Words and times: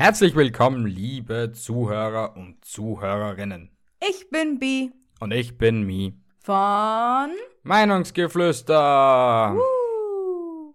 Herzlich 0.00 0.34
willkommen, 0.34 0.86
liebe 0.86 1.52
Zuhörer 1.52 2.34
und 2.34 2.64
Zuhörerinnen. 2.64 3.68
Ich 4.00 4.30
bin 4.30 4.58
Bi 4.58 4.90
Und 5.20 5.30
ich 5.30 5.58
bin 5.58 5.82
Mi. 5.82 6.18
von. 6.42 7.28
Meinungsgeflüster. 7.64 9.54
Uh. 9.54 10.72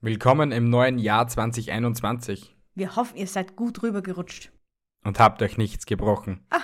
Willkommen 0.00 0.50
im 0.50 0.68
neuen 0.68 0.98
Jahr 0.98 1.28
2021 1.28 2.56
Wir 2.74 2.96
hoffen, 2.96 3.16
ihr 3.18 3.28
seid 3.28 3.54
gut 3.54 3.84
rübergerutscht. 3.84 4.50
und 5.04 5.20
habt 5.20 5.40
euch 5.40 5.56
nichts 5.56 5.86
gebrochen. 5.86 6.44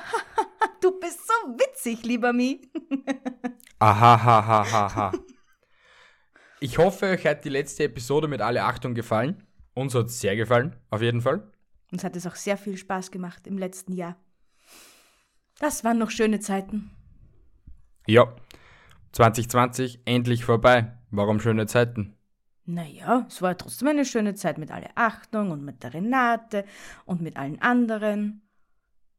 Du 0.81 0.99
bist 0.99 1.21
so 1.25 1.33
witzig, 1.57 2.03
lieber 2.05 2.33
Mi. 2.33 2.69
Ahahahaha. 3.79 5.13
Ich 6.59 6.79
hoffe, 6.79 7.07
euch 7.07 7.25
hat 7.27 7.45
die 7.45 7.49
letzte 7.51 7.85
Episode 7.85 8.27
mit 8.27 8.41
alle 8.41 8.65
Achtung 8.65 8.95
gefallen. 8.95 9.47
Uns 9.75 9.95
hat 9.95 10.07
es 10.07 10.19
sehr 10.21 10.35
gefallen, 10.35 10.75
auf 10.91 11.01
jeden 11.01 11.21
Fall. 11.21 11.49
Uns 11.91 12.05
hat 12.05 12.17
es 12.17 12.27
auch 12.27 12.37
sehr 12.37 12.57
viel 12.57 12.77
Spaß 12.77 13.11
gemacht 13.11 13.47
im 13.47 13.59
letzten 13.59 13.93
Jahr. 13.93 14.17
Das 15.59 15.85
waren 15.85 15.99
noch 15.99 16.11
schöne 16.11 16.41
Zeiten. 16.41 16.91
Ja, 18.07 18.35
2020 19.13 20.01
endlich 20.05 20.45
vorbei. 20.45 20.97
Warum 21.11 21.41
schöne 21.41 21.67
Zeiten? 21.67 22.17
Naja, 22.65 23.27
es 23.29 23.43
war 23.43 23.57
trotzdem 23.59 23.89
eine 23.89 24.05
schöne 24.05 24.35
Zeit 24.35 24.57
mit 24.57 24.71
alle 24.71 24.97
Achtung 24.97 25.51
und 25.51 25.65
mit 25.65 25.83
der 25.83 25.93
Renate 25.95 26.65
und 27.05 27.21
mit 27.21 27.37
allen 27.37 27.61
anderen 27.61 28.43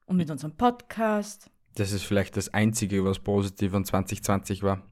und 0.05 0.15
mit 0.15 0.31
unserem 0.31 0.55
Podcast. 0.55 1.51
Das 1.75 1.91
ist 1.91 2.03
vielleicht 2.03 2.37
das 2.37 2.53
Einzige, 2.53 3.03
was 3.03 3.19
positiv 3.19 3.73
an 3.73 3.85
2020 3.85 4.63
war. 4.63 4.85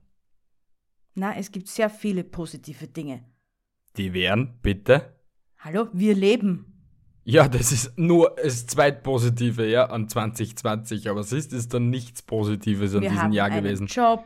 Na, 1.16 1.36
es 1.36 1.52
gibt 1.52 1.68
sehr 1.68 1.90
viele 1.90 2.24
positive 2.24 2.88
Dinge. 2.88 3.24
Die 3.98 4.14
wären, 4.14 4.60
bitte? 4.62 5.20
Hallo, 5.58 5.88
wir 5.94 6.16
leben. 6.16 6.79
Ja, 7.32 7.48
das 7.48 7.72
ist 7.72 7.96
nur 7.96 8.36
das 8.42 8.66
Zweitpositive, 8.66 9.68
ja, 9.68 9.86
an 9.86 10.10
2020. 10.10 11.10
Aber 11.10 11.20
es 11.20 11.32
ist, 11.32 11.54
ist 11.54 11.74
dann 11.76 11.92
nichts 11.92 12.24
Positives 12.24 12.96
an 12.96 13.02
wir 13.02 13.10
diesem 13.10 13.24
haben 13.24 13.34
Jahr 13.34 13.52
einen 13.52 13.64
gewesen. 13.64 13.86
Job 13.86 14.24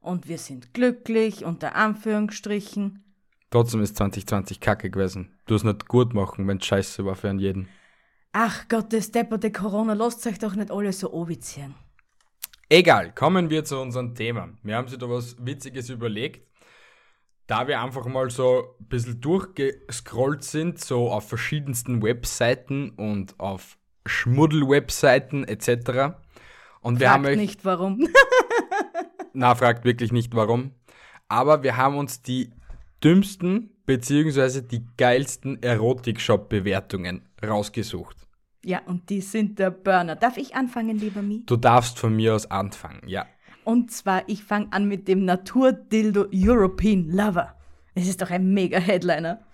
und 0.00 0.28
wir 0.28 0.36
sind 0.36 0.74
glücklich, 0.74 1.46
unter 1.46 1.74
Anführungsstrichen. 1.74 3.02
Trotzdem 3.48 3.80
ist 3.80 3.96
2020 3.96 4.60
kacke 4.60 4.90
gewesen. 4.90 5.38
Du 5.46 5.54
es 5.54 5.64
nicht 5.64 5.88
gut 5.88 6.12
machen, 6.12 6.46
wenn 6.46 6.60
scheiße 6.60 7.06
war 7.06 7.14
für 7.14 7.30
einen 7.30 7.38
jeden. 7.38 7.68
Ach 8.32 8.68
Gott, 8.68 8.92
das 8.92 9.10
depperte 9.10 9.50
Corona, 9.50 9.94
lasst 9.94 10.26
euch 10.26 10.38
doch 10.38 10.54
nicht 10.54 10.70
alle 10.70 10.92
so 10.92 11.14
obizieren. 11.14 11.74
Egal, 12.68 13.14
kommen 13.14 13.48
wir 13.48 13.64
zu 13.64 13.80
unserem 13.80 14.14
Thema. 14.14 14.50
Wir 14.62 14.76
haben 14.76 14.88
sich 14.88 14.98
da 14.98 15.08
was 15.08 15.36
Witziges 15.38 15.88
überlegt. 15.88 16.46
Da 17.46 17.68
wir 17.68 17.80
einfach 17.80 18.06
mal 18.06 18.30
so 18.30 18.74
ein 18.80 18.86
bisschen 18.86 19.20
durchgescrollt 19.20 20.44
sind, 20.44 20.80
so 20.80 21.10
auf 21.10 21.28
verschiedensten 21.28 22.02
Webseiten 22.02 22.90
und 22.90 23.38
auf 23.38 23.76
Schmuddel-Webseiten 24.06 25.44
etc. 25.44 26.16
Und 26.80 27.00
wir 27.00 27.10
haben 27.10 27.24
Fragt 27.24 27.36
euch 27.36 27.42
nicht 27.42 27.64
warum. 27.64 28.08
Na, 29.34 29.54
fragt 29.54 29.84
wirklich 29.84 30.12
nicht 30.12 30.34
warum. 30.34 30.72
Aber 31.28 31.62
wir 31.62 31.76
haben 31.76 31.96
uns 31.96 32.22
die 32.22 32.50
dümmsten 33.02 33.70
beziehungsweise 33.86 34.62
die 34.62 34.86
geilsten 34.96 35.62
Erotik-Shop-Bewertungen 35.62 37.28
rausgesucht. 37.44 38.16
ja, 38.64 38.80
und 38.86 39.10
die 39.10 39.20
sind 39.20 39.58
der 39.58 39.70
Burner. 39.70 40.16
Darf 40.16 40.38
ich 40.38 40.54
anfangen, 40.54 40.98
lieber 40.98 41.20
Mi? 41.20 41.42
Du 41.44 41.56
darfst 41.56 41.98
von 41.98 42.14
mir 42.16 42.34
aus 42.34 42.50
anfangen, 42.50 43.02
ja. 43.06 43.26
Und 43.64 43.90
zwar, 43.90 44.28
ich 44.28 44.44
fange 44.44 44.72
an 44.72 44.86
mit 44.86 45.08
dem 45.08 45.24
Naturdildo 45.24 46.26
European 46.32 47.08
Lover. 47.10 47.56
Es 47.94 48.08
ist 48.08 48.20
doch 48.20 48.30
ein 48.30 48.52
mega 48.52 48.78
Headliner. 48.78 49.44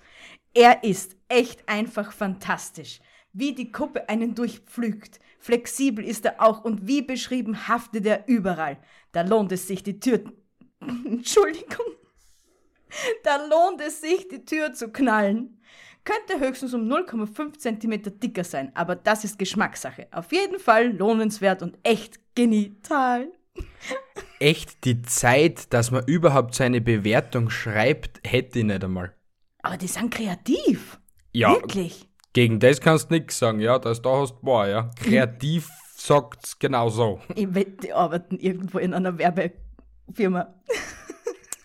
Er 0.54 0.82
ist 0.82 1.16
echt 1.28 1.68
einfach 1.68 2.12
fantastisch. 2.12 3.00
Wie 3.32 3.54
die 3.54 3.70
Kuppe 3.70 4.08
einen 4.08 4.34
durchpflügt. 4.34 5.20
Flexibel 5.38 6.04
ist 6.04 6.24
er 6.24 6.42
auch 6.42 6.64
und 6.64 6.86
wie 6.86 7.02
beschrieben 7.02 7.68
haftet 7.68 8.04
er 8.06 8.26
überall. 8.26 8.78
Da 9.12 9.22
lohnt 9.22 9.52
es 9.52 9.68
sich, 9.68 9.82
die 9.82 10.00
Tür. 10.00 10.24
Entschuldigung. 10.80 11.86
Da 13.22 13.36
lohnt 13.46 13.80
es 13.80 14.00
sich, 14.00 14.26
die 14.28 14.44
Tür 14.44 14.72
zu 14.72 14.90
knallen. 14.90 15.60
Könnte 16.04 16.44
höchstens 16.44 16.74
um 16.74 16.88
0,5 16.88 17.58
cm 17.58 18.18
dicker 18.18 18.42
sein, 18.42 18.72
aber 18.74 18.96
das 18.96 19.22
ist 19.22 19.38
Geschmackssache. 19.38 20.08
Auf 20.10 20.32
jeden 20.32 20.58
Fall 20.58 20.96
lohnenswert 20.96 21.62
und 21.62 21.78
echt 21.82 22.18
genital. 22.34 23.30
Echt 24.38 24.84
die 24.84 25.02
Zeit, 25.02 25.72
dass 25.72 25.90
man 25.90 26.04
überhaupt 26.06 26.54
so 26.54 26.64
eine 26.64 26.80
Bewertung 26.80 27.50
schreibt, 27.50 28.20
hätte 28.26 28.60
ich 28.60 28.64
nicht 28.64 28.82
einmal. 28.82 29.14
Aber 29.62 29.76
die 29.76 29.86
sind 29.86 30.12
kreativ. 30.14 30.98
Ja, 31.32 31.52
Wirklich. 31.52 32.08
gegen 32.32 32.58
das 32.58 32.80
kannst 32.80 33.10
du 33.10 33.14
nichts 33.14 33.38
sagen, 33.38 33.60
ja, 33.60 33.78
das 33.78 34.00
da 34.02 34.20
hast 34.20 34.34
du 34.36 34.40
boah, 34.42 34.66
ja. 34.66 34.90
Kreativ 35.02 35.68
sagt's 35.94 36.58
genau 36.58 36.88
so. 36.88 37.20
Ich 37.34 37.54
wette, 37.54 37.72
die 37.82 37.92
arbeiten 37.92 38.38
irgendwo 38.38 38.78
in 38.78 38.94
einer 38.94 39.18
Werbefirma. 39.18 40.54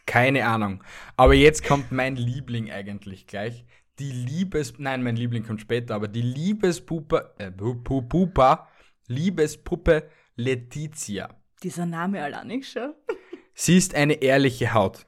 Keine 0.06 0.45
Ahnung. 0.45 0.83
Aber 1.17 1.33
jetzt 1.33 1.66
kommt 1.66 1.91
mein 1.91 2.16
Liebling 2.16 2.72
eigentlich 2.72 3.25
gleich. 3.27 3.66
Die 4.00 4.12
Liebes... 4.12 4.73
Nein, 4.77 5.03
mein 5.03 5.16
Liebling 5.16 5.44
kommt 5.45 5.62
später, 5.62 5.95
aber 5.95 6.07
die 6.09 6.22
Liebespuppe... 6.22 7.33
Äh, 7.38 7.47
Pu- 7.47 7.81
Pu- 7.83 8.01
Pupa... 8.07 8.67
Liebespuppe 9.07 10.09
Letizia. 10.35 11.29
Dieser 11.65 11.87
Name 11.87 12.21
allein 12.21 12.45
nicht 12.45 12.71
schon. 12.71 12.93
Sie 13.55 13.75
ist 13.75 13.95
eine 13.95 14.21
ehrliche 14.21 14.75
Haut. 14.75 15.07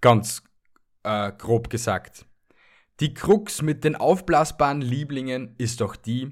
Ganz 0.00 0.44
äh, 1.02 1.32
grob 1.32 1.68
gesagt. 1.68 2.26
Die 3.00 3.12
Krux 3.12 3.60
mit 3.60 3.82
den 3.82 3.96
aufblasbaren 3.96 4.80
Lieblingen 4.80 5.56
ist 5.58 5.80
doch 5.80 5.96
die, 5.96 6.30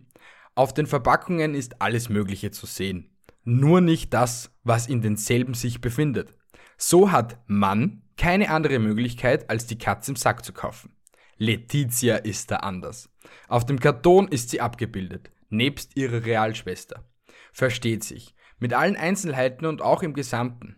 auf 0.54 0.74
den 0.74 0.86
Verpackungen 0.86 1.56
ist 1.56 1.82
alles 1.82 2.08
Mögliche 2.08 2.52
zu 2.52 2.66
sehen. 2.66 3.16
Nur 3.42 3.80
nicht 3.80 4.14
das, 4.14 4.52
was 4.62 4.86
in 4.86 5.02
denselben 5.02 5.54
sich 5.54 5.80
befindet. 5.80 6.32
So 6.76 7.10
hat 7.10 7.40
Mann 7.48 8.04
keine 8.16 8.50
andere 8.50 8.78
Möglichkeit, 8.78 9.50
als 9.50 9.66
die 9.66 9.78
Katze 9.78 10.12
im 10.12 10.16
Sack 10.16 10.44
zu 10.44 10.52
kaufen. 10.52 10.94
Letizia 11.36 12.18
ist 12.18 12.52
da 12.52 12.58
anders. 12.58 13.10
Auf 13.48 13.66
dem 13.66 13.80
Karton 13.80 14.28
ist 14.28 14.50
sie 14.50 14.60
abgebildet, 14.60 15.32
nebst 15.48 15.96
ihrer 15.96 16.24
Realschwester. 16.24 17.04
Versteht 17.52 18.04
sich. 18.04 18.36
Mit 18.64 18.72
allen 18.72 18.96
Einzelheiten 18.96 19.66
und 19.66 19.82
auch 19.82 20.02
im 20.02 20.14
Gesamten. 20.14 20.76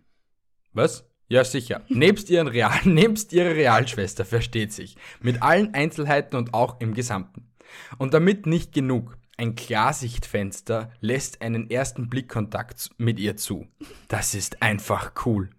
Was? 0.73 1.09
Ja, 1.29 1.45
sicher. 1.45 1.85
nebst, 1.89 2.29
ihren 2.31 2.49
Real, 2.49 2.81
nebst 2.83 3.33
ihrer 3.33 3.55
Realschwester, 3.55 4.25
versteht 4.25 4.73
sich. 4.73 4.97
Mit 5.21 5.41
allen 5.41 5.73
Einzelheiten 5.73 6.35
und 6.35 6.53
auch 6.53 6.81
im 6.81 6.95
Gesamten. 6.95 7.49
Und 7.97 8.13
damit 8.13 8.45
nicht 8.45 8.73
genug. 8.73 9.17
Ein 9.37 9.55
Klarsichtfenster 9.55 10.91
lässt 11.01 11.43
einen 11.43 11.71
ersten 11.71 12.09
Blickkontakt 12.11 12.91
mit 12.99 13.21
ihr 13.21 13.37
zu. 13.37 13.69
Das 14.09 14.35
ist 14.35 14.63
einfach 14.63 15.13
cool. 15.25 15.51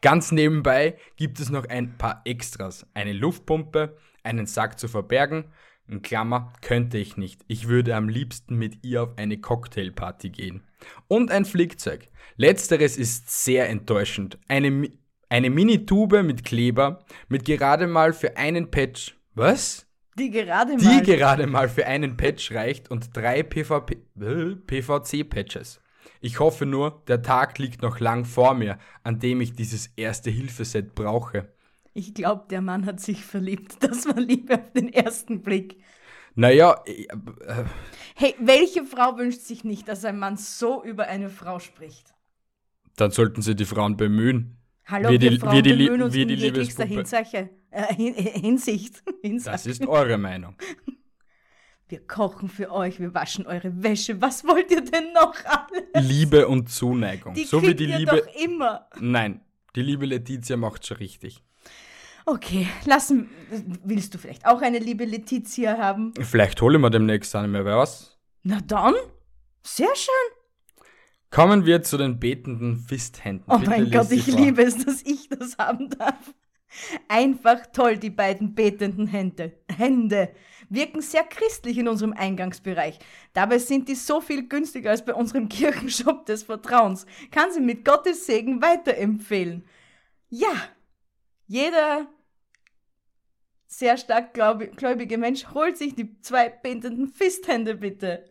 Ganz 0.00 0.32
nebenbei 0.32 0.96
gibt 1.16 1.38
es 1.38 1.50
noch 1.50 1.66
ein 1.66 1.98
paar 1.98 2.22
Extras. 2.24 2.86
Eine 2.94 3.12
Luftpumpe, 3.12 3.98
einen 4.22 4.46
Sack 4.46 4.78
zu 4.78 4.88
verbergen. 4.88 5.52
In 5.86 6.00
Klammer, 6.00 6.52
könnte 6.62 6.96
ich 6.96 7.16
nicht. 7.16 7.42
Ich 7.46 7.68
würde 7.68 7.94
am 7.94 8.08
liebsten 8.08 8.56
mit 8.56 8.84
ihr 8.84 9.02
auf 9.02 9.18
eine 9.18 9.38
Cocktailparty 9.38 10.30
gehen. 10.30 10.62
Und 11.08 11.30
ein 11.30 11.44
Flickzeug. 11.44 12.08
Letzteres 12.36 12.96
ist 12.96 13.44
sehr 13.44 13.68
enttäuschend. 13.68 14.38
Eine, 14.48 14.90
eine 15.28 15.50
Mini-Tube 15.50 16.22
mit 16.22 16.44
Kleber, 16.44 17.04
mit 17.28 17.44
gerade 17.44 17.86
mal 17.86 18.12
für 18.14 18.36
einen 18.36 18.70
Patch. 18.70 19.18
Was? 19.34 19.86
Die 20.18 20.30
gerade 20.30 20.76
Die 20.76 20.84
mal. 20.84 21.02
gerade 21.02 21.46
mal 21.46 21.68
für 21.68 21.86
einen 21.86 22.16
Patch 22.16 22.52
reicht 22.52 22.90
und 22.90 23.14
drei 23.16 23.42
PVP, 23.42 23.98
äh, 24.20 24.54
PVC-Patches. 24.54 25.80
Ich 26.20 26.40
hoffe 26.40 26.64
nur, 26.64 27.02
der 27.08 27.20
Tag 27.20 27.58
liegt 27.58 27.82
noch 27.82 28.00
lang 28.00 28.24
vor 28.24 28.54
mir, 28.54 28.78
an 29.02 29.18
dem 29.18 29.40
ich 29.40 29.54
dieses 29.54 29.88
erste 29.96 30.30
Hilfeset 30.30 30.94
brauche. 30.94 31.53
Ich 31.94 32.12
glaube, 32.14 32.44
der 32.50 32.60
Mann 32.60 32.84
hat 32.86 33.00
sich 33.00 33.24
verliebt. 33.24 33.76
Das 33.80 34.06
war 34.06 34.20
Liebe 34.20 34.54
auf 34.60 34.72
den 34.72 34.92
ersten 34.92 35.42
Blick. 35.42 35.78
Naja, 36.34 36.82
äh, 36.86 37.04
äh, 37.04 37.64
Hey, 38.16 38.34
welche 38.40 38.84
Frau 38.84 39.16
wünscht 39.18 39.40
sich 39.40 39.64
nicht, 39.64 39.88
dass 39.88 40.04
ein 40.04 40.18
Mann 40.18 40.36
so 40.36 40.84
über 40.84 41.06
eine 41.06 41.30
Frau 41.30 41.58
spricht? 41.58 42.12
dann 42.96 43.10
sollten 43.10 43.42
sie 43.42 43.56
die 43.56 43.64
Frauen 43.64 43.96
bemühen. 43.96 44.56
Hallo, 44.86 45.08
Wir 45.10 45.20
wir, 45.20 45.30
die- 45.30 45.38
Frauen 45.40 45.52
wir 45.54 45.62
die 45.62 45.70
bemühen 45.72 46.02
uns 46.02 46.14
wir 46.14 46.22
in 46.22 46.28
jeglichster. 46.28 46.84
Hinsache, 46.84 47.50
äh, 47.72 47.92
Hin- 47.94 48.14
Hinsicht. 48.14 49.02
Hinsache. 49.22 49.52
Das 49.54 49.66
ist 49.66 49.84
eure 49.86 50.16
Meinung. 50.18 50.54
Wir 51.88 52.06
kochen 52.06 52.48
für 52.48 52.72
euch, 52.72 52.98
wir 52.98 53.12
waschen 53.12 53.46
eure 53.46 53.82
Wäsche. 53.82 54.20
Was 54.22 54.42
wollt 54.46 54.70
ihr 54.70 54.80
denn 54.82 55.12
noch 55.12 55.34
alles? 55.44 56.08
Liebe 56.10 56.48
und 56.48 56.70
Zuneigung. 56.70 57.34
Die 57.34 57.44
so 57.44 57.60
wie 57.62 57.74
die 57.74 57.84
ihr 57.84 57.98
Liebe. 57.98 58.16
doch 58.26 58.42
immer. 58.42 58.88
Nein, 59.00 59.42
die 59.76 59.82
liebe 59.82 60.06
Letizia 60.06 60.56
macht 60.56 60.86
schon 60.86 60.96
richtig. 60.96 61.42
Okay, 62.26 62.66
lassen. 62.86 63.28
Willst 63.84 64.14
du 64.14 64.18
vielleicht 64.18 64.46
auch 64.46 64.62
eine 64.62 64.78
liebe 64.78 65.04
Letizia 65.04 65.76
haben? 65.76 66.14
Vielleicht 66.20 66.60
hole 66.62 66.76
ich 66.76 66.82
mir 66.82 66.90
demnächst 66.90 67.34
eine 67.36 67.48
mehr, 67.48 67.64
wer 67.64 67.78
was? 67.78 68.18
Na 68.42 68.60
dann. 68.66 68.94
Sehr 69.62 69.94
schön. 69.94 70.84
Kommen 71.30 71.66
wir 71.66 71.82
zu 71.82 71.98
den 71.98 72.20
betenden 72.20 72.76
Fisthänden. 72.76 73.44
Oh 73.48 73.58
Bitte 73.58 73.70
mein 73.70 73.90
Gott, 73.90 74.10
ich 74.12 74.24
vor. 74.30 74.38
liebe 74.38 74.62
es, 74.62 74.84
dass 74.84 75.02
ich 75.02 75.28
das 75.28 75.58
haben 75.58 75.90
darf. 75.90 76.32
Einfach 77.08 77.66
toll, 77.72 77.98
die 77.98 78.10
beiden 78.10 78.54
betenden 78.54 79.06
Hände. 79.06 79.52
Hände 79.68 80.34
wirken 80.68 81.00
sehr 81.02 81.24
christlich 81.24 81.78
in 81.78 81.88
unserem 81.88 82.12
Eingangsbereich. 82.12 82.98
Dabei 83.32 83.58
sind 83.58 83.88
die 83.88 83.94
so 83.94 84.20
viel 84.20 84.48
günstiger 84.48 84.90
als 84.90 85.04
bei 85.04 85.14
unserem 85.14 85.48
Kirchenshop 85.50 86.26
des 86.26 86.44
Vertrauens. 86.44 87.06
Kann 87.30 87.52
sie 87.52 87.60
mit 87.60 87.84
Gottes 87.84 88.26
Segen 88.26 88.62
weiterempfehlen. 88.62 89.64
Ja, 90.30 90.52
jeder 91.46 92.06
sehr 93.78 93.96
stark 93.96 94.34
gläubige 94.34 95.18
Mensch 95.18 95.46
holt 95.52 95.76
sich 95.76 95.94
die 95.94 96.20
zwei 96.20 96.48
betenden 96.48 97.08
Fisthände 97.08 97.74
bitte. 97.76 98.24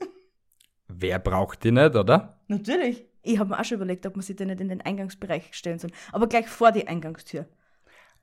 Wer 0.87 1.19
braucht 1.19 1.63
die 1.63 1.71
nicht, 1.71 1.95
oder? 1.95 2.39
Natürlich. 2.47 3.05
Ich 3.23 3.39
habe 3.39 3.51
mir 3.51 3.59
auch 3.59 3.63
schon 3.63 3.77
überlegt, 3.77 4.05
ob 4.05 4.15
man 4.15 4.23
sie 4.23 4.35
denn 4.35 4.49
nicht 4.49 4.61
in 4.61 4.69
den 4.69 4.81
Eingangsbereich 4.81 5.53
stellen 5.53 5.79
soll. 5.79 5.91
Aber 6.11 6.27
gleich 6.27 6.47
vor 6.47 6.71
die 6.71 6.87
Eingangstür. 6.87 7.47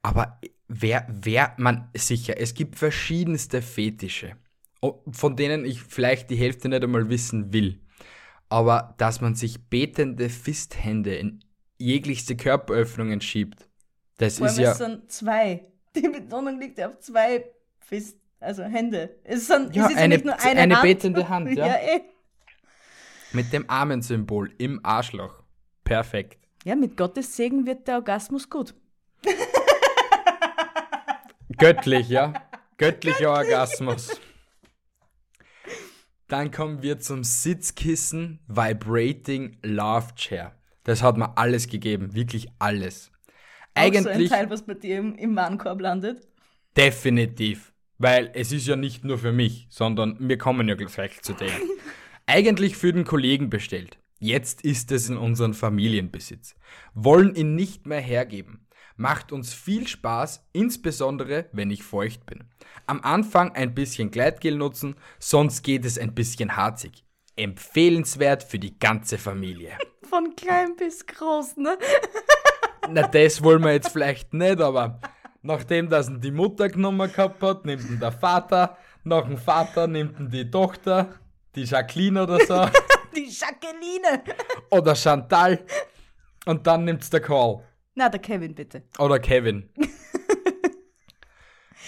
Aber 0.02 0.40
wer, 0.69 1.06
wer, 1.08 1.55
man, 1.58 1.90
sicher, 1.94 2.34
es 2.38 2.55
gibt 2.55 2.76
verschiedenste 2.76 3.62
Fetische, 3.62 4.37
von 5.11 5.37
denen 5.37 5.64
ich 5.64 5.82
vielleicht 5.82 6.31
die 6.31 6.37
Hälfte 6.37 6.69
nicht 6.69 6.82
einmal 6.82 7.08
wissen 7.08 7.52
will. 7.52 7.81
Aber 8.49 8.94
dass 8.99 9.20
man 9.20 9.34
sich 9.34 9.69
betende 9.69 10.28
Fisthände 10.28 11.14
in 11.14 11.44
jeglichste 11.78 12.37
Körperöffnungen 12.37 13.20
schiebt, 13.20 13.69
das 14.17 14.38
Vor 14.38 14.49
ist 14.49 14.58
ja. 14.58 14.72
es 14.72 14.78
sind 14.78 15.11
zwei. 15.11 15.69
Die 15.96 16.08
Betonung 16.08 16.58
liegt 16.60 16.78
ja 16.78 16.88
auf 16.88 16.98
zwei 17.00 17.44
Fist, 17.81 18.19
also 18.38 18.62
Hände. 18.62 19.19
Es, 19.25 19.46
sind, 19.46 19.75
Ja, 19.75 19.87
es 19.87 19.92
ist 19.92 19.98
eine- 19.98 20.14
nicht 20.14 20.25
nur 20.25 20.38
eine, 20.40 20.60
eine 20.60 20.75
Hand. 20.76 20.82
betende 20.82 21.28
Hand, 21.28 21.50
ja. 21.56 21.66
ja, 21.66 21.75
eh. 21.75 22.00
Mit 23.32 23.52
dem 23.52 23.69
Armensymbol 23.69 24.52
im 24.58 24.81
Arschloch. 24.84 25.42
Perfekt. 25.84 26.38
ja, 26.64 26.75
mit 26.76 26.96
Gottes 26.96 27.37
Segen 27.37 27.66
wird 27.66 27.87
der 27.88 27.96
Orgasmus 27.96 28.48
gut. 28.50 28.75
Göttlich, 31.58 32.08
ja. 32.08 32.32
Göttlicher 32.78 33.31
Orgasmus. 33.32 34.20
Dann 36.28 36.50
kommen 36.50 36.82
wir 36.82 37.00
zum 37.00 37.25
Sitzkissen 37.25 38.40
Vibrating 38.46 39.58
Love 39.62 40.14
Chair. 40.14 40.54
Das 40.84 41.02
hat 41.02 41.16
mir 41.16 41.36
alles 41.36 41.66
gegeben, 41.69 42.14
wirklich 42.14 42.48
alles. 42.58 43.10
Auch 43.75 43.93
so 43.93 43.99
ein 43.99 44.06
Eigentlich 44.08 44.31
Teil, 44.31 44.50
was 44.50 44.62
bei 44.67 44.75
dir 44.75 44.99
im, 44.99 45.14
im 45.17 45.37
Warenkorb 45.37 45.81
landet. 45.81 46.26
definitiv, 46.76 47.72
weil 47.99 48.31
es 48.34 48.52
ist 48.52 48.67
ja 48.67 48.76
nicht 48.76 49.05
nur 49.05 49.19
für 49.19 49.32
mich, 49.32 49.67
sondern 49.70 50.17
wir 50.20 50.38
kommen 50.38 50.69
ja 50.69 50.75
gleich 50.75 51.22
zu 51.22 51.32
dem. 51.34 51.50
Eigentlich 52.26 52.76
für 52.76 52.93
den 52.93 53.05
Kollegen 53.05 53.50
bestellt. 53.50 53.99
Jetzt 54.19 54.62
ist 54.62 54.93
es 54.93 55.08
in 55.08 55.17
unseren 55.17 55.55
Familienbesitz. 55.55 56.55
Wollen 56.94 57.34
ihn 57.34 57.55
nicht 57.55 57.87
mehr 57.87 58.00
hergeben. 58.00 58.67
Macht 58.96 59.32
uns 59.32 59.55
viel 59.55 59.87
Spaß, 59.88 60.46
insbesondere 60.52 61.46
wenn 61.52 61.70
ich 61.70 61.82
feucht 61.82 62.26
bin. 62.26 62.44
Am 62.87 63.00
Anfang 63.00 63.52
ein 63.52 63.75
bisschen 63.75 64.11
Gleitgel 64.11 64.56
nutzen, 64.56 64.94
sonst 65.19 65.62
geht 65.62 65.87
es 65.87 65.96
ein 65.99 66.14
bisschen 66.14 66.56
harzig. 66.56 67.05
Empfehlenswert 67.37 68.43
für 68.43 68.58
die 68.58 68.78
ganze 68.78 69.17
Familie. 69.17 69.70
Von 70.02 70.37
klein 70.37 70.76
bis 70.76 71.06
groß, 71.06 71.56
ne? 71.56 71.78
Na, 72.92 73.06
das 73.08 73.42
wollen 73.42 73.62
wir 73.62 73.72
jetzt 73.72 73.90
vielleicht 73.90 74.32
nicht, 74.34 74.60
aber 74.60 75.00
nachdem 75.42 75.88
das 75.88 76.08
ihn 76.08 76.20
die 76.20 76.31
Mutter 76.31 76.69
genommen 76.69 77.10
gehabt 77.12 77.42
hat, 77.42 77.64
nimmt 77.64 77.88
ihn 77.88 78.00
der 78.00 78.12
Vater, 78.12 78.76
nach 79.04 79.25
dem 79.26 79.38
Vater 79.38 79.87
nimmt 79.87 80.19
ihn 80.19 80.31
die 80.31 80.50
Tochter, 80.50 81.14
die 81.54 81.64
Jacqueline 81.64 82.22
oder 82.22 82.38
so, 82.44 82.66
Die 83.16 83.28
Jacqueline. 83.28 84.22
oder 84.70 84.94
Chantal, 84.94 85.58
und 86.46 86.66
dann 86.66 86.84
nimmt's 86.84 87.10
der 87.10 87.20
Karl 87.20 87.62
Na, 87.94 88.08
der 88.08 88.20
Kevin, 88.20 88.54
bitte. 88.54 88.82
oder 88.98 89.19
Kevin. 89.19 89.69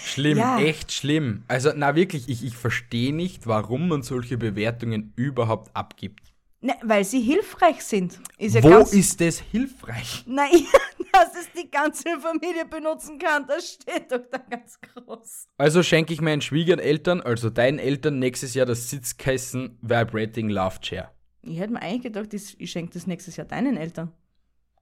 Schlimm, 0.05 0.37
Ja. 0.37 0.59
echt 0.59 0.91
schlimm. 0.91 1.43
Also, 1.47 1.71
na 1.75 1.95
wirklich, 1.95 2.27
ich, 2.27 2.43
ich 2.43 2.57
verstehe 2.57 3.13
nicht, 3.15 3.47
warum 3.47 3.87
man 3.87 4.01
solche 4.01 4.37
Bewertungen 4.37 5.13
überhaupt 5.15 5.75
abgibt. 5.75 6.33
Ne, 6.61 6.73
weil 6.83 7.03
sie 7.03 7.21
hilfreich 7.21 7.81
sind. 7.83 8.19
Ist 8.37 8.55
ja 8.55 8.63
Wo 8.63 8.77
ist 8.79 9.19
das 9.21 9.39
hilfreich? 9.39 10.23
Nein, 10.27 10.65
dass 11.13 11.35
es 11.35 11.49
die 11.53 11.69
ganze 11.69 12.19
Familie 12.19 12.65
benutzen 12.65 13.17
kann, 13.19 13.45
das 13.47 13.73
steht 13.73 14.11
doch 14.11 14.25
da 14.31 14.39
ganz 14.39 14.79
groß. 14.81 15.47
Also 15.57 15.83
schenke 15.83 16.13
ich 16.13 16.21
meinen 16.21 16.41
Schwiegereltern, 16.41 17.21
also 17.21 17.49
deinen 17.49 17.79
Eltern, 17.79 18.19
nächstes 18.19 18.53
Jahr 18.55 18.65
das 18.65 18.89
Sitzkissen 18.89 19.77
Vibrating 19.81 20.49
Love 20.49 20.79
Chair. 20.81 21.11
Ich 21.43 21.59
hätte 21.59 21.73
mir 21.73 21.81
eigentlich 21.81 22.03
gedacht, 22.03 22.33
ich, 22.33 22.71
schenke 22.71 22.93
das 22.93 23.05
nächstes 23.05 23.35
Jahr 23.35 23.47
deinen 23.47 23.77
Eltern. 23.77 24.11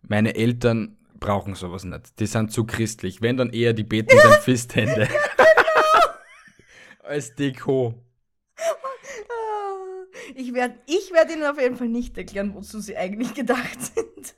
Meine 0.08 0.36
Eltern 0.36 0.98
brauchen 1.20 1.56
sowas 1.56 1.84
nicht. 1.84 2.20
Die 2.20 2.26
sind 2.28 2.52
zu 2.52 2.66
christlich. 2.66 3.22
Wenn 3.22 3.38
dann 3.38 3.52
eher 3.52 3.74
die 3.74 3.84
betenden 3.84 4.32
Fisthände. 4.42 5.08
Als 7.04 7.36
Deko. 7.36 7.94
Ah, 8.58 8.62
Ich 10.36 10.54
werde 10.54 10.76
ich 10.86 11.12
werd 11.12 11.32
Ihnen 11.32 11.44
auf 11.44 11.60
jeden 11.60 11.76
Fall 11.78 11.90
nicht 11.90 12.18
erklären, 12.18 12.54
wozu 12.56 12.80
sie 12.80 12.96
eigentlich 12.96 13.34
gedacht 13.34 13.78
sind. 13.82 14.36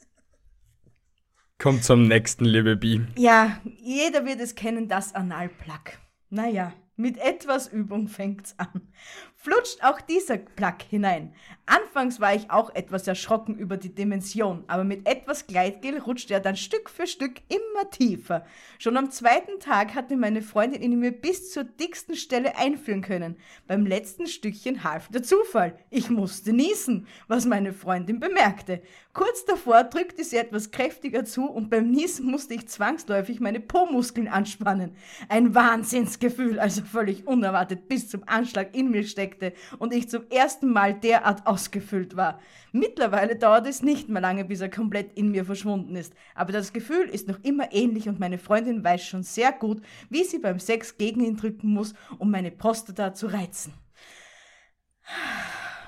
Kommt 1.64 1.86
zum 1.86 2.10
nächsten, 2.10 2.44
liebe 2.44 2.76
Bi. 2.76 3.06
Ja, 3.16 3.62
jeder 3.78 4.26
wird 4.26 4.42
es 4.42 4.54
kennen, 4.54 4.90
das 4.90 5.16
Analplug. 5.16 5.98
Naja, 6.30 6.74
mit 6.98 7.18
etwas 7.18 7.70
Übung 7.70 8.10
fängt's 8.10 8.60
an. 8.60 8.90
Flutscht 9.38 9.82
auch 9.82 10.02
dieser 10.02 10.36
Plug 10.36 10.76
hinein. 10.90 11.34
Anfangs 11.66 12.20
war 12.20 12.36
ich 12.36 12.52
auch 12.52 12.76
etwas 12.76 13.08
erschrocken 13.08 13.56
über 13.56 13.78
die 13.78 13.96
Dimension, 13.96 14.66
aber 14.68 14.84
mit 14.84 15.08
etwas 15.08 15.48
Gleitgel 15.48 15.98
rutschte 15.98 16.34
er 16.34 16.42
dann 16.42 16.58
Stück 16.58 16.90
für 16.90 17.08
Stück 17.08 17.36
immer 17.48 17.90
tiefer. 17.90 18.46
Schon 18.80 18.98
am 18.98 19.12
zweiten 19.12 19.62
Tag 19.62 19.96
hatte 19.96 20.18
meine 20.18 20.42
Freundin 20.42 20.82
ihn 20.82 21.00
mir 21.00 21.14
bis 21.14 21.54
zur 21.54 21.64
dicksten 21.64 22.16
Stelle 22.16 22.58
einführen 22.58 23.02
können. 23.02 23.38
Beim 23.66 23.86
letzten 23.86 24.28
Stückchen 24.28 24.84
half 24.84 25.08
der 25.08 25.24
Zufall. 25.24 25.80
Ich 25.90 26.10
musste 26.10 26.52
niesen, 26.52 27.08
was 27.30 27.46
meine 27.46 27.72
Freundin 27.72 28.20
bemerkte. 28.20 28.82
Kurz 29.14 29.46
davor 29.46 29.84
drückte 29.84 30.24
sie 30.24 30.38
etwas 30.38 30.72
kräftiger 30.72 31.24
zu 31.24 31.46
und 31.46 31.70
beim 31.70 31.92
Niesen 31.92 32.26
musste 32.26 32.56
ich 32.56 32.68
zwangsläufig 32.68 33.40
meine 33.40 33.60
Po-Muskeln 33.60 34.28
anspannen. 34.28 34.96
Ein 35.30 35.54
Wahnsinnsgefühl, 35.56 36.60
also 36.60 36.82
völlig 36.82 37.28
unerwartet 37.28 37.88
bis 37.88 38.10
zum 38.10 38.24
Anschlag 38.26 38.76
in 38.76 38.90
mir 38.90 39.04
steckte 39.04 39.54
und 39.78 39.94
ich 39.94 40.10
zum 40.10 40.24
ersten 40.30 40.72
Mal 40.72 40.96
derart 40.96 41.46
ausgefüllt 41.54 42.16
war. 42.16 42.40
Mittlerweile 42.72 43.36
dauert 43.36 43.68
es 43.68 43.82
nicht 43.84 44.10
mehr 44.10 44.22
lange, 44.22 44.46
bis 44.46 44.62
er 44.62 44.70
komplett 44.70 45.14
in 45.18 45.30
mir 45.32 45.46
verschwunden 45.46 45.96
ist, 45.96 46.14
aber 46.36 46.52
das 46.52 46.74
Gefühl 46.74 47.08
ist 47.10 47.28
noch 47.28 47.40
immer 47.44 47.72
ähnlich 47.72 48.10
und 48.10 48.20
meine 48.20 48.38
Freundin 48.40 48.84
weiß 48.84 49.06
schon 49.06 49.24
sehr 49.24 49.52
gut, 49.52 49.82
wie 50.10 50.24
sie 50.24 50.40
beim 50.40 50.60
Sex 50.60 50.98
gegen 50.98 51.24
ihn 51.24 51.38
drücken 51.38 51.70
muss, 51.74 51.94
um 52.18 52.32
meine 52.32 52.52
Prostata 52.52 53.14
zu 53.14 53.28
reizen. 53.28 53.74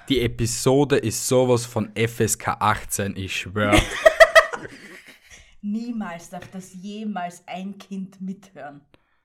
Die 0.10 0.22
Episode 0.22 0.98
ist 0.98 1.28
sowas 1.28 1.66
von 1.66 1.92
FSK 1.96 2.48
18, 2.60 3.16
ich 3.16 3.36
schwör. 3.36 3.74
Niemals 5.62 6.30
darf 6.30 6.48
das 6.52 6.74
jemals 6.74 7.44
ein 7.48 7.78
Kind 7.80 8.22
mithören. 8.22 8.82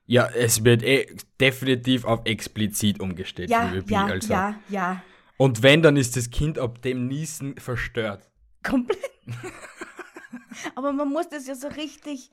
ja, 0.06 0.26
es 0.28 0.64
wird 0.64 0.82
eh 0.82 1.06
definitiv 1.38 2.04
auf 2.06 2.20
explizit 2.24 2.98
umgestellt, 2.98 3.50
Ja, 3.50 3.64
liebe 3.68 3.82
Bi. 3.84 3.92
ja, 3.92 4.04
also. 4.06 4.32
ja, 4.32 4.54
ja. 4.70 5.02
Und 5.40 5.62
wenn, 5.62 5.80
dann 5.80 5.96
ist 5.96 6.18
das 6.18 6.28
Kind 6.28 6.58
ab 6.58 6.82
dem 6.82 7.06
Niesen 7.06 7.56
verstört. 7.56 8.30
Komplett. 8.62 9.10
Aber 10.74 10.92
man 10.92 11.08
muss 11.08 11.30
das 11.30 11.46
ja 11.46 11.54
so 11.54 11.68
richtig, 11.68 12.30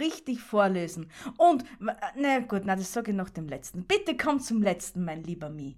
richtig 0.00 0.40
vorlesen. 0.40 1.12
Und, 1.38 1.62
na 1.78 2.40
gut, 2.40 2.62
na, 2.64 2.74
das 2.74 2.92
sage 2.92 3.12
ich 3.12 3.16
noch 3.16 3.30
dem 3.30 3.46
letzten. 3.46 3.84
Bitte 3.84 4.16
komm 4.16 4.40
zum 4.40 4.62
letzten, 4.62 5.04
mein 5.04 5.22
lieber 5.22 5.48
Mi. 5.48 5.76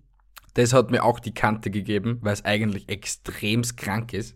Das 0.54 0.72
hat 0.72 0.90
mir 0.90 1.04
auch 1.04 1.20
die 1.20 1.34
Kante 1.34 1.70
gegeben, 1.70 2.20
weil 2.22 2.32
es 2.32 2.46
eigentlich 2.46 2.88
extremst 2.88 3.76
krank 3.76 4.14
ist. 4.14 4.34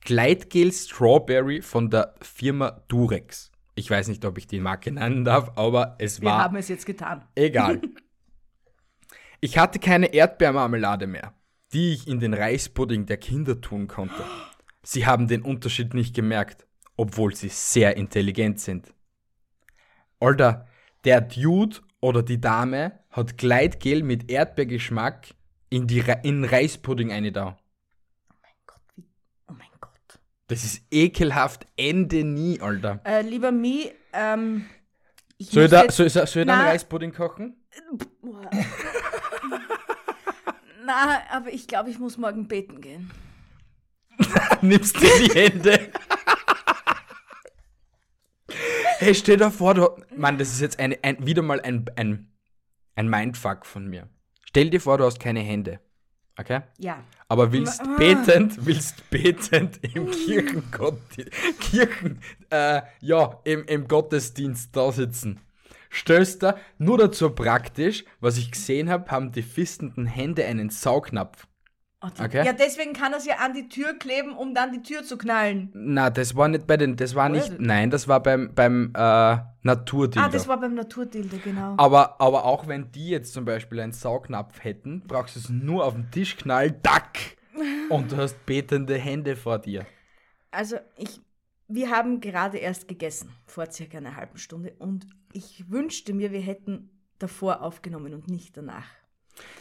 Gleitgel 0.00 0.72
Strawberry 0.72 1.60
von 1.60 1.90
der 1.90 2.14
Firma 2.22 2.82
Durex. 2.88 3.52
Ich 3.74 3.90
weiß 3.90 4.08
nicht, 4.08 4.24
ob 4.24 4.38
ich 4.38 4.46
die 4.46 4.58
Marke 4.60 4.90
nennen 4.90 5.26
darf, 5.26 5.52
aber 5.56 5.96
es 5.98 6.22
Wir 6.22 6.30
war 6.30 6.44
haben 6.44 6.56
es 6.56 6.68
jetzt 6.68 6.86
getan. 6.86 7.26
egal. 7.34 7.82
Ich 9.44 9.58
hatte 9.58 9.80
keine 9.80 10.14
Erdbeermarmelade 10.14 11.08
mehr, 11.08 11.34
die 11.72 11.92
ich 11.94 12.08
in 12.08 12.20
den 12.20 12.34
Reispudding 12.34 13.06
der 13.06 13.16
Kinder 13.16 13.60
tun 13.60 13.88
konnte. 13.88 14.22
Sie 14.82 15.06
haben 15.06 15.28
den 15.28 15.42
Unterschied 15.42 15.94
nicht 15.94 16.14
gemerkt, 16.14 16.66
obwohl 16.96 17.34
sie 17.34 17.48
sehr 17.48 17.96
intelligent 17.96 18.60
sind. 18.60 18.92
Alter, 20.20 20.66
der 21.04 21.20
Dude 21.20 21.78
oder 22.00 22.22
die 22.22 22.40
Dame 22.40 23.00
hat 23.10 23.38
Gleitgel 23.38 24.02
mit 24.02 24.30
Erdbeergeschmack 24.30 25.28
in, 25.70 25.86
die, 25.86 26.00
Re- 26.00 26.20
in 26.22 26.44
Reispudding 26.44 27.12
eine 27.12 27.32
da. 27.32 27.56
Gott, 28.66 28.80
wie, 28.96 29.04
oh 29.48 29.52
mein 29.52 29.68
Gott. 29.80 30.20
Das 30.48 30.64
ist 30.64 30.82
ekelhaft, 30.90 31.66
Ende 31.76 32.24
nie, 32.24 32.60
Alter. 32.60 33.00
Äh, 33.04 33.22
lieber 33.22 33.52
Mi, 33.52 33.90
ähm, 34.12 34.66
ich 35.38 35.50
Soll 35.50 35.64
ich 35.64 35.70
da, 35.70 35.90
soll, 35.90 36.08
soll, 36.10 36.24
ich 36.24 36.32
da 36.32 36.40
einen. 36.40 36.68
Reispudding 36.68 37.12
kochen? 37.12 37.56
Na, 40.84 41.22
aber 41.30 41.52
ich 41.52 41.66
glaube, 41.68 41.90
ich 41.90 41.98
muss 41.98 42.18
morgen 42.18 42.48
beten 42.48 42.80
gehen. 42.80 43.10
Nimmst 44.62 45.00
dir 45.00 45.10
die 45.20 45.34
Hände. 45.34 45.92
hey, 48.98 49.14
stell 49.14 49.36
dir 49.36 49.50
vor, 49.50 49.74
du. 49.74 49.88
Mann, 50.16 50.38
das 50.38 50.52
ist 50.52 50.60
jetzt 50.60 50.78
eine, 50.78 50.98
ein, 51.02 51.24
wieder 51.24 51.42
mal 51.42 51.60
ein, 51.60 51.86
ein, 51.96 52.32
ein 52.96 53.08
Mindfuck 53.08 53.66
von 53.66 53.86
mir. 53.88 54.08
Stell 54.44 54.70
dir 54.70 54.80
vor, 54.80 54.98
du 54.98 55.04
hast 55.04 55.20
keine 55.20 55.40
Hände. 55.40 55.80
Okay? 56.38 56.60
Ja. 56.78 57.02
Aber 57.28 57.52
willst 57.52 57.80
Ah. 57.80 57.96
betend, 57.96 58.64
willst 58.66 59.08
betend 59.10 59.80
im 59.94 60.10
Kirchengott, 60.10 60.98
Kirchen, 61.60 62.20
äh, 62.50 62.82
ja, 63.00 63.40
im, 63.44 63.64
im 63.66 63.86
Gottesdienst 63.88 64.74
da 64.76 64.92
sitzen. 64.92 65.40
Stößt 65.94 66.42
da, 66.42 66.56
nur 66.78 66.96
dazu 66.96 67.28
praktisch, 67.30 68.04
was 68.18 68.38
ich 68.38 68.50
gesehen 68.50 68.88
habe, 68.88 69.10
haben 69.10 69.30
die 69.30 69.42
fistenden 69.42 70.06
Hände 70.06 70.46
einen 70.46 70.70
Saugnapf. 70.70 71.46
Oh, 72.02 72.08
Okay. 72.18 72.44
Ja, 72.44 72.54
deswegen 72.54 72.94
kann 72.94 73.12
er 73.12 73.18
es 73.18 73.26
ja 73.26 73.36
an 73.36 73.52
die 73.52 73.68
Tür 73.68 73.94
kleben, 73.98 74.32
um 74.32 74.54
dann 74.54 74.72
die 74.72 74.82
Tür 74.82 75.04
zu 75.04 75.18
knallen. 75.18 75.70
Na, 75.74 76.08
das 76.08 76.34
war 76.34 76.48
nicht 76.48 76.66
bei 76.66 76.78
den, 76.78 76.96
das 76.96 77.14
war 77.14 77.28
nicht, 77.28 77.60
nein, 77.60 77.90
das 77.90 78.08
war 78.08 78.20
beim, 78.20 78.54
beim 78.54 78.92
äh, 78.96 79.36
Naturdildo. 79.62 80.26
Ah, 80.26 80.30
das 80.30 80.48
war 80.48 80.58
beim 80.58 80.74
Naturdildo, 80.74 81.36
genau. 81.44 81.74
aber, 81.76 82.20
aber 82.20 82.46
auch 82.46 82.66
wenn 82.66 82.90
die 82.90 83.10
jetzt 83.10 83.34
zum 83.34 83.44
Beispiel 83.44 83.78
einen 83.78 83.92
Saugnapf 83.92 84.64
hätten, 84.64 85.02
brauchst 85.06 85.36
du 85.36 85.40
es 85.40 85.48
nur 85.50 85.84
auf 85.84 85.94
den 85.94 86.10
Tisch 86.10 86.38
knallen, 86.38 86.80
tack, 86.82 87.18
und 87.90 88.10
du 88.10 88.16
hast 88.16 88.46
betende 88.46 88.96
Hände 88.96 89.36
vor 89.36 89.58
dir. 89.58 89.86
Also, 90.50 90.78
ich, 90.96 91.20
wir 91.74 91.90
haben 91.90 92.20
gerade 92.20 92.58
erst 92.58 92.88
gegessen, 92.88 93.34
vor 93.46 93.70
circa 93.70 93.98
einer 93.98 94.16
halben 94.16 94.38
Stunde, 94.38 94.74
und 94.78 95.06
ich 95.32 95.70
wünschte 95.70 96.12
mir, 96.12 96.32
wir 96.32 96.40
hätten 96.40 96.90
davor 97.18 97.62
aufgenommen 97.62 98.14
und 98.14 98.28
nicht 98.28 98.56
danach. 98.56 98.86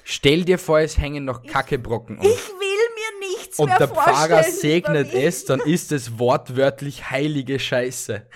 Stell 0.04 0.44
dir 0.44 0.60
vor, 0.60 0.80
es 0.80 0.98
hängen 0.98 1.24
noch 1.26 1.44
Kackebrocken 1.44 2.18
um. 2.18 2.26
Ich 2.26 2.50
will 2.50 2.58
mir 2.60 3.30
nichts 3.30 3.58
Und 3.58 3.70
mehr 3.70 3.78
der 3.78 3.88
vorstellen. 3.88 4.16
Pfarrer 4.18 4.44
segnet 4.44 5.08
lieber 5.08 5.20
Mi. 5.20 5.26
es, 5.26 5.46
dann 5.46 5.60
ist 5.62 5.92
es 5.92 6.20
wortwörtlich 6.20 7.10
heilige 7.10 7.60
Scheiße. 7.60 8.28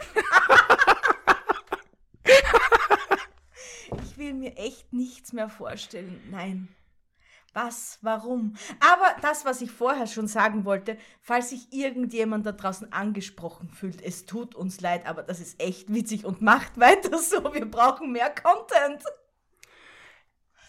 Ich 4.04 4.18
will 4.18 4.34
mir 4.34 4.58
echt 4.58 4.94
nichts 4.94 5.34
mehr 5.34 5.50
vorstellen. 5.50 6.20
Nein. 6.32 6.70
Was? 7.56 8.00
Warum? 8.02 8.56
Aber 8.82 9.16
das, 9.22 9.46
was 9.46 9.62
ich 9.62 9.72
vorher 9.72 10.08
schon 10.08 10.28
sagen 10.28 10.66
wollte, 10.66 10.98
falls 11.22 11.52
sich 11.52 11.72
irgendjemand 11.72 12.46
da 12.46 12.52
draußen 12.52 12.92
angesprochen 12.92 13.70
fühlt, 13.70 14.02
es 14.02 14.26
tut 14.26 14.56
uns 14.56 14.82
leid, 14.82 15.08
aber 15.08 15.24
das 15.24 15.40
ist 15.40 15.64
echt 15.64 15.94
witzig 15.94 16.26
und 16.26 16.42
macht 16.42 16.78
weiter 16.80 17.18
so. 17.18 17.54
Wir 17.54 17.66
brauchen 17.66 18.12
mehr 18.12 18.30
Content. 18.30 19.02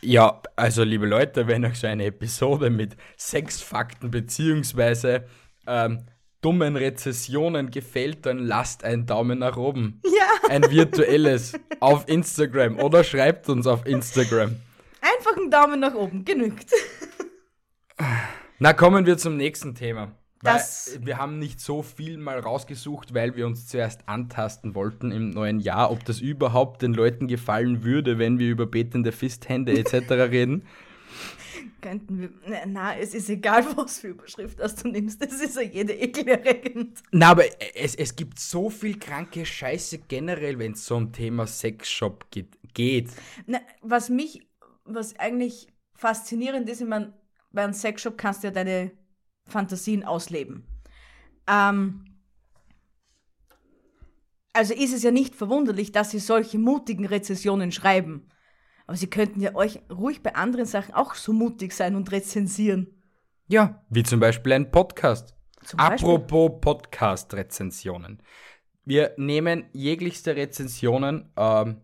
Ja, 0.01 0.41
also 0.55 0.85
liebe 0.85 1.07
Leute, 1.07 1.49
wenn 1.49 1.65
euch 1.65 1.81
so 1.81 1.89
eine 1.89 2.05
Episode 2.05 2.71
mit 2.71 2.97
Sexfakten 3.19 4.13
beziehungsweise 4.13 5.27
ähm, 5.67 6.07
dummen 6.41 6.77
Rezessionen 6.77 7.73
gefällt, 7.73 8.27
dann 8.27 8.39
lasst 8.39 8.85
einen 8.85 9.07
Daumen 9.07 9.41
nach 9.41 9.57
oben. 9.57 10.01
Ja. 10.05 10.49
Ein 10.51 10.71
virtuelles 10.71 11.55
auf 11.81 12.09
Instagram 12.09 12.79
oder 12.79 13.03
schreibt 13.03 13.49
uns 13.49 13.67
auf 13.67 13.85
Instagram. 13.87 14.61
Einfach 15.15 15.37
einen 15.37 15.51
Daumen 15.51 15.81
nach 15.81 15.95
oben, 15.95 16.25
genügt. 16.25 16.71
Na, 18.59 18.73
kommen 18.73 19.07
wir 19.07 19.19
zum 19.19 19.37
nächsten 19.37 19.75
Thema. 19.75 20.13
Das- 20.43 20.99
wir 21.03 21.19
haben 21.19 21.39
nicht 21.39 21.61
so 21.61 21.83
viel 21.83 22.19
mal 22.19 22.39
rausgesucht, 22.39 23.15
weil 23.15 23.37
wir 23.37 23.47
uns 23.47 23.67
zuerst 23.67 24.09
antasten 24.09 24.75
wollten 24.75 25.11
im 25.11 25.31
neuen 25.31 25.61
Jahr, 25.61 25.91
ob 25.91 26.05
das 26.05 26.21
überhaupt 26.21 26.83
den 26.83 26.95
Leuten 26.95 27.27
gefallen 27.27 27.85
würde, 27.85 28.19
wenn 28.19 28.39
wir 28.39 28.49
über 28.51 28.67
betende 28.67 29.13
Fisthände 29.13 29.73
etc. 29.79 29.93
reden. 30.31 30.65
Könnten 31.81 32.21
wir. 32.21 32.31
Na, 32.47 32.59
na, 32.67 32.97
es 32.97 33.15
ist 33.15 33.29
egal, 33.29 33.65
was 33.77 34.01
für 34.01 34.09
Überschrift 34.09 34.61
das 34.61 34.75
du 34.77 34.89
nimmst. 34.89 35.25
Es 35.25 35.41
ist 35.41 35.57
ja 35.57 35.63
jede 35.63 35.95
ekelerregend. 35.95 37.03
Na, 37.13 37.31
aber 37.31 37.45
es, 37.75 37.95
es 37.95 38.15
gibt 38.15 38.39
so 38.39 38.71
viel 38.71 38.99
kranke 38.99 39.45
Scheiße 39.47 39.99
generell, 40.09 40.59
wenn 40.59 40.73
es 40.73 40.85
so 40.87 40.97
um 40.97 41.13
Thema 41.13 41.47
Sexshop 41.47 42.31
geht. 42.31 42.57
geht. 42.75 43.09
Na, 43.47 43.61
was 43.83 44.11
mich, 44.11 44.46
was 44.87 45.19
eigentlich 45.19 45.69
faszinierend 45.95 46.69
ist, 46.69 46.81
ich 46.81 46.87
meine, 46.87 47.13
bei 47.53 47.65
einem 47.65 47.73
Sexshop 47.73 48.19
kannst 48.19 48.43
du 48.43 48.49
ja 48.49 48.53
deine 48.53 48.93
Fantasien 49.47 50.05
ausleben. 50.05 50.67
Ähm, 51.47 52.05
also 54.53 54.75
ist 54.75 54.95
es 54.95 55.03
ja 55.03 55.11
nicht 55.11 55.35
verwunderlich, 55.35 55.93
dass 55.93 56.11
sie 56.11 56.19
solche 56.19 56.59
mutigen 56.59 57.07
Rezessionen 57.07 57.73
schreiben. 57.73 58.29
Aber 58.87 58.97
sie 58.97 59.09
könnten 59.09 59.41
ja 59.41 59.55
euch 59.55 59.81
ruhig 59.91 60.23
bei 60.23 60.35
anderen 60.35 60.67
Sachen 60.67 60.95
auch 60.95 61.15
so 61.15 61.33
mutig 61.33 61.73
sein 61.73 61.97
und 61.97 62.13
rezensieren. 62.13 62.87
Ja, 63.49 63.85
wie 63.91 64.03
zum 64.03 64.21
Beispiel 64.21 64.53
ein 64.53 64.71
Podcast. 64.71 65.35
Zum. 65.65 65.81
Apropos 65.81 66.53
Podcast-Rezensionen. 66.61 68.23
Wir 68.85 69.15
nehmen 69.17 69.65
jeglichste 69.73 70.37
Rezensionen 70.37 71.33
ähm, 71.37 71.81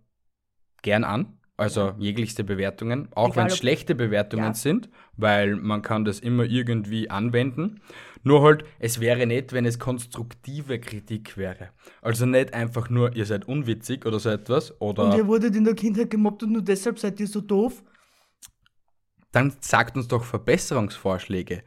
gern 0.83 1.05
an. 1.05 1.39
Also 1.63 1.95
jeglichste 1.99 2.43
Bewertungen, 2.45 3.09
auch 3.15 3.37
wenn 3.37 3.47
es 3.47 3.57
schlechte 3.57 3.95
Bewertungen 3.95 4.47
Ja. 4.47 4.55
sind, 4.55 4.89
weil 5.17 5.55
man 5.57 5.81
kann 5.83 6.05
das 6.05 6.19
immer 6.19 6.43
irgendwie 6.45 7.09
anwenden. 7.09 7.81
Nur 8.25 8.43
halt, 8.43 8.65
es 8.81 8.99
wäre 9.01 9.27
nett, 9.27 9.53
wenn 9.53 9.65
es 9.65 9.79
konstruktive 9.79 10.81
Kritik 10.81 11.37
wäre. 11.37 11.69
Also 12.01 12.27
nicht 12.27 12.53
einfach 12.53 12.91
nur, 12.91 13.15
ihr 13.15 13.27
seid 13.27 13.47
unwitzig 13.47 14.07
oder 14.07 14.19
so 14.19 14.31
etwas. 14.31 14.81
Oder 14.81 15.05
Und 15.05 15.15
ihr 15.17 15.27
wurdet 15.29 15.55
in 15.55 15.65
der 15.65 15.75
Kindheit 15.75 16.11
gemobbt 16.11 16.43
und 16.43 16.53
nur 16.53 16.63
deshalb 16.63 16.99
seid 16.99 17.21
ihr 17.21 17.29
so 17.29 17.41
doof. 17.41 17.83
dann 19.31 19.53
sagt 19.61 19.97
uns 19.97 20.09
doch 20.09 20.25
Verbesserungsvorschläge. 20.25 21.63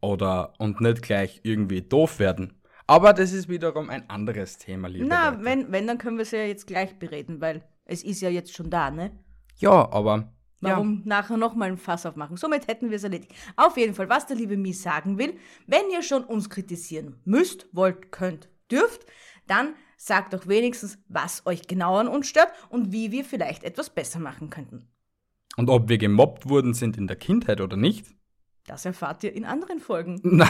Oder 0.00 0.52
und 0.58 0.80
nicht 0.80 1.02
gleich 1.02 1.40
irgendwie 1.42 1.82
doof 1.82 2.18
werden. 2.18 2.60
Aber 2.86 3.12
das 3.12 3.32
ist 3.32 3.48
wiederum 3.48 3.88
ein 3.90 4.08
anderes 4.10 4.58
Thema, 4.58 4.88
liebe 4.88 5.06
Na, 5.06 5.30
Leute. 5.30 5.44
wenn, 5.44 5.72
wenn, 5.72 5.86
dann 5.86 5.98
können 5.98 6.16
wir 6.18 6.22
es 6.22 6.30
ja 6.32 6.40
jetzt 6.42 6.66
gleich 6.66 6.98
bereden, 6.98 7.40
weil 7.40 7.62
es 7.84 8.02
ist 8.02 8.20
ja 8.20 8.28
jetzt 8.30 8.54
schon 8.54 8.68
da, 8.70 8.90
ne? 8.90 9.10
Ja, 9.58 9.90
aber. 9.90 10.32
Warum 10.60 11.02
nachher 11.04 11.36
nochmal 11.36 11.68
ein 11.68 11.78
Fass 11.78 12.04
aufmachen? 12.04 12.36
Somit 12.36 12.66
hätten 12.66 12.90
wir 12.90 12.96
es 12.96 13.04
erledigt. 13.04 13.32
Auf 13.56 13.76
jeden 13.76 13.94
Fall, 13.94 14.08
was 14.08 14.26
der 14.26 14.36
liebe 14.36 14.56
Mies 14.56 14.82
sagen 14.82 15.18
will, 15.18 15.36
wenn 15.66 15.88
ihr 15.92 16.02
schon 16.02 16.24
uns 16.24 16.50
kritisieren 16.50 17.20
müsst, 17.24 17.68
wollt, 17.72 18.10
könnt, 18.10 18.48
dürft, 18.70 19.06
dann 19.46 19.74
sagt 19.96 20.32
doch 20.32 20.48
wenigstens, 20.48 20.98
was 21.08 21.46
euch 21.46 21.68
genau 21.68 21.96
an 21.96 22.08
uns 22.08 22.28
stört 22.28 22.52
und 22.70 22.92
wie 22.92 23.12
wir 23.12 23.24
vielleicht 23.24 23.62
etwas 23.62 23.90
besser 23.90 24.18
machen 24.18 24.50
könnten. 24.50 24.78
Ja. 24.78 24.86
Und 25.58 25.70
ob 25.70 25.88
wir 25.88 25.98
gemobbt 25.98 26.48
worden 26.48 26.72
sind 26.72 26.96
in 26.96 27.08
der 27.08 27.16
Kindheit 27.16 27.60
oder 27.60 27.76
nicht, 27.76 28.06
Das 28.68 28.84
erfahrt 28.84 29.24
ihr 29.24 29.34
in 29.34 29.46
anderen 29.46 29.80
Folgen. 29.80 30.20
na, 30.22 30.46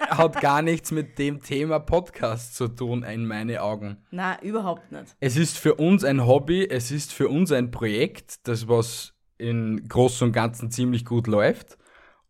hat 0.00 0.38
gar 0.42 0.60
nichts 0.60 0.92
mit 0.92 1.18
dem 1.18 1.42
Thema 1.42 1.78
Podcast 1.78 2.54
zu 2.54 2.68
tun, 2.68 3.02
in 3.04 3.26
meine 3.26 3.62
Augen. 3.62 3.96
Na, 4.10 4.40
überhaupt 4.42 4.92
nicht. 4.92 5.16
Es 5.18 5.38
ist 5.38 5.56
für 5.56 5.76
uns 5.76 6.04
ein 6.04 6.26
Hobby, 6.26 6.68
es 6.68 6.90
ist 6.90 7.14
für 7.14 7.28
uns 7.28 7.50
ein 7.50 7.70
Projekt, 7.70 8.46
das 8.46 8.68
was 8.68 9.14
in 9.38 9.88
Großen 9.88 10.26
und 10.26 10.32
Ganzen 10.34 10.70
ziemlich 10.70 11.06
gut 11.06 11.26
läuft. 11.26 11.78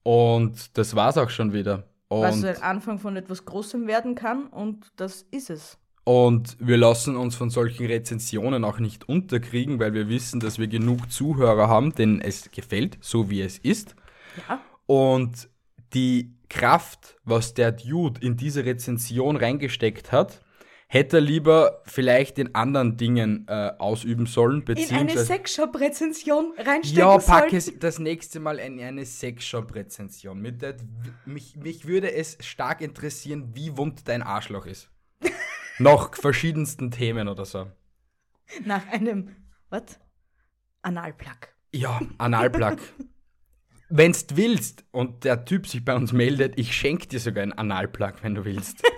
Und 0.05 0.79
das 0.79 0.95
war's 0.95 1.19
auch 1.19 1.31
schon 1.31 1.53
wieder. 1.53 1.89
Was 2.09 2.37
Und 2.37 2.43
so 2.43 2.47
ein 2.47 2.63
Anfang 2.63 3.01
von 3.01 3.17
etwas 3.17 3.45
Großem 3.45 3.89
werden 3.89 4.15
kann 4.15 4.47
und 4.47 4.87
das 4.97 5.23
ist 5.33 5.51
es. 5.51 5.79
Und 6.05 6.57
wir 6.61 6.77
lassen 6.77 7.17
uns 7.17 7.35
von 7.35 7.51
solchen 7.51 7.87
Rezensionen 7.87 8.65
auch 8.65 8.79
nicht 8.79 9.09
unterkriegen, 9.09 9.81
weil 9.81 9.95
wir 9.95 10.09
wissen, 10.09 10.39
dass 10.39 10.61
wir 10.61 10.69
genug 10.69 11.11
Zuhörer 11.11 11.67
haben, 11.67 11.93
denen 11.93 12.21
es 12.21 12.53
gefällt, 12.53 12.99
so 13.01 13.31
wie 13.31 13.41
es 13.41 13.59
ist. 13.59 13.97
Ja. 14.49 14.61
Und 14.93 15.49
die 15.95 16.37
Kraft, 16.51 17.17
was 17.25 17.55
der 17.55 17.73
Dude 17.73 18.21
in 18.21 18.37
diese 18.37 18.67
Rezension 18.67 19.37
reingesteckt 19.37 20.13
hat, 20.13 20.43
hätte 20.87 21.17
er 21.17 21.21
lieber 21.23 21.81
vielleicht 21.87 22.39
in 22.39 22.55
anderen 22.55 22.99
Dingen 22.99 23.47
äh, 23.49 23.73
ausüben 23.79 24.27
sollen, 24.27 24.63
In 24.65 24.95
eine. 24.95 25.17
Sexshop-Rezension 25.17 26.53
reinstecken 26.59 26.99
ja, 26.99 27.17
pack 27.17 27.45
sollen. 27.45 27.55
es 27.55 27.79
das 27.79 28.01
nächste 28.01 28.39
Mal 28.39 28.59
in 28.59 28.79
eine 28.83 29.07
Sexshop-Rezension. 29.07 30.59
Der, 30.59 30.77
mich, 31.25 31.57
mich 31.57 31.87
würde 31.87 32.13
es 32.13 32.37
stark 32.43 32.83
interessieren, 32.83 33.53
wie 33.55 33.79
wund 33.79 34.07
dein 34.09 34.23
Arschloch 34.23 34.67
ist. 34.67 34.91
Nach 35.79 36.15
verschiedensten 36.15 36.91
Themen 36.91 37.29
oder 37.29 37.47
so. 37.47 37.67
Nach 38.67 38.87
einem, 38.89 39.35
was? 39.71 39.99
Analplug. 40.83 41.49
Ja, 41.73 41.99
Analplug. 42.19 42.77
Wenn's 43.95 44.25
willst 44.35 44.85
und 44.91 45.25
der 45.25 45.45
Typ 45.45 45.67
sich 45.67 45.85
bei 45.85 45.95
uns 45.95 46.13
meldet, 46.13 46.59
ich 46.59 46.75
schenk 46.75 47.11
dir 47.11 47.21
sogar 47.21 47.43
ein 47.43 47.53
Analplug, 47.53 48.15
wenn 48.23 48.35
du 48.35 48.45
willst. 48.45 48.83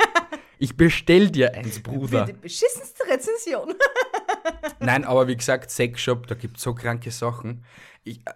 Ich 0.56 0.76
bestell 0.76 1.30
dir 1.30 1.52
eins, 1.52 1.78
Für 1.78 1.82
Bruder. 1.82 2.24
die 2.26 2.32
beschissenste 2.32 3.02
Rezension. 3.10 3.74
Nein, 4.80 5.04
aber 5.04 5.26
wie 5.26 5.36
gesagt, 5.36 5.68
Sexshop, 5.68 6.28
da 6.28 6.36
gibt 6.36 6.56
es 6.58 6.62
so 6.62 6.74
kranke 6.74 7.10
Sachen. 7.10 7.64
Ich, 8.04 8.20
äh, 8.20 8.32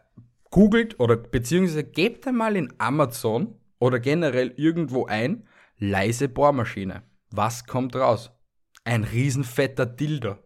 googelt 0.50 0.98
oder 0.98 1.16
beziehungsweise 1.16 1.84
gebt 1.84 2.26
einmal 2.26 2.56
in 2.56 2.74
Amazon 2.78 3.54
oder 3.78 4.00
generell 4.00 4.52
irgendwo 4.56 5.06
ein, 5.06 5.46
leise 5.78 6.28
Bohrmaschine. 6.28 7.04
Was 7.30 7.66
kommt 7.66 7.94
raus? 7.94 8.32
Ein 8.84 9.04
riesenfetter 9.04 9.86
Dildo. 9.86 10.36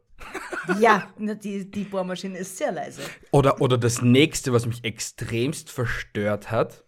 Ja, 0.79 1.09
na, 1.19 1.35
die, 1.35 1.71
die 1.71 1.85
Bohrmaschine 1.85 2.39
ist 2.39 2.57
sehr 2.57 2.73
leise. 2.73 3.03
Oder, 3.31 3.61
oder 3.61 3.79
das 3.79 4.01
nächste, 4.03 4.53
was 4.53 4.67
mich 4.67 4.85
extremst 4.85 5.71
verstört 5.71 6.51
hat, 6.51 6.85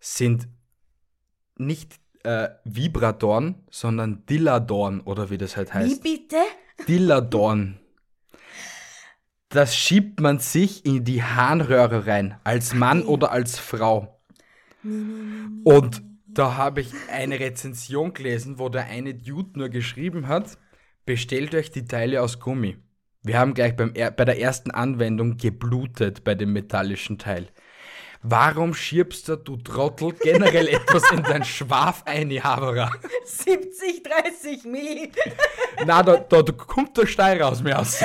sind 0.00 0.48
nicht 1.56 2.00
äh, 2.22 2.48
Vibratoren, 2.64 3.66
sondern 3.70 4.24
Dilladorn 4.26 5.00
oder 5.00 5.30
wie 5.30 5.38
das 5.38 5.56
halt 5.56 5.68
Wie 5.70 5.74
heißt. 5.74 6.02
bitte? 6.02 6.36
Dilladorn. 6.86 7.80
Das 9.50 9.74
schiebt 9.76 10.20
man 10.20 10.38
sich 10.38 10.84
in 10.84 11.04
die 11.04 11.22
Harnröhre 11.22 12.06
rein, 12.06 12.38
als 12.44 12.74
Mann 12.74 13.02
oder 13.02 13.32
als 13.32 13.58
Frau. 13.58 14.20
Und 15.64 16.02
da 16.26 16.56
habe 16.56 16.82
ich 16.82 16.92
eine 17.10 17.40
Rezension 17.40 18.12
gelesen, 18.12 18.58
wo 18.58 18.68
der 18.68 18.84
eine 18.86 19.14
Dude 19.14 19.58
nur 19.58 19.70
geschrieben 19.70 20.28
hat, 20.28 20.58
bestellt 21.08 21.54
euch 21.54 21.70
die 21.70 21.86
Teile 21.86 22.20
aus 22.20 22.38
Gummi. 22.38 22.76
Wir 23.22 23.38
haben 23.38 23.54
gleich 23.54 23.74
beim 23.74 23.94
bei 23.94 24.24
der 24.26 24.38
ersten 24.38 24.70
Anwendung 24.70 25.38
geblutet 25.38 26.22
bei 26.22 26.34
dem 26.34 26.52
metallischen 26.52 27.16
Teil. 27.16 27.48
Warum 28.20 28.74
schiebst 28.74 29.26
du, 29.26 29.36
du 29.36 29.56
Trottel, 29.56 30.12
generell 30.12 30.68
etwas 30.68 31.10
in 31.10 31.22
dein 31.22 31.46
Schwaf 31.46 32.02
ein, 32.04 32.30
Havara? 32.44 32.92
70, 33.24 34.02
30 34.02 34.64
Mi. 34.64 35.10
Na, 35.86 36.02
da, 36.02 36.18
da, 36.18 36.42
da 36.42 36.52
kommt 36.52 36.98
der 36.98 37.06
Stein 37.06 37.40
raus, 37.40 37.62
mir 37.62 37.78
aus. 37.80 38.04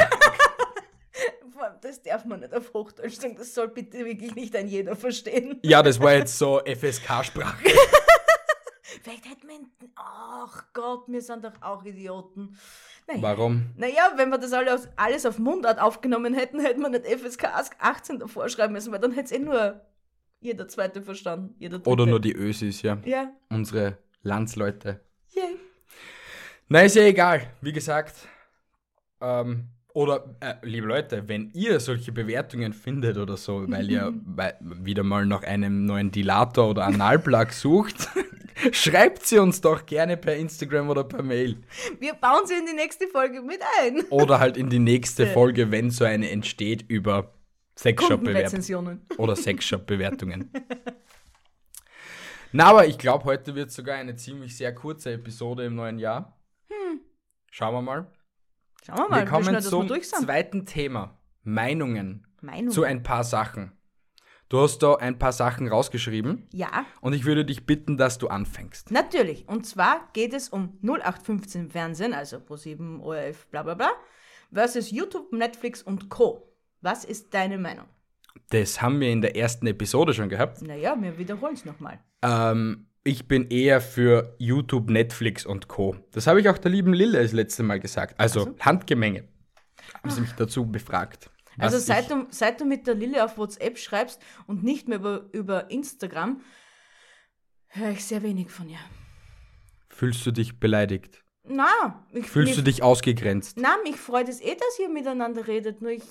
Das 1.81 2.01
darf 2.03 2.23
man 2.23 2.39
nicht 2.39 2.53
auf 2.53 2.73
Hochdeutsch 2.73 3.19
sagen. 3.19 3.35
Das 3.35 3.53
soll 3.53 3.67
bitte 3.67 4.05
wirklich 4.05 4.33
nicht 4.35 4.55
ein 4.55 4.69
jeder 4.69 4.95
verstehen. 4.95 5.59
Ja, 5.63 5.83
das 5.83 5.99
war 5.99 6.13
jetzt 6.13 6.37
so 6.37 6.61
FSK-Sprache. 6.61 7.65
Vielleicht 9.03 9.25
hätten 9.25 9.47
wir. 9.47 9.59
Ach 9.95 10.63
Gott, 10.73 11.05
wir 11.07 11.21
sind 11.21 11.43
doch 11.43 11.61
auch 11.61 11.83
Idioten. 11.83 12.57
Naja. 13.07 13.21
Warum? 13.21 13.71
Naja, 13.75 14.13
wenn 14.15 14.29
wir 14.29 14.37
das 14.37 14.53
alle 14.53 14.79
alles 14.95 15.25
auf 15.25 15.37
Mundart 15.39 15.79
aufgenommen 15.79 16.33
hätten, 16.33 16.59
hätten 16.59 16.81
wir 16.81 16.89
nicht 16.89 17.05
FSK 17.05 17.45
18 17.79 18.19
davor 18.19 18.47
schreiben 18.49 18.73
müssen, 18.73 18.91
weil 18.91 18.99
dann 18.99 19.11
hätte 19.11 19.25
es 19.25 19.31
eh 19.31 19.39
nur 19.39 19.81
jeder 20.39 20.67
Zweite 20.67 21.01
verstanden. 21.01 21.55
Jeder 21.59 21.77
Dritte. 21.77 21.89
Oder 21.89 22.05
nur 22.05 22.19
die 22.19 22.33
Ösis, 22.33 22.81
ja. 22.81 22.97
Ja, 23.05 23.31
Unsere 23.49 23.97
Landsleute. 24.21 24.99
yay. 25.33 25.57
Na, 26.69 26.81
ist 26.81 26.95
ja 26.95 27.03
egal. 27.03 27.41
Wie 27.61 27.73
gesagt. 27.73 28.15
Ähm, 29.21 29.67
oder, 29.93 30.35
äh, 30.39 30.55
liebe 30.63 30.87
Leute, 30.87 31.27
wenn 31.27 31.51
ihr 31.53 31.79
solche 31.79 32.11
Bewertungen 32.11 32.73
findet 32.73 33.17
oder 33.17 33.37
so, 33.37 33.69
weil 33.69 33.89
ihr 33.91 34.13
wieder 34.59 35.03
mal 35.03 35.25
nach 35.25 35.43
einem 35.43 35.85
neuen 35.85 36.09
Dilator 36.11 36.69
oder 36.69 36.85
Analplug 36.85 37.51
sucht, 37.53 38.09
schreibt 38.71 39.25
sie 39.25 39.39
uns 39.39 39.61
doch 39.61 39.85
gerne 39.85 40.17
per 40.17 40.35
Instagram 40.35 40.89
oder 40.89 41.03
per 41.03 41.23
Mail. 41.23 41.57
Wir 41.99 42.13
bauen 42.13 42.45
sie 42.45 42.55
in 42.55 42.65
die 42.65 42.73
nächste 42.73 43.07
Folge 43.07 43.41
mit 43.41 43.59
ein. 43.81 44.01
Oder 44.09 44.39
halt 44.39 44.57
in 44.57 44.69
die 44.69 44.79
nächste 44.79 45.27
Folge, 45.27 45.71
wenn 45.71 45.89
so 45.89 46.05
eine 46.05 46.29
entsteht 46.29 46.83
über 46.87 47.33
Sexshop-Bewertungen. 47.77 49.05
Oder 49.17 49.35
Sexshop-Bewertungen. 49.35 50.51
Na, 52.51 52.65
aber 52.65 52.85
ich 52.85 52.99
glaube, 52.99 53.25
heute 53.25 53.55
wird 53.55 53.71
sogar 53.71 53.95
eine 53.95 54.15
ziemlich 54.15 54.55
sehr 54.55 54.75
kurze 54.75 55.13
Episode 55.13 55.65
im 55.65 55.75
neuen 55.75 55.97
Jahr. 55.97 56.37
Schauen 57.49 57.73
wir 57.73 57.81
mal. 57.81 58.11
Schauen 58.85 58.97
wir 58.97 59.09
mal, 59.09 59.21
wir 59.21 59.29
kommen 59.29 59.47
wir 59.47 59.61
zum 59.61 59.87
zweiten 59.89 60.65
Thema. 60.65 61.19
Meinungen 61.43 62.27
Meinung. 62.41 62.71
zu 62.71 62.83
ein 62.83 63.03
paar 63.03 63.23
Sachen. 63.23 63.73
Du 64.53 64.61
hast 64.61 64.83
da 64.83 64.93
ein 64.93 65.17
paar 65.17 65.31
Sachen 65.31 65.67
rausgeschrieben 65.67 66.47
ja, 66.53 66.85
und 67.01 67.13
ich 67.13 67.25
würde 67.25 67.43
dich 67.43 67.65
bitten, 67.65 67.97
dass 67.97 68.19
du 68.19 68.27
anfängst. 68.27 68.91
natürlich. 68.91 69.47
Und 69.47 69.65
zwar 69.65 70.07
geht 70.13 70.31
es 70.31 70.47
um 70.47 70.77
0815 70.83 71.71
Fernsehen, 71.71 72.13
also 72.13 72.37
Pro7, 72.37 72.99
ORF, 73.01 73.47
bla 73.47 73.63
bla 73.63 73.73
bla, 73.73 73.89
versus 74.53 74.91
YouTube, 74.91 75.33
Netflix 75.33 75.81
und 75.81 76.09
Co. 76.09 76.53
Was 76.81 77.03
ist 77.03 77.33
deine 77.33 77.57
Meinung? 77.57 77.87
Das 78.51 78.79
haben 78.79 78.99
wir 78.99 79.09
in 79.09 79.21
der 79.21 79.35
ersten 79.35 79.65
Episode 79.65 80.13
schon 80.13 80.29
gehabt. 80.29 80.61
Naja, 80.61 80.95
wir 81.01 81.17
wiederholen 81.17 81.55
es 81.55 81.65
nochmal. 81.65 81.97
Ähm, 82.21 82.85
ich 83.03 83.27
bin 83.27 83.49
eher 83.49 83.81
für 83.81 84.35
YouTube, 84.37 84.91
Netflix 84.91 85.47
und 85.47 85.67
Co. 85.67 85.95
Das 86.11 86.27
habe 86.27 86.41
ich 86.41 86.47
auch 86.47 86.59
der 86.59 86.69
lieben 86.69 86.93
Lille 86.93 87.19
das 87.19 87.31
letzte 87.31 87.63
Mal 87.63 87.79
gesagt. 87.79 88.19
Also 88.19 88.53
Handgemenge. 88.59 89.23
Haben 89.95 90.11
sie 90.11 90.21
mich 90.21 90.33
dazu 90.33 90.67
befragt. 90.67 91.31
Also 91.57 91.77
seit 91.77 92.09
du, 92.09 92.25
seit 92.29 92.59
du 92.59 92.65
mit 92.65 92.87
der 92.87 92.95
Lille 92.95 93.23
auf 93.23 93.37
WhatsApp 93.37 93.77
schreibst 93.77 94.21
und 94.47 94.63
nicht 94.63 94.87
mehr 94.87 94.99
über, 94.99 95.29
über 95.31 95.71
Instagram, 95.71 96.41
höre 97.67 97.91
ich 97.91 98.05
sehr 98.05 98.23
wenig 98.23 98.49
von 98.51 98.69
ihr. 98.69 98.79
Fühlst 99.89 100.25
du 100.25 100.31
dich 100.31 100.59
beleidigt? 100.59 101.23
Na, 101.43 102.05
ich, 102.11 102.27
Fühlst 102.27 102.51
mich, 102.51 102.55
du 102.55 102.63
dich 102.63 102.83
ausgegrenzt? 102.83 103.57
Na, 103.59 103.75
mich 103.83 103.97
freut 103.97 104.29
es 104.29 104.41
eh, 104.41 104.55
dass 104.55 104.79
ihr 104.79 104.89
miteinander 104.89 105.47
redet, 105.47 105.81
nur 105.81 105.91
ich 105.91 106.03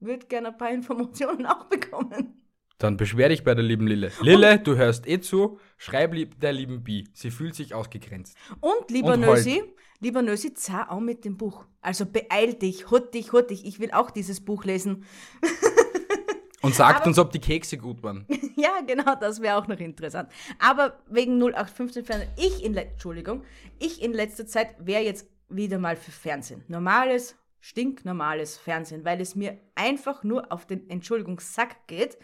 würde 0.00 0.26
gerne 0.26 0.48
ein 0.48 0.56
paar 0.56 0.70
Informationen 0.70 1.46
auch 1.46 1.66
bekommen. 1.66 2.42
Dann 2.78 2.98
beschwer 2.98 3.30
dich 3.30 3.42
bei 3.42 3.54
der 3.54 3.64
lieben 3.64 3.86
Lille. 3.86 4.12
Lille, 4.20 4.58
du 4.58 4.76
hörst 4.76 5.08
eh 5.08 5.20
zu, 5.20 5.58
schreib 5.78 6.12
lieb 6.12 6.38
der 6.40 6.52
lieben 6.52 6.84
Bi. 6.84 7.08
Sie 7.14 7.30
fühlt 7.30 7.54
sich 7.54 7.72
ausgegrenzt. 7.72 8.36
Und 8.60 8.90
lieber 8.90 9.14
Und. 9.14 9.20
Nösi, 9.20 9.62
lieber 10.00 10.22
Nösi, 10.22 10.54
zahl 10.54 10.86
auch 10.88 11.00
mit 11.00 11.24
dem 11.24 11.36
Buch. 11.36 11.64
Also 11.80 12.06
beeil 12.06 12.54
dich, 12.54 12.90
hut 12.90 13.14
dich, 13.14 13.32
hut 13.32 13.50
dich. 13.50 13.64
Ich 13.64 13.80
will 13.80 13.90
auch 13.92 14.10
dieses 14.10 14.44
Buch 14.44 14.64
lesen. 14.64 15.04
Und 16.62 16.74
sagt 16.74 17.00
Aber- 17.02 17.06
uns, 17.08 17.18
ob 17.18 17.30
die 17.30 17.38
Kekse 17.38 17.78
gut 17.78 18.02
waren. 18.02 18.26
ja, 18.56 18.80
genau, 18.84 19.14
das 19.14 19.40
wäre 19.40 19.56
auch 19.56 19.68
noch 19.68 19.78
interessant. 19.78 20.30
Aber 20.58 20.98
wegen 21.08 21.38
0815 21.40 22.04
Fernsehen, 22.04 22.30
ich 22.36 22.64
in, 22.64 22.76
Entschuldigung, 22.76 23.44
ich 23.78 24.02
in 24.02 24.12
letzter 24.12 24.46
Zeit 24.46 24.74
wäre 24.84 25.02
jetzt 25.02 25.28
wieder 25.48 25.78
mal 25.78 25.96
für 25.96 26.10
Fernsehen. 26.10 26.64
Normales, 26.66 27.36
stinknormales 27.60 28.56
Fernsehen, 28.56 29.04
weil 29.04 29.20
es 29.20 29.36
mir 29.36 29.60
einfach 29.76 30.24
nur 30.24 30.50
auf 30.50 30.66
den, 30.66 30.88
Entschuldigung, 30.90 31.38
Sack 31.38 31.86
geht. 31.86 32.18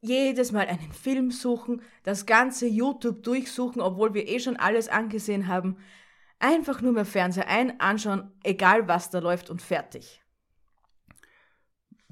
Jedes 0.00 0.52
Mal 0.52 0.66
einen 0.66 0.92
Film 0.92 1.30
suchen, 1.30 1.82
das 2.04 2.26
ganze 2.26 2.66
YouTube 2.66 3.22
durchsuchen, 3.22 3.82
obwohl 3.82 4.14
wir 4.14 4.28
eh 4.28 4.38
schon 4.38 4.56
alles 4.56 4.88
angesehen 4.88 5.48
haben. 5.48 5.78
Einfach 6.44 6.82
nur 6.82 6.92
mehr 6.92 7.06
Fernseher 7.06 7.48
ein, 7.48 7.80
anschauen, 7.80 8.30
egal 8.42 8.86
was 8.86 9.08
da 9.08 9.18
läuft 9.18 9.48
und 9.48 9.62
fertig. 9.62 10.22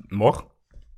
Mach. 0.08 0.46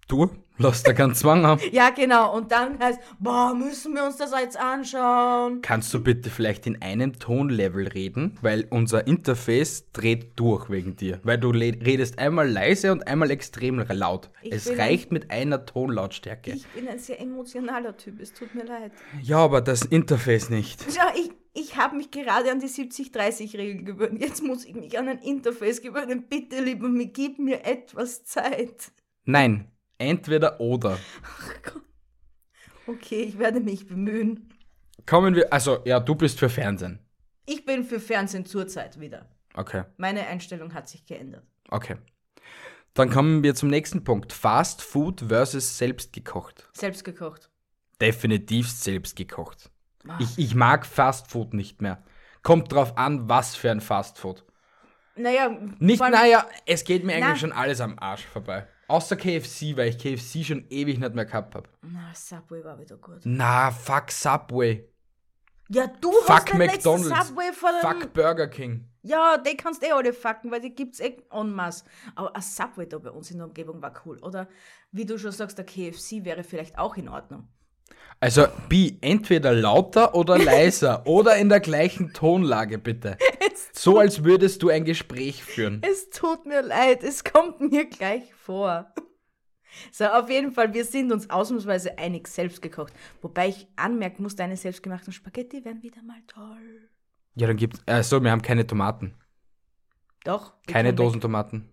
Du, 0.07 0.29
lass 0.59 0.83
da 0.83 0.93
keinen 0.93 1.15
Zwang 1.15 1.47
haben. 1.47 1.61
Ja, 1.73 1.91
genau. 1.91 2.37
Und 2.37 2.53
dann 2.53 2.79
heißt, 2.79 3.01
boah, 3.19 3.55
müssen 3.55 3.95
wir 3.95 4.05
uns 4.05 4.17
das 4.17 4.33
jetzt 4.39 4.59
anschauen? 4.59 5.61
Kannst 5.63 5.93
du 5.95 6.03
bitte 6.03 6.31
vielleicht 6.31 6.67
in 6.67 6.81
einem 6.83 7.19
Tonlevel 7.19 7.89
reden? 7.89 8.37
Weil 8.43 8.67
unser 8.71 9.07
Interface 9.07 9.91
dreht 9.93 10.39
durch 10.39 10.69
wegen 10.69 10.97
dir. 10.97 11.21
Weil 11.23 11.39
du 11.39 11.51
redest 11.51 12.19
einmal 12.19 12.49
leise 12.49 12.93
und 12.93 13.07
einmal 13.07 13.31
extrem 13.31 13.79
laut. 13.79 14.31
Ich 14.43 14.53
es 14.53 14.79
reicht 14.79 15.11
mit 15.11 15.31
einer 15.31 15.65
Tonlautstärke. 15.65 16.53
Ich 16.53 16.67
bin 16.69 16.87
ein 16.89 16.99
sehr 16.99 17.21
emotionaler 17.21 17.97
Typ, 17.97 18.21
es 18.21 18.33
tut 18.35 18.55
mir 18.55 18.65
leid. 18.65 18.93
ja, 19.23 19.39
aber 19.39 19.61
das 19.61 19.83
Interface 19.85 20.51
nicht. 20.51 20.85
Ja, 20.95 21.13
ich, 21.17 21.31
ich 21.55 21.77
habe 21.77 21.97
mich 21.97 22.11
gerade 22.11 22.53
an 22.53 22.61
die 22.61 22.69
70-30-Regel 22.69 23.85
gewöhnt. 23.85 24.21
Jetzt 24.21 24.43
muss 24.43 24.65
ich 24.65 24.75
mich 24.75 24.97
an 24.99 25.09
ein 25.09 25.19
Interface 25.19 25.83
gewöhnen. 25.83 26.25
Bitte, 26.29 26.63
lieber, 26.63 26.89
mir 26.89 27.07
gib 27.07 27.39
mir 27.39 27.65
etwas 27.65 28.25
Zeit. 28.25 28.93
Nein, 29.25 29.67
entweder 29.99 30.61
oder. 30.61 30.99
Okay, 32.87 33.23
ich 33.23 33.39
werde 33.39 33.61
mich 33.61 33.87
bemühen. 33.87 34.53
Kommen 35.07 35.35
wir, 35.35 35.53
also 35.53 35.79
ja, 35.85 36.01
du 36.01 36.15
bist 36.15 36.39
für 36.39 36.49
Fernsehen. 36.49 36.99
Ich 37.47 37.65
bin 37.65 37.85
für 37.85 38.01
Fernsehen 38.01 38.47
zurzeit 38.47 39.01
wieder. 39.01 39.29
Okay, 39.55 39.85
Meine 39.97 40.27
Einstellung 40.27 40.75
hat 40.75 40.89
sich 40.89 41.07
geändert. 41.07 41.45
okay. 41.71 41.97
Dann 42.97 43.11
kommen 43.11 43.43
wir 43.43 43.57
zum 43.57 43.71
nächsten 43.71 44.05
Punkt. 44.05 44.33
Fast 44.33 44.81
Food 44.81 45.23
versus 45.27 45.79
selbst 45.79 46.13
gekocht. 46.13 46.69
Selbst 46.75 47.03
gekocht. 47.05 47.51
Definitiv 48.01 48.71
selbst 48.71 49.17
gekocht. 49.17 49.69
Ah. 50.07 50.17
Ich, 50.21 50.39
ich 50.39 50.55
mag 50.55 50.87
Fast 50.87 51.29
Food 51.29 51.55
nicht 51.55 51.83
mehr. 51.83 52.05
Kommt 52.45 52.71
drauf 52.73 52.97
an, 52.97 53.29
was 53.29 53.57
für 53.57 53.73
ein 53.73 53.81
Fast 53.81 54.19
Food. 54.21 54.45
Naja, 55.17 55.51
Nicht, 55.81 55.99
naja, 56.01 56.47
es 56.67 56.85
geht 56.85 57.03
mir 57.03 57.15
eigentlich 57.15 57.27
Na. 57.27 57.37
schon 57.37 57.53
alles 57.53 57.81
am 57.81 57.99
Arsch 57.99 58.25
vorbei. 58.27 58.69
Außer 58.89 59.17
KFC, 59.17 59.77
weil 59.77 59.89
ich 59.89 59.99
KFC 59.99 60.45
schon 60.45 60.67
ewig 60.69 60.99
nicht 60.99 61.15
mehr 61.15 61.25
gehabt 61.25 61.55
habe. 61.55 61.69
Na, 61.83 62.13
Subway 62.15 62.63
war 62.65 62.79
wieder 62.79 62.97
gut. 62.97 63.21
Na, 63.25 63.71
fuck 63.71 64.11
Subway. 64.11 64.89
Ja, 65.69 65.87
du 65.87 66.13
Fuck 66.13 66.29
hast 66.29 66.49
den 66.53 66.59
letzten 66.59 66.77
McDonald's. 66.91 67.29
Subway 67.29 67.53
vor 67.53 67.71
dem... 67.71 67.81
Fuck 67.81 68.13
Burger 68.13 68.49
King. 68.49 68.87
Ja, 69.03 69.39
die 69.39 69.57
kannst 69.57 69.83
eh 69.83 69.93
alle 69.93 70.13
fucken, 70.13 70.51
weil 70.51 70.61
die 70.61 70.75
gibt's 70.75 71.01
eh 71.01 71.17
en 71.31 71.53
masse. 71.53 71.85
Aber 72.15 72.35
ein 72.35 72.43
Subway 72.43 72.87
da 72.87 72.99
bei 72.99 73.11
uns 73.11 73.31
in 73.31 73.39
der 73.39 73.47
Umgebung 73.47 73.81
war 73.83 73.93
cool. 74.05 74.19
Oder 74.19 74.49
wie 74.93 75.07
du 75.07 75.19
schon 75.19 75.33
sagst, 75.33 75.59
der 75.59 75.65
KFC 75.65 76.25
wäre 76.25 76.45
vielleicht 76.45 76.79
auch 76.79 76.97
in 76.97 77.09
Ordnung. 77.09 77.49
Also, 78.21 78.47
B, 78.69 78.97
entweder 79.01 79.53
lauter 79.53 80.15
oder 80.15 80.39
leiser 80.39 81.03
oder 81.07 81.37
in 81.37 81.49
der 81.49 81.61
gleichen 81.61 82.13
Tonlage, 82.13 82.79
bitte. 82.79 83.19
So 83.73 83.99
als 83.99 84.25
würdest 84.25 84.63
du 84.63 84.69
ein 84.69 84.85
Gespräch 84.85 85.45
führen. 85.45 85.83
Es 85.83 86.11
tut 86.11 86.47
mir 86.47 86.63
leid, 86.63 87.03
es 87.03 87.25
kommt 87.25 87.61
mir 87.61 87.87
gleich 87.87 88.35
vor. 88.35 88.93
So, 89.91 90.07
auf 90.07 90.31
jeden 90.31 90.53
Fall, 90.53 90.73
wir 90.73 90.85
sind 90.85 91.13
uns 91.13 91.31
ausnahmsweise 91.31 91.99
einig, 91.99 92.29
selbst 92.29 92.63
gekocht. 92.63 92.93
Wobei 93.23 93.49
ich 93.49 93.67
anmerken 93.77 94.23
muss, 94.23 94.37
deine 94.37 94.57
selbstgemachten 94.57 95.13
Spaghetti 95.13 95.65
wären 95.65 95.83
wieder 95.83 96.03
mal 96.03 96.21
toll. 96.27 96.89
Ja, 97.35 97.49
dann 97.49 97.57
gibt's. 97.57 97.81
Äh, 97.87 98.03
so, 98.03 98.23
wir 98.23 98.31
haben 98.31 98.43
keine 98.43 98.67
Tomaten. 98.67 99.15
Doch. 100.25 100.55
Keine 100.67 100.91
weg. 100.91 100.97
Dosentomaten. 100.97 101.69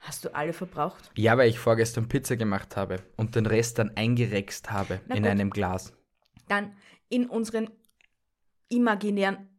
Hast 0.00 0.24
du 0.24 0.34
alle 0.34 0.52
verbraucht? 0.52 1.10
Ja, 1.14 1.36
weil 1.38 1.48
ich 1.48 1.58
vorgestern 1.58 2.08
Pizza 2.08 2.36
gemacht 2.36 2.76
habe 2.76 2.96
und 3.16 3.36
den 3.36 3.46
Rest 3.46 3.78
dann 3.78 3.96
eingerext 3.96 4.70
habe 4.70 5.00
Na 5.06 5.14
in 5.14 5.22
gut. 5.22 5.30
einem 5.30 5.50
Glas. 5.50 5.92
Dann 6.48 6.74
in 7.08 7.26
unseren 7.26 7.70
imaginären 8.68 9.49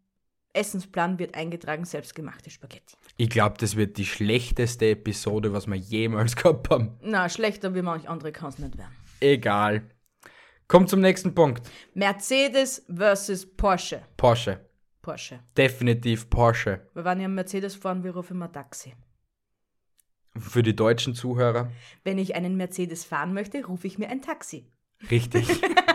Essensplan 0.54 1.20
wird 1.20 1.36
eingetragen 1.36 1.86
selbstgemachte 1.86 2.50
Spaghetti. 2.50 2.96
Ich 3.18 3.30
glaube, 3.30 3.56
das 3.60 3.76
wird 3.76 3.98
die 3.98 4.06
schlechteste 4.06 4.90
Episode, 4.92 5.54
was 5.54 5.68
wir 5.68 5.76
jemals 5.76 6.36
gehabt 6.38 6.70
haben. 6.70 6.98
Na, 7.02 7.30
schlechter 7.30 7.74
wie 7.76 7.82
manch 7.82 8.10
andere 8.10 8.32
kann 8.32 8.50
es 8.50 8.60
nicht 8.60 8.78
werden. 8.78 8.96
Egal. 9.20 9.84
Kommt 10.68 10.90
zum 10.90 11.02
nächsten 11.02 11.36
Punkt. 11.36 11.70
Mercedes 11.94 12.86
versus 12.94 13.46
Porsche. 13.46 14.04
Porsche. 14.18 14.66
Porsche. 15.02 15.40
Definitiv 15.58 16.30
Porsche. 16.30 16.88
Wir 16.94 17.04
waren 17.04 17.20
ja 17.20 17.28
Mercedes 17.28 17.76
fahren, 17.76 18.04
wir 18.04 18.16
rufen 18.16 18.38
immer 18.38 18.52
Taxi. 18.52 18.94
Für 20.38 20.64
die 20.64 20.76
deutschen 20.76 21.14
Zuhörer. 21.14 21.72
Wenn 22.04 22.18
ich 22.18 22.36
einen 22.36 22.56
Mercedes 22.56 23.04
fahren 23.04 23.34
möchte, 23.34 23.66
rufe 23.66 23.88
ich 23.88 23.98
mir 23.98 24.10
ein 24.10 24.22
Taxi. 24.22 24.66
Richtig. 25.10 25.62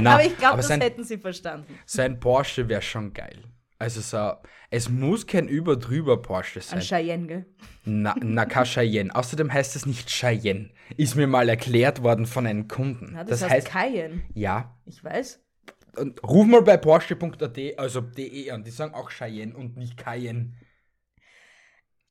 Na, 0.00 0.14
aber 0.14 0.24
ich 0.24 0.36
glaube, 0.38 0.58
das 0.58 0.68
sein, 0.68 0.80
hätten 0.80 1.04
sie 1.04 1.18
verstanden. 1.18 1.78
sein 1.86 2.18
Porsche 2.20 2.68
wäre 2.68 2.82
schon 2.82 3.12
geil. 3.12 3.38
Also 3.78 4.00
so, 4.00 4.34
es 4.70 4.88
muss 4.88 5.26
kein 5.26 5.48
überdrüber 5.48 6.22
Porsche 6.22 6.60
Ein 6.60 6.62
sein. 6.62 6.80
Cheyenne, 6.80 7.26
gell? 7.26 7.46
Na, 7.84 8.14
na 8.20 8.44
kein 8.46 8.64
Cheyenne. 8.64 9.12
Außerdem 9.14 9.52
heißt 9.52 9.74
es 9.74 9.86
nicht 9.86 10.08
Cheyenne. 10.08 10.70
Ist 10.96 11.16
mir 11.16 11.26
mal 11.26 11.48
erklärt 11.48 12.02
worden 12.02 12.26
von 12.26 12.46
einem 12.46 12.68
Kunden. 12.68 13.10
Na, 13.14 13.24
das, 13.24 13.40
das 13.40 13.50
heißt, 13.50 13.52
heißt, 13.52 13.92
Cayenne. 13.92 14.22
ja. 14.34 14.78
Ich 14.86 15.02
weiß. 15.02 15.40
Und 15.96 16.22
ruf 16.22 16.46
mal 16.46 16.62
bei 16.62 16.76
Porsche.at, 16.76 17.58
also 17.78 18.00
de 18.00 18.50
an, 18.50 18.62
die 18.64 18.70
sagen 18.70 18.94
auch 18.94 19.10
Cheyenne 19.10 19.54
und 19.54 19.76
nicht 19.76 19.96
Cayenne. 19.96 20.52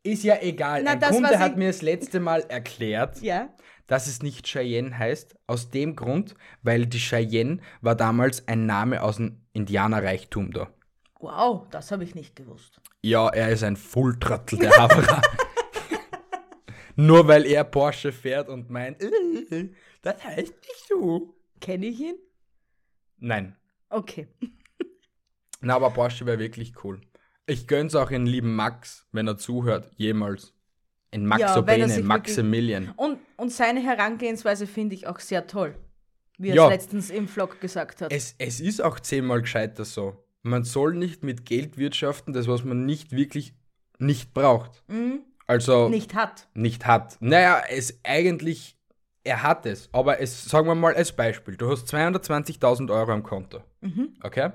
Ist 0.04 0.24
ja 0.24 0.38
egal. 0.42 0.84
Na, 0.84 0.92
Ein 0.92 1.00
das, 1.00 1.12
Kunde 1.12 1.40
hat 1.40 1.58
mir 1.58 1.68
das 1.68 1.82
letzte 1.82 2.20
Mal 2.20 2.42
erklärt, 2.50 3.22
Ja. 3.22 3.50
Dass 3.92 4.08
es 4.08 4.24
nicht 4.24 4.48
Cheyenne 4.48 4.98
heißt, 4.98 5.36
aus 5.48 5.70
dem 5.70 5.98
Grund, 5.98 6.36
weil 6.62 6.86
die 6.86 6.98
Cheyenne 6.98 7.60
war 7.82 7.94
damals 7.94 8.48
ein 8.48 8.66
Name 8.66 9.04
aus 9.04 9.18
dem 9.18 9.42
Indianerreichtum 9.52 10.54
da. 10.54 10.74
Wow, 11.20 11.68
das 11.72 11.92
habe 11.92 12.06
ich 12.06 12.16
nicht 12.16 12.38
gewusst. 12.38 12.80
Ja, 13.02 13.28
er 13.28 13.50
ist 13.50 13.64
ein 13.64 13.76
Fulltrottel, 13.76 14.60
der 14.60 14.72
Haverer. 14.78 15.22
Nur 16.96 17.28
weil 17.28 17.46
er 17.46 17.66
Porsche 17.66 18.14
fährt 18.14 18.48
und 18.48 18.70
meint, 18.70 19.02
äh, 19.02 19.70
das 20.02 20.24
heißt 20.24 20.54
nicht 20.54 20.88
so. 20.88 21.36
Kenne 21.60 21.88
ich 21.88 22.00
ihn? 22.00 22.16
Nein. 23.18 23.58
Okay. 23.90 24.30
Na, 25.60 25.76
aber 25.76 25.90
Porsche 25.90 26.26
wäre 26.26 26.40
wirklich 26.40 26.82
cool. 26.86 27.02
Ich 27.46 27.68
gönn's 27.68 27.96
auch 27.96 28.12
in 28.12 28.26
lieben 28.26 28.56
Max, 28.56 29.06
wenn 29.12 29.28
er 29.28 29.38
zuhört, 29.38 29.92
jemals. 29.98 30.56
In 31.12 31.26
Max 31.26 31.42
Ja, 31.42 31.88
sich 31.90 32.06
Maximilian. 32.06 32.94
Und, 32.96 33.20
und 33.42 33.52
seine 33.52 33.82
Herangehensweise 33.82 34.68
finde 34.68 34.96
ich 34.96 35.08
auch 35.08 35.20
sehr 35.20 35.48
toll. 35.48 35.76
Wie 36.38 36.50
er 36.50 36.56
Ja. 36.56 36.66
es 36.66 36.72
letztens 36.72 37.10
im 37.10 37.28
Vlog 37.28 37.60
gesagt 37.60 38.02
hat. 38.02 38.12
Es, 38.14 38.36
es 38.38 38.60
ist 38.60 38.82
auch 38.82 39.00
zehnmal 39.00 39.42
gescheiter 39.42 39.84
so. 39.86 40.24
Man 40.44 40.64
soll 40.64 40.94
nicht 40.96 41.24
mit 41.24 41.46
Geld 41.46 41.78
wirtschaften, 41.78 42.34
das 42.34 42.48
was 42.48 42.64
man 42.64 42.86
nicht 42.86 43.12
wirklich 43.12 43.54
nicht 44.00 44.34
braucht. 44.34 44.84
Mhm. 44.88 45.20
Also 45.48 45.90
Nicht 45.90 46.16
hat. 46.16 46.48
nicht 46.54 46.86
hat. 46.86 47.18
Naja, 47.20 47.62
es 47.70 48.00
eigentlich, 48.04 48.78
er 49.24 49.44
hat 49.44 49.66
es, 49.66 49.90
aber 49.92 50.20
es, 50.22 50.46
sagen 50.46 50.68
wir 50.68 50.76
mal 50.76 50.96
als 50.96 51.12
Beispiel, 51.12 51.58
du 51.58 51.70
hast 51.70 51.94
220.000 51.94 52.90
Euro 52.92 53.12
am 53.12 53.22
Konto. 53.24 53.60
Mhm. 53.82 54.14
Okay? 54.24 54.50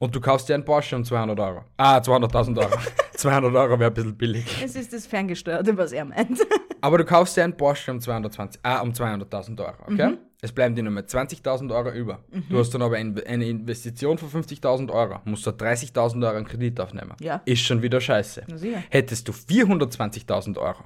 Und 0.00 0.14
du 0.14 0.20
kaufst 0.20 0.48
dir 0.48 0.54
einen 0.54 0.64
Porsche 0.64 0.94
um 0.96 1.04
200 1.04 1.38
Euro. 1.40 1.64
Ah, 1.76 1.98
200.000 1.98 2.58
Euro. 2.58 2.70
200 3.16 3.52
Euro 3.54 3.78
wäre 3.80 3.90
ein 3.90 3.94
bisschen 3.94 4.16
billig. 4.16 4.46
Es 4.64 4.76
ist 4.76 4.92
das 4.92 5.06
Ferngesteuerte, 5.06 5.76
was 5.76 5.90
er 5.90 6.04
meint. 6.04 6.38
Aber 6.80 6.98
du 6.98 7.04
kaufst 7.04 7.36
dir 7.36 7.42
einen 7.42 7.56
Porsche 7.56 7.90
um 7.90 8.00
220, 8.00 8.60
ah, 8.62 8.78
um 8.80 8.90
200.000 8.92 9.58
Euro, 9.60 9.82
okay? 9.92 10.08
Mhm. 10.10 10.18
Es 10.40 10.52
bleiben 10.52 10.76
dir 10.76 10.84
nur 10.84 10.92
mehr 10.92 11.04
20.000 11.04 11.74
Euro 11.74 11.90
über. 11.90 12.20
Du 12.48 12.58
hast 12.60 12.70
dann 12.70 12.82
aber 12.82 12.94
ein- 12.94 13.20
eine 13.26 13.48
Investition 13.48 14.18
von 14.18 14.28
50.000 14.30 14.88
Euro, 14.92 15.18
musst 15.24 15.44
du 15.44 15.50
30.000 15.50 16.24
Euro 16.24 16.36
einen 16.36 16.46
Kredit 16.46 16.78
aufnehmen. 16.78 17.14
Ja. 17.20 17.42
Ist 17.44 17.62
schon 17.62 17.82
wieder 17.82 18.00
scheiße. 18.00 18.44
Hättest 18.90 19.26
du 19.26 19.32
420.000 19.32 20.58
Euro, 20.58 20.84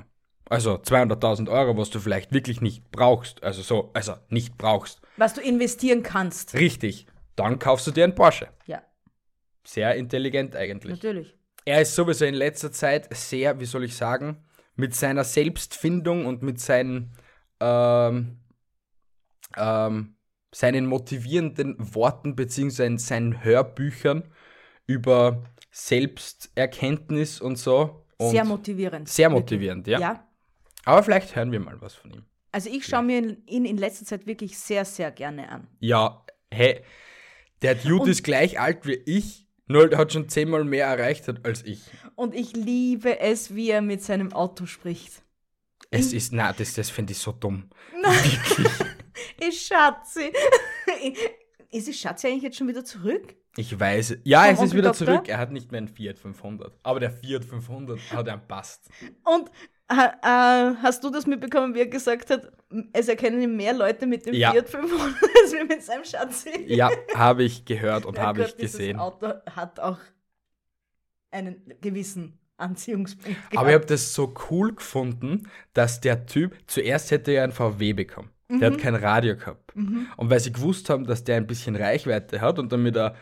also 0.48 0.76
200.000 0.78 1.50
Euro, 1.50 1.76
was 1.76 1.90
du 1.90 2.00
vielleicht 2.00 2.32
wirklich 2.32 2.62
nicht 2.62 2.90
brauchst, 2.92 3.42
also 3.42 3.60
so, 3.60 3.90
also 3.92 4.14
nicht 4.30 4.56
brauchst, 4.56 5.02
Was 5.18 5.34
du 5.34 5.42
investieren 5.42 6.02
kannst. 6.02 6.54
richtig, 6.54 7.06
dann 7.36 7.58
kaufst 7.58 7.86
du 7.86 7.90
dir 7.90 8.04
einen 8.04 8.14
Porsche. 8.14 8.48
Ja, 8.66 8.80
Sehr 9.64 9.94
intelligent 9.96 10.56
eigentlich. 10.56 10.92
natürlich. 10.96 11.36
Er 11.64 11.82
ist 11.82 11.94
sowieso 11.94 12.24
in 12.24 12.34
letzter 12.34 12.72
Zeit 12.72 13.14
sehr, 13.16 13.60
wie 13.60 13.64
soll 13.66 13.84
ich 13.84 13.94
sagen, 13.94 14.42
mit 14.74 14.94
seiner 14.94 15.22
Selbstfindung 15.22 16.26
und 16.26 16.42
mit 16.42 16.60
seinen, 16.60 17.12
ähm, 17.60 18.38
ähm, 19.56 20.16
seinen 20.52 20.86
motivierenden 20.86 21.76
Worten 21.94 22.34
beziehungsweise 22.34 22.98
seinen 22.98 23.44
Hörbüchern 23.44 24.24
über 24.86 25.44
Selbsterkenntnis 25.70 27.40
und 27.40 27.56
so. 27.56 28.04
Und 28.18 28.30
sehr 28.30 28.44
motivierend. 28.44 29.08
sehr 29.08 29.30
motivierend, 29.30 29.86
ja. 29.86 29.98
Ja. 30.00 30.28
Aber 30.84 31.02
vielleicht 31.02 31.36
hören 31.36 31.52
wir 31.52 31.60
mal 31.60 31.80
was 31.80 31.94
von 31.94 32.10
ihm. 32.12 32.24
Also 32.50 32.68
ich 32.70 32.84
schaue 32.84 33.02
mir 33.02 33.36
ihn 33.46 33.64
in 33.64 33.76
letzter 33.78 34.04
Zeit 34.04 34.26
wirklich 34.26 34.58
sehr, 34.58 34.84
sehr 34.84 35.10
gerne 35.10 35.48
an. 35.48 35.68
Ja, 35.80 36.24
hey, 36.50 36.82
der 37.62 37.76
Dude 37.76 38.02
Und- 38.02 38.08
ist 38.10 38.22
gleich 38.24 38.60
alt 38.60 38.86
wie 38.86 38.94
ich, 38.94 39.46
nur 39.72 39.90
er 39.90 39.98
hat 39.98 40.12
schon 40.12 40.28
zehnmal 40.28 40.64
mehr 40.64 40.86
erreicht 40.86 41.28
hat 41.28 41.44
als 41.44 41.64
ich. 41.64 41.80
Und 42.14 42.34
ich 42.34 42.54
liebe 42.54 43.18
es, 43.18 43.54
wie 43.54 43.70
er 43.70 43.82
mit 43.82 44.02
seinem 44.02 44.32
Auto 44.32 44.66
spricht. 44.66 45.22
Es 45.90 46.12
ist, 46.12 46.32
na, 46.32 46.52
das, 46.52 46.74
das 46.74 46.88
finde 46.90 47.12
ich 47.12 47.18
so 47.18 47.32
dumm. 47.32 47.68
Ist 49.40 49.66
Schatzi. 49.66 50.32
ist 51.70 51.86
die 51.86 51.92
Schatzi 51.92 52.28
eigentlich 52.28 52.42
jetzt 52.44 52.56
schon 52.56 52.68
wieder 52.68 52.84
zurück? 52.84 53.34
Ich 53.56 53.78
weiß. 53.78 54.18
Ja, 54.24 54.44
Vom 54.44 54.54
es 54.54 54.60
ist 54.62 54.72
wieder 54.74 54.90
Doktor? 54.90 55.06
zurück. 55.06 55.28
Er 55.28 55.38
hat 55.38 55.52
nicht 55.52 55.70
mehr 55.70 55.78
einen 55.78 55.88
Fiat 55.88 56.18
500. 56.18 56.72
Aber 56.82 57.00
der 57.00 57.10
Fiat 57.10 57.44
500 57.44 57.98
hat 58.12 58.28
einen 58.28 58.46
passt. 58.46 58.88
Und 59.24 59.50
äh, 59.88 60.74
hast 60.82 61.04
du 61.04 61.10
das 61.10 61.26
mitbekommen, 61.26 61.74
wie 61.74 61.80
er 61.80 61.86
gesagt 61.86 62.30
hat, 62.30 62.50
es 62.92 63.08
erkennen 63.08 63.40
ihn 63.42 63.56
mehr 63.56 63.72
Leute 63.74 64.06
mit 64.06 64.26
dem 64.26 64.34
Ja. 64.34 64.52
Fiat 64.52 64.68
500 64.68 65.00
als 65.42 65.52
wir 65.52 65.64
mit 65.64 65.82
seinem 65.82 66.04
Schatzi? 66.04 66.50
Ja, 66.66 66.90
habe 67.14 67.42
ich 67.44 67.64
gehört 67.64 68.04
und 68.06 68.16
Ja 68.16 68.24
habe 68.24 68.42
ich 68.44 68.56
gesehen. 68.56 68.98
Auto 68.98 69.28
hat 69.54 69.80
auch 69.80 69.98
einen 71.30 71.62
gewissen 71.80 72.38
Anziehungspunkt 72.56 73.36
gehabt. 73.38 73.56
Aber 73.56 73.68
ich 73.70 73.74
habe 73.74 73.86
das 73.86 74.12
so 74.14 74.34
cool 74.50 74.74
gefunden, 74.74 75.48
dass 75.72 76.00
der 76.00 76.26
Typ, 76.26 76.56
zuerst 76.66 77.10
hätte 77.10 77.32
er 77.32 77.44
einen 77.44 77.52
VW 77.52 77.92
bekommen. 77.94 78.30
Der 78.50 78.70
Mhm. 78.70 78.74
hat 78.74 78.80
kein 78.82 78.94
Radio 78.94 79.34
gehabt. 79.36 79.74
Und 79.74 80.30
weil 80.30 80.40
sie 80.40 80.52
gewusst 80.52 80.90
haben, 80.90 81.06
dass 81.06 81.24
der 81.24 81.36
ein 81.38 81.46
bisschen 81.46 81.74
Reichweite 81.74 82.40
hat 82.42 82.58
und 82.58 82.70
damit 82.70 82.96
er 82.96 83.16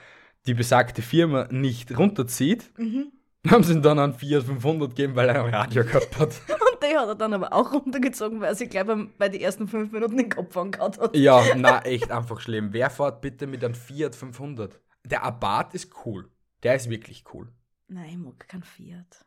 die 0.47 0.55
besagte 0.55 1.03
Firma 1.03 1.47
nicht 1.51 1.97
runterzieht, 1.97 2.71
Mhm. 2.77 3.13
haben 3.49 3.63
sie 3.63 3.75
ihm 3.75 3.83
dann 3.83 3.99
einen 4.01 4.15
Fiat 4.15 4.43
500 4.43 4.91
gegeben, 4.91 5.15
weil 5.15 5.29
er 5.29 5.45
ein 5.45 5.55
Radio 5.55 5.85
gehabt 5.85 6.19
hat. 6.19 6.35
Und 6.83 6.91
der 6.91 7.01
hat 7.01 7.09
er 7.09 7.15
dann 7.15 7.35
aber 7.35 7.53
auch 7.53 7.73
runtergezogen, 7.73 8.41
weil 8.41 8.49
er 8.49 8.55
sich 8.55 8.71
gleich 8.71 8.87
beim, 8.87 9.13
bei 9.19 9.29
den 9.29 9.41
ersten 9.41 9.69
fünf 9.69 9.93
Minuten 9.93 10.17
den 10.17 10.29
Kopf 10.29 10.57
angehauen 10.57 10.93
hat. 10.99 11.17
Ja, 11.17 11.43
na, 11.57 11.81
echt 11.85 12.11
einfach 12.11 12.41
schlimm. 12.41 12.73
Wer 12.73 12.91
fährt 12.91 13.21
bitte 13.21 13.47
mit 13.47 13.65
einem 13.65 13.75
Fiat 13.75 14.15
500? 14.15 14.81
Der 15.05 15.23
Abarth 15.25 15.75
ist 15.75 15.91
cool. 16.05 16.29
Der 16.63 16.75
ist 16.75 16.89
wirklich 16.91 17.25
cool. 17.35 17.49
Nein, 17.89 18.09
ich 18.11 18.17
mag 18.19 18.49
kein 18.49 18.63
Fiat. 18.63 19.25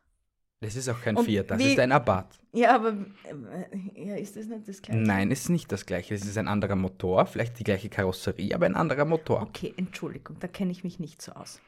Das 0.60 0.76
ist 0.76 0.88
auch 0.88 1.00
kein 1.02 1.16
Und 1.16 1.24
Fiat, 1.26 1.50
das 1.50 1.58
wie- 1.58 1.72
ist 1.72 1.78
ein 1.78 1.92
Abarth. 1.92 2.38
Ja, 2.52 2.76
aber 2.76 2.90
äh, 3.24 4.06
ja, 4.06 4.14
ist 4.16 4.36
das 4.36 4.46
nicht 4.46 4.66
das 4.66 4.80
gleiche? 4.80 5.00
Nein, 5.00 5.30
es 5.30 5.40
ist 5.42 5.48
nicht 5.50 5.70
das 5.70 5.84
gleiche. 5.84 6.14
Es 6.14 6.24
ist 6.24 6.38
ein 6.38 6.48
anderer 6.48 6.76
Motor, 6.76 7.26
vielleicht 7.26 7.58
die 7.58 7.64
gleiche 7.64 7.88
Karosserie, 7.90 8.54
aber 8.54 8.64
ein 8.66 8.76
anderer 8.76 9.04
Motor. 9.04 9.42
Okay, 9.42 9.74
Entschuldigung, 9.76 10.38
da 10.40 10.46
kenne 10.48 10.70
ich 10.70 10.82
mich 10.84 10.98
nicht 11.00 11.20
so 11.20 11.32
aus. 11.32 11.60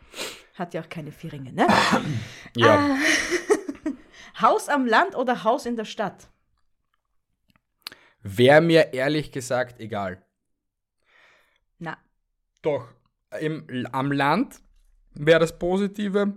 Hat 0.54 0.72
ja 0.72 0.80
auch 0.80 0.88
keine 0.88 1.12
Vierringe, 1.12 1.52
ne? 1.52 1.66
Ja, 2.56 2.96
Haus 4.40 4.68
am 4.68 4.86
Land 4.86 5.14
oder 5.16 5.44
Haus 5.44 5.66
in 5.66 5.76
der 5.76 5.84
Stadt? 5.84 6.28
wäre 8.22 8.60
mir 8.60 8.92
ehrlich 8.92 9.30
gesagt 9.30 9.80
egal. 9.80 10.20
Na, 11.78 11.96
Doch, 12.62 12.88
im, 13.40 13.86
am 13.92 14.10
Land 14.10 14.60
wäre 15.14 15.38
das 15.38 15.56
Positive, 15.58 16.34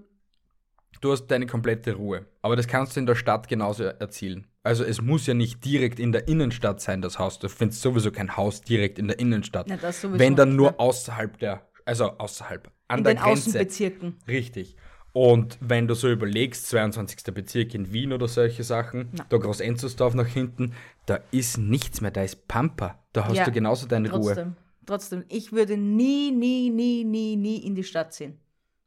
du 1.01 1.11
hast 1.11 1.27
deine 1.27 1.47
komplette 1.47 1.93
Ruhe. 1.93 2.27
Aber 2.41 2.55
das 2.55 2.67
kannst 2.67 2.95
du 2.95 2.99
in 2.99 3.05
der 3.05 3.15
Stadt 3.15 3.47
genauso 3.47 3.85
erzielen. 3.85 4.47
Also 4.61 4.83
es 4.83 5.01
muss 5.01 5.25
ja 5.25 5.33
nicht 5.33 5.63
direkt 5.65 5.99
in 5.99 6.11
der 6.11 6.27
Innenstadt 6.27 6.81
sein, 6.81 7.01
das 7.01 7.17
Haus. 7.17 7.39
Du 7.39 7.49
findest 7.49 7.81
sowieso 7.81 8.11
kein 8.11 8.37
Haus 8.37 8.61
direkt 8.61 8.99
in 8.99 9.07
der 9.07 9.17
Innenstadt. 9.17 9.67
Na, 9.67 9.77
Wenn 10.03 10.35
dann 10.35 10.55
nur 10.55 10.71
ne? 10.71 10.79
außerhalb 10.79 11.39
der, 11.39 11.67
Also 11.85 12.17
außerhalb. 12.17 12.71
An 12.87 12.99
In 12.99 13.03
der 13.03 13.13
den 13.15 13.23
Grenze. 13.23 13.49
Außenbezirken. 13.49 14.17
Richtig. 14.27 14.75
Und 15.11 15.57
wenn 15.59 15.87
du 15.87 15.95
so 15.95 16.09
überlegst, 16.09 16.67
22. 16.67 17.33
Bezirk 17.33 17.73
in 17.73 17.91
Wien 17.91 18.13
oder 18.13 18.27
solche 18.27 18.63
Sachen, 18.63 19.09
Na. 19.11 19.25
da 19.27 19.37
Groß 19.37 19.59
Enzelsdorf 19.59 20.13
nach 20.13 20.27
hinten, 20.27 20.73
da 21.05 21.19
ist 21.31 21.57
nichts 21.57 22.01
mehr, 22.01 22.11
da 22.11 22.23
ist 22.23 22.47
Pampa. 22.47 23.03
Da 23.13 23.25
hast 23.25 23.35
Ja, 23.35 23.45
du 23.45 23.51
genauso 23.51 23.87
deine 23.87 24.11
Ruhe. 24.11 24.33
Trotzdem, 24.33 24.55
trotzdem. 24.85 25.25
Ich 25.29 25.51
würde 25.51 25.77
nie, 25.77 26.31
nie, 26.31 26.69
nie, 26.69 27.03
nie, 27.03 27.35
nie 27.35 27.57
in 27.65 27.73
die 27.75 27.83
Stadt 27.83 28.13
ziehen. 28.13 28.39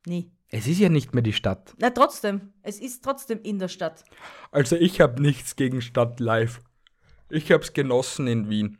Nie. 0.06 0.30
Es 0.48 0.66
ist 0.66 0.78
ja 0.78 0.90
nicht 0.90 1.14
mehr 1.14 1.22
die 1.22 1.32
Stadt. 1.32 1.74
Na, 1.78 1.90
trotzdem. 1.90 2.52
Es 2.62 2.78
ist 2.78 3.02
trotzdem 3.02 3.40
in 3.42 3.58
der 3.58 3.68
Stadt. 3.68 4.04
Also 4.50 4.76
ich 4.76 5.00
habe 5.00 5.20
nichts 5.20 5.56
gegen 5.56 5.80
Stadt 5.80 6.20
live. 6.20 6.60
Ich 7.30 7.50
hab's 7.50 7.72
genossen 7.72 8.26
in 8.26 8.50
Wien. 8.50 8.78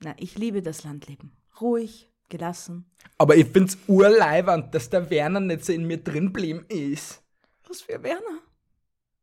Na, 0.00 0.14
ich 0.16 0.38
liebe 0.38 0.62
das 0.62 0.84
Landleben. 0.84 1.32
Ruhig, 1.60 2.08
gelassen. 2.28 2.84
Aber 3.18 3.36
ich 3.36 3.46
find's 3.46 3.78
urleibernd, 3.86 4.74
dass 4.74 4.90
der 4.90 5.08
Werner 5.10 5.40
nicht 5.40 5.64
so 5.64 5.72
in 5.72 5.86
mir 5.86 5.98
drin 5.98 6.32
blieben 6.32 6.64
ist. 6.68 7.22
Was 7.68 7.80
für 7.82 8.02
Werner? 8.02 8.40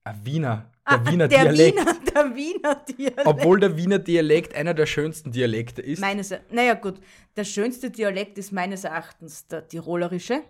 Ein 0.03 0.25
Wiener. 0.25 0.71
Der 0.87 0.99
Ah, 0.99 1.11
Wiener 1.11 1.27
der 1.27 1.43
Dialekt. 1.45 1.79
Wiener, 1.79 1.93
der 2.13 2.35
Wiener 2.35 2.75
Dialekt. 2.75 3.25
Obwohl 3.25 3.59
der 3.59 3.75
Wiener 3.75 3.97
Dialekt 3.97 4.53
einer 4.53 4.75
der 4.75 4.85
schönsten 4.85 5.31
Dialekte 5.31 5.81
ist. 5.81 5.99
Meines, 5.99 6.31
naja 6.51 6.75
gut, 6.75 6.99
der 7.35 7.43
schönste 7.43 7.89
Dialekt 7.89 8.37
ist 8.37 8.51
meines 8.51 8.83
Erachtens 8.83 9.47
der 9.47 9.67
tirolerische. 9.67 10.43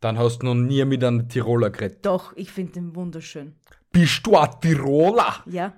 Dann 0.00 0.18
hast 0.18 0.40
du 0.40 0.46
noch 0.46 0.54
nie 0.56 0.84
mit 0.84 1.04
einem 1.04 1.28
Tiroler 1.28 1.70
geredet. 1.70 2.04
Doch, 2.04 2.32
ich 2.36 2.50
finde 2.50 2.72
den 2.72 2.96
wunderschön. 2.96 3.54
Bist 3.92 4.26
du 4.26 4.36
ein 4.36 4.50
Tiroler? 4.60 5.44
Ja, 5.46 5.72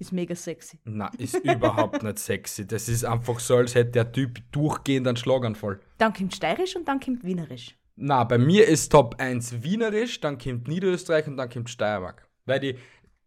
ist 0.00 0.12
mega 0.12 0.34
sexy. 0.34 0.78
Na, 0.84 1.10
ist 1.18 1.36
überhaupt 1.44 2.02
nicht 2.02 2.18
sexy. 2.18 2.66
Das 2.66 2.88
ist 2.88 3.04
einfach 3.04 3.38
so, 3.38 3.56
als 3.56 3.74
hätte 3.74 3.92
der 3.92 4.10
Typ 4.12 4.40
durchgehend 4.50 5.06
einen 5.06 5.16
Schlaganfall. 5.16 5.78
Dann 5.98 6.12
kommt 6.12 6.34
steirisch 6.34 6.74
und 6.74 6.88
dann 6.88 6.98
kommt 7.00 7.22
wienerisch. 7.24 7.76
Na, 7.96 8.24
bei 8.24 8.38
mir 8.38 8.66
ist 8.66 8.90
Top 8.90 9.16
1 9.20 9.62
Wienerisch, 9.62 10.20
dann 10.20 10.38
kommt 10.38 10.66
Niederösterreich 10.68 11.26
und 11.26 11.36
dann 11.36 11.50
kommt 11.50 11.68
Steiermark. 11.68 12.26
Weil 12.46 12.60
die 12.60 12.78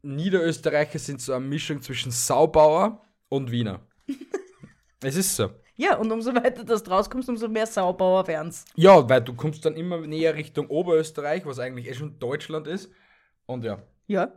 Niederösterreicher 0.01 0.99
sind 0.99 1.21
so 1.21 1.33
eine 1.33 1.45
Mischung 1.45 1.81
zwischen 1.81 2.11
Saubauer 2.11 3.01
und 3.29 3.51
Wiener. 3.51 3.81
es 5.01 5.15
ist 5.15 5.35
so. 5.35 5.51
Ja, 5.75 5.97
und 5.97 6.11
umso 6.11 6.33
weiter 6.35 6.63
du 6.63 6.73
rauskommst, 6.73 7.29
umso 7.29 7.47
mehr 7.47 7.65
Saubauer 7.65 8.27
werden's. 8.27 8.65
Ja, 8.75 9.07
weil 9.09 9.21
du 9.21 9.33
kommst 9.33 9.65
dann 9.65 9.75
immer 9.75 9.99
näher 10.01 10.35
Richtung 10.35 10.67
Oberösterreich, 10.67 11.45
was 11.45 11.59
eigentlich 11.59 11.87
eh 11.87 11.93
schon 11.93 12.19
Deutschland 12.19 12.67
ist. 12.67 12.91
Und 13.45 13.63
ja, 13.63 13.81
Ja, 14.07 14.31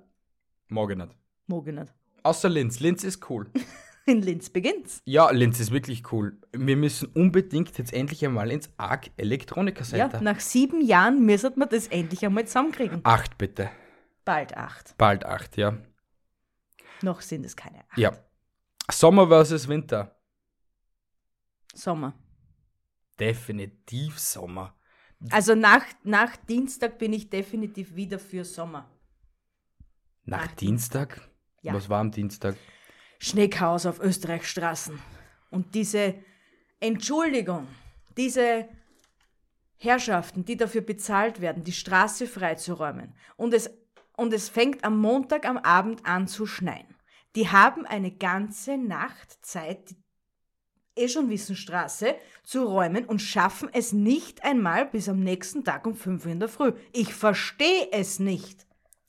mag 0.69 0.91
ich 0.91 0.97
nicht. 0.97 1.15
mag 1.47 1.67
ich 1.67 1.75
nicht. 1.75 1.95
Außer 2.27 2.49
Linz. 2.49 2.81
Linz 2.81 3.05
ist 3.05 3.31
cool. 3.31 3.51
In 4.07 4.21
Linz 4.23 4.51
beginnt's. 4.51 5.01
Ja, 5.05 5.31
Linz 5.31 5.59
ist 5.61 5.71
wirklich 5.73 6.13
cool. 6.13 6.39
Wir 6.53 6.77
müssen 6.77 7.09
unbedingt 7.13 7.77
jetzt 7.79 7.93
endlich 7.93 8.25
einmal 8.25 8.51
ins 8.53 8.71
ARC 8.77 9.11
Elektroniker 9.17 9.85
Ja, 9.85 10.09
Center. 10.09 10.21
nach 10.21 10.39
sieben 10.41 10.81
Jahren 10.81 11.25
müssen 11.27 11.57
wir 11.57 11.67
das 11.67 11.89
endlich 11.89 12.25
einmal 12.25 12.47
zusammenkriegen. 12.47 13.01
acht 13.05 13.37
bitte. 13.39 13.71
Bald 14.25 14.57
acht. 14.57 14.97
Bald 14.99 15.25
acht, 15.25 15.57
ja. 15.57 15.77
Noch 17.03 17.21
sind 17.21 17.45
es 17.47 17.55
keine 17.57 17.79
acht. 17.91 17.99
Ja. 17.99 18.13
Sommer 18.91 19.27
versus 19.29 19.67
Winter. 19.69 20.17
Sommer. 21.75 22.15
Definitiv 23.19 24.19
Sommer. 24.19 24.75
Also 25.31 25.55
nach, 25.55 25.85
nach 26.05 26.37
Dienstag 26.37 26.99
bin 26.99 27.13
ich 27.13 27.29
definitiv 27.31 27.95
wieder 27.97 28.19
für 28.19 28.45
Sommer. 28.45 28.89
Nach 30.25 30.47
Nach 30.47 30.53
Dienstag? 30.55 31.21
Ja. 31.67 31.75
Was 31.75 31.89
war 31.89 32.01
am 32.01 32.13
Dienstag? 32.13 32.57
Schneechaos 33.19 33.87
auf 33.87 33.99
Österreichs 33.99 34.49
Straßen. 34.49 35.01
Und 35.51 35.75
diese 35.75 36.15
Entschuldigung, 36.79 37.67
diese 38.17 38.69
Herrschaften, 39.77 40.45
die 40.45 40.57
dafür 40.57 40.83
bezahlt 40.83 41.41
werden, 41.41 41.65
die 41.65 41.73
Straße 41.73 42.29
freizuräumen. 42.29 43.15
Und 43.37 43.53
es, 43.53 43.71
und 44.17 44.33
es 44.33 44.49
fängt 44.49 44.85
am 44.85 45.01
Montag 45.01 45.45
am 45.45 45.59
Abend 45.59 46.07
an 46.07 46.29
zu 46.29 46.47
schneien. 46.47 46.87
Die 47.35 47.49
haben 47.49 47.85
eine 47.85 48.13
ganze 48.13 48.79
Nacht 48.79 49.45
Zeit, 49.45 49.91
die 49.91 49.97
eh 50.95 51.09
schon 51.09 51.29
wissen, 51.31 51.57
Straße 51.57 52.15
zu 52.45 52.63
räumen 52.63 53.05
und 53.07 53.21
schaffen 53.21 53.69
es 53.73 53.93
nicht 53.93 54.45
einmal 54.45 54.87
bis 54.87 55.09
am 55.09 55.19
nächsten 55.19 55.65
Tag 55.65 55.85
um 55.85 55.97
5 55.97 56.25
Uhr 56.25 56.33
in 56.33 56.39
der 56.39 56.49
Früh. 56.49 56.73
Ich 56.93 57.13
verstehe 57.13 57.89
es 57.91 58.21
nicht. 58.21 58.67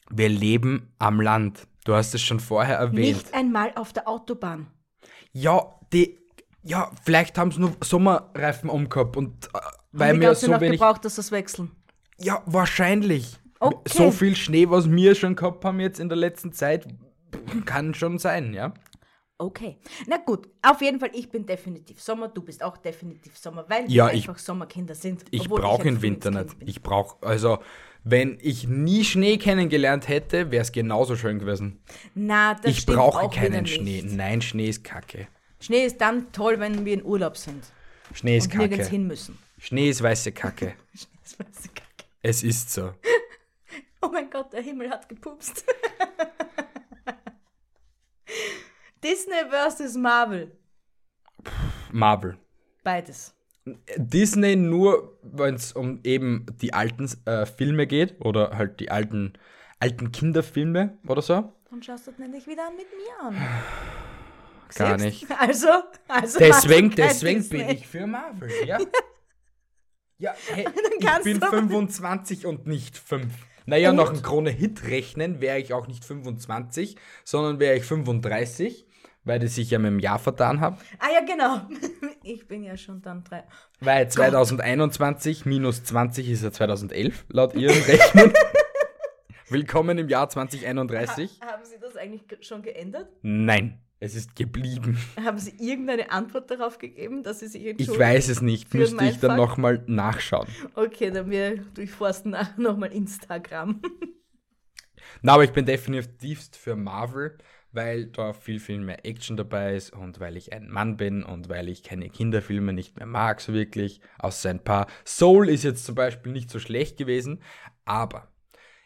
Wir 0.10 0.30
leben 0.30 0.92
am 0.98 1.22
Land. 1.22 1.68
Du 1.88 1.96
hast 1.96 2.14
es 2.14 2.22
schon 2.22 2.42
vorher 2.42 2.76
erwähnt. 2.80 2.98
Nicht 3.00 3.34
einmal 3.34 3.72
auf 3.76 3.94
der 3.94 4.10
Autobahn. 4.10 4.68
Ja, 5.32 5.74
die. 5.94 6.20
Ja, 6.64 6.92
vielleicht 7.06 7.38
haben 7.38 7.50
sie 7.54 7.62
nur 7.62 7.78
Sommerreifen 7.82 8.70
umgehabt 8.70 9.16
und 9.16 9.46
äh, 9.54 9.60
weil 9.94 10.20
ganze 10.20 10.48
so 10.48 10.52
Nacht 10.52 10.60
wenig. 10.62 10.82
gebraucht, 10.82 11.06
dass 11.06 11.16
das 11.16 11.32
wechseln. 11.32 11.72
Ja, 12.20 12.44
wahrscheinlich. 12.46 13.38
Okay. 13.62 13.78
So 13.88 14.12
viel 14.12 14.36
Schnee, 14.36 14.70
was 14.70 14.92
wir 14.92 15.16
schon 15.16 15.38
gehabt 15.38 15.64
haben 15.64 15.80
jetzt 15.80 16.02
in 16.02 16.10
der 16.10 16.18
letzten 16.18 16.52
Zeit, 16.52 16.86
kann 17.66 17.94
schon 17.94 18.18
sein, 18.20 18.54
ja. 18.54 18.74
Okay. 19.38 19.78
Na 20.08 20.18
gut, 20.18 20.50
auf 20.62 20.82
jeden 20.82 21.00
Fall, 21.00 21.12
ich 21.14 21.30
bin 21.30 21.46
definitiv 21.46 22.02
Sommer, 22.02 22.28
du 22.28 22.42
bist 22.42 22.62
auch 22.64 22.76
definitiv 22.76 23.38
Sommer, 23.38 23.64
weil 23.70 23.90
Ja, 23.90 24.08
wir 24.08 24.14
ich- 24.16 24.28
einfach 24.28 24.40
Sommerkinder 24.42 24.94
sind. 24.96 25.24
Ich 25.32 25.48
brauche 25.48 25.84
den 25.84 26.02
Winter 26.02 26.32
nicht. 26.32 26.60
bin. 26.60 26.68
Ich 26.68 26.82
brauche, 26.84 27.26
also, 27.26 27.60
wenn 28.10 28.38
ich 28.42 28.68
nie 28.68 29.04
Schnee 29.04 29.38
kennengelernt 29.38 30.08
hätte, 30.08 30.52
wäre 30.52 30.62
es 30.62 30.72
genauso 30.72 31.16
schön 31.16 31.40
gewesen. 31.40 31.82
Na, 32.16 32.54
das 32.54 32.72
ich 32.72 32.80
stimmt 32.80 32.98
brauche 32.98 33.20
auch 33.20 33.32
wieder 33.32 33.42
keinen 33.50 33.64
nicht. 33.64 33.76
Schnee. 33.76 34.04
Nein, 34.06 34.42
Schnee 34.42 34.70
ist 34.70 34.84
kacke. 34.84 35.28
Schnee 35.60 35.86
ist 35.86 36.00
dann 36.00 36.32
toll, 36.32 36.60
wenn 36.60 36.86
wir 36.86 36.94
in 36.94 37.04
Urlaub 37.04 37.36
sind 37.36 37.66
Schnee 38.14 38.38
ist 38.38 38.52
und 38.54 38.60
nirgends 38.60 38.86
kacke. 38.86 38.92
hin 38.92 39.08
müssen. 39.08 39.38
Schnee 39.60 39.90
ist 39.90 40.02
weiße 40.02 40.32
Kacke. 40.32 40.76
Das 41.24 41.40
weiß 41.40 41.66
ich 41.66 41.74
gar 41.74 41.84
nicht. 41.86 42.08
Es 42.22 42.44
ist 42.44 42.72
so. 42.72 42.94
Oh 44.00 44.10
mein 44.14 44.30
Gott, 44.30 44.54
der 44.54 44.62
Himmel 44.62 44.92
hat 44.92 45.10
gepupst. 45.10 45.66
Disney 49.04 49.50
versus 49.50 49.96
Marvel. 49.96 50.52
Marvel. 51.92 52.38
Beides. 52.84 53.34
Disney 53.98 54.56
nur, 54.56 55.18
wenn 55.24 55.56
es 55.56 55.72
um 55.74 56.00
eben 56.04 56.46
die 56.62 56.74
alten 56.74 57.10
äh, 57.26 57.46
Filme 57.46 57.88
geht 57.88 58.20
oder 58.24 58.58
halt 58.58 58.80
die 58.80 58.92
alten, 58.92 59.34
alten 59.80 60.12
Kinderfilme 60.12 60.98
oder 61.08 61.22
so. 61.22 61.54
Und 61.72 61.86
schaust 61.86 62.08
du 62.08 62.12
das 62.12 62.28
nicht 62.30 62.48
wieder 62.48 62.70
mit 62.72 62.86
mir 62.96 63.28
an? 63.28 63.36
Gar 64.76 65.00
Siehst? 65.00 65.22
nicht. 65.30 65.40
Also, 65.40 65.68
also 66.08 66.40
Deswegen, 66.40 66.90
deswegen 66.96 67.40
Disney. 67.40 67.58
bin 67.60 67.70
ich 67.70 67.88
für 67.88 68.06
Marvel, 68.08 68.50
ja. 68.66 68.78
Ja, 70.20 70.34
hey, 70.48 70.66
ich 71.00 71.24
bin 71.24 71.40
du 71.40 71.46
aber- 71.46 71.58
25 71.58 72.48
und 72.48 72.66
nicht 72.66 72.98
5. 72.98 73.32
Naja, 73.68 73.92
Und? 73.92 73.98
nach 73.98 74.10
einem 74.10 74.24
Krone-Hit 74.24 74.86
rechnen 74.86 75.42
wäre 75.42 75.60
ich 75.60 75.74
auch 75.74 75.86
nicht 75.88 76.04
25, 76.06 76.96
sondern 77.24 77.60
wäre 77.60 77.76
ich 77.76 77.84
35, 77.84 78.87
weil 79.28 79.44
ich 79.44 79.54
sich 79.54 79.70
ja 79.70 79.78
mit 79.80 79.92
dem 79.92 80.00
Jahr 80.00 80.20
vertan 80.20 80.62
habe. 80.62 80.78
Ah 81.00 81.08
ja, 81.14 81.22
genau. 81.26 81.62
Ich 82.24 82.46
bin 82.46 82.62
ja 82.62 82.76
schon 82.76 83.02
dann 83.02 83.24
drei. 83.24 83.46
Weil 83.80 84.10
2021 84.10 85.46
minus 85.46 85.86
20 85.86 86.30
ist 86.30 86.44
ja 86.44 86.52
2011, 86.52 87.26
laut 87.30 87.56
ihren 87.56 87.82
Rechnung. 87.84 88.34
Willkommen 89.48 89.98
im 89.98 90.10
Jahr 90.10 90.28
2031. 90.28 91.40
Haben 91.40 91.64
Sie 91.64 91.78
das 91.80 91.96
eigentlich 91.96 92.28
ge- 92.28 92.44
schon 92.44 92.64
geändert? 92.64 93.08
Nein, 93.22 93.80
es 94.02 94.14
ist 94.16 94.36
geblieben. 94.36 94.98
Haben 95.24 95.38
Sie 95.38 95.52
irgendeine 95.58 96.12
Antwort 96.12 96.52
darauf 96.52 96.80
gegeben, 96.80 97.24
dass 97.24 97.40
Sie 97.40 97.48
sich 97.48 97.62
Ich 97.64 97.70
entschuldigen? 97.70 98.00
weiß 98.04 98.28
es 98.28 98.42
nicht, 98.42 98.74
müsste 98.74 99.06
ich 99.06 99.20
dann 99.20 99.38
nochmal 99.38 99.82
nachschauen. 99.88 100.50
Okay, 100.76 101.10
dann 101.10 101.30
wir 101.30 101.56
durchforsten 101.76 102.36
nochmal 102.58 102.92
Instagram. 102.92 103.82
Na, 105.22 105.34
aber 105.36 105.46
ich 105.46 105.54
bin 105.54 105.66
definitivst 105.66 106.58
für 106.58 106.76
Marvel, 106.76 107.38
weil 107.72 108.08
da 108.08 108.34
viel, 108.34 108.60
viel 108.60 108.80
mehr 108.80 109.06
Action 109.06 109.38
dabei 109.38 109.76
ist 109.76 109.92
und 109.92 110.20
weil 110.20 110.38
ich 110.38 110.54
ein 110.54 110.70
Mann 110.70 110.98
bin 110.98 111.24
und 111.24 111.50
weil 111.50 111.70
ich 111.70 111.84
keine 111.84 112.10
Kinderfilme 112.10 112.74
nicht 112.74 112.98
mehr 112.98 113.06
mag, 113.06 113.42
so 113.42 113.54
wirklich, 113.54 114.02
außer 114.20 114.50
ein 114.50 114.64
paar. 114.64 114.88
Soul 115.06 115.50
ist 115.50 115.64
jetzt 115.64 115.86
zum 115.86 115.96
Beispiel 115.96 116.32
nicht 116.32 116.50
so 116.50 116.60
schlecht 116.60 116.98
gewesen, 116.98 117.42
aber 117.86 118.32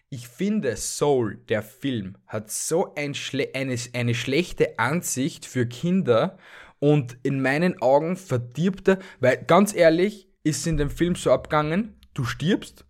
ich 0.10 0.28
finde, 0.28 0.76
Soul, 0.76 1.38
der 1.48 1.64
Film, 1.64 2.18
hat 2.28 2.52
so 2.52 2.94
ein 2.96 3.14
schle 3.14 3.52
eine, 3.56 3.78
eine 3.94 4.14
schlechte 4.14 4.78
Ansicht 4.78 5.46
für 5.46 5.66
Kinder 5.66 6.38
und 6.80 7.18
in 7.24 7.42
meinen 7.42 7.82
Augen 7.82 8.18
verdirbt 8.18 8.90
er, 8.90 9.00
weil 9.22 9.44
ganz 9.46 9.74
ehrlich, 9.74 10.28
ist 10.44 10.68
in 10.68 10.78
dem 10.78 10.90
Film 10.90 11.16
so 11.16 11.32
abgegangen, 11.32 11.96
du 12.14 12.24
stirbst, 12.24 12.86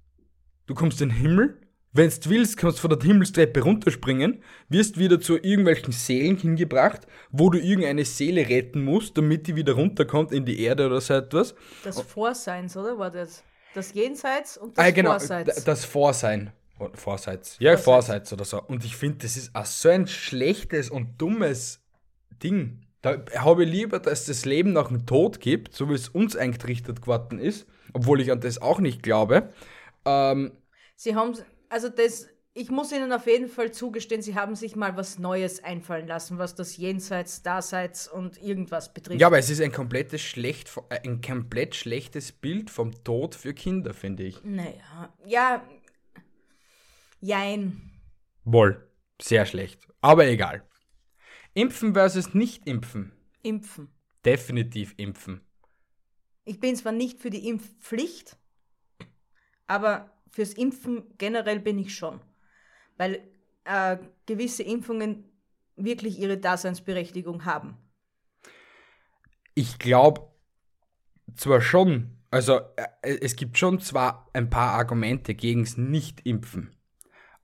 du 0.66 0.74
kommst 0.74 1.02
in 1.02 1.10
den 1.10 1.18
Himmel, 1.18 1.62
wenn 1.94 2.10
du 2.10 2.30
willst, 2.30 2.58
kannst 2.58 2.78
du 2.78 2.82
von 2.88 2.98
der 2.98 3.00
Himmelstreppe 3.06 3.62
runterspringen, 3.62 4.42
wirst 4.70 4.98
wieder 4.98 5.20
zu 5.20 5.36
irgendwelchen 5.36 5.92
Seelen 5.92 6.38
hingebracht, 6.38 7.06
wo 7.32 7.50
du 7.50 7.60
irgendeine 7.60 8.06
Seele 8.06 8.48
retten 8.48 8.84
musst, 8.84 9.18
damit 9.18 9.48
die 9.48 9.56
wieder 9.56 9.74
runterkommt 9.74 10.32
in 10.32 10.46
die 10.46 10.62
Erde 10.62 10.88
oder 10.88 11.02
so 11.02 11.14
etwas. 11.16 11.54
Das 11.84 12.00
Vorseins, 12.02 12.78
oder? 12.78 12.98
War 12.98 13.12
das? 13.12 13.44
Das 13.74 13.94
Jenseits 13.94 14.58
und 14.58 14.78
das 14.78 14.86
Ah, 14.86 14.92
genau, 14.92 15.12
Vorseits. 15.12 15.64
das 15.64 15.86
Vorsein. 15.86 16.52
Vorseits. 16.94 17.58
Ja, 17.60 17.78
Vorseits. 17.78 18.30
Vorseits 18.30 18.34
oder 18.34 18.46
so. 18.46 18.62
Und 18.64 18.84
ich 18.84 18.96
finde, 18.96 19.20
das 19.20 19.38
ist 19.38 19.54
auch 19.56 19.66
so 19.66 19.90
ein 19.90 20.08
schlechtes 20.08 20.90
und 20.90 21.22
dummes 21.22 21.80
Ding. 22.42 22.82
Da 23.02 23.24
habe 23.38 23.64
ich 23.66 23.72
lieber, 23.72 24.00
dass 24.00 24.28
es 24.28 24.46
Leben 24.46 24.74
nach 24.74 24.88
dem 24.90 25.06
Tod 25.06 25.40
gibt, 25.40 25.74
so 25.76 25.90
wie 25.90 25.94
es 25.94 26.10
uns 26.10 26.36
eingerichtet 26.36 27.02
geworden 27.02 27.40
ist, 27.40 27.68
obwohl 27.94 28.22
ich 28.22 28.32
an 28.32 28.42
das 28.42 28.62
auch 28.62 28.80
nicht 28.80 29.04
glaube. 29.04 29.50
Ähm, 30.06 30.52
Sie 30.96 31.16
haben, 31.16 31.34
also 31.72 31.90
das, 31.90 32.28
ich 32.54 32.70
muss 32.70 32.92
Ihnen 32.92 33.14
auf 33.14 33.26
jeden 33.28 33.48
Fall 33.48 33.72
zugestehen, 33.72 34.22
Sie 34.22 34.36
haben 34.36 34.56
sich 34.56 34.76
mal 34.76 34.98
was 34.98 35.18
Neues 35.20 35.64
einfallen 35.64 36.06
lassen, 36.06 36.38
was 36.38 36.54
das 36.54 36.76
Jenseits, 36.76 37.44
Daseits 37.44 38.10
und 38.10 38.42
irgendwas 38.42 38.94
betrifft. 38.94 39.22
ja, 39.22 39.28
aber 39.28 39.40
es 39.40 39.50
ist 39.50 39.62
ein 39.62 39.72
komplettes 39.72 40.22
schlecht, 40.22 40.70
ein 40.90 41.22
komplett 41.22 41.76
schlechtes 41.76 42.34
Bild 42.34 42.70
vom 42.70 43.04
Tod 43.04 43.36
für 43.36 43.54
Kinder, 43.54 43.94
finde 43.94 44.24
ich. 44.24 44.44
Naja, 44.44 45.14
ja, 45.26 45.66
jein. 47.22 47.90
Wohl, 48.44 48.86
sehr 49.22 49.46
schlecht. 49.46 49.88
Aber 50.02 50.28
egal. 50.28 50.68
Impfen 51.54 51.94
versus 51.94 52.34
nicht 52.34 52.68
impfen. 52.68 53.14
Impfen. 53.44 53.90
Definitiv 54.26 54.94
impfen. 54.98 55.42
Ich 56.44 56.60
bin 56.60 56.76
zwar 56.76 56.92
nicht 56.92 57.20
für 57.20 57.30
die 57.30 57.48
Impfpflicht, 57.48 58.38
aber 59.68 60.12
fürs 60.32 60.54
Impfen 60.54 61.04
generell 61.18 61.60
bin 61.60 61.78
ich 61.78 61.96
schon. 61.96 62.20
Weil 62.98 63.22
äh, 63.66 63.98
gewisse 64.26 64.64
Impfungen 64.64 65.26
wirklich 65.76 66.20
ihre 66.20 66.38
Daseinsberechtigung 66.38 67.46
haben. 67.46 67.78
Ich 69.54 69.80
glaube 69.80 70.22
zwar 71.36 71.62
schon, 71.62 72.18
also 72.30 72.60
äh, 73.02 73.18
es 73.22 73.36
gibt 73.36 73.58
schon 73.58 73.80
zwar 73.80 74.30
ein 74.34 74.50
paar 74.50 74.74
Argumente 74.74 75.36
gegens 75.36 75.78
Nicht-Impfen, 75.78 76.76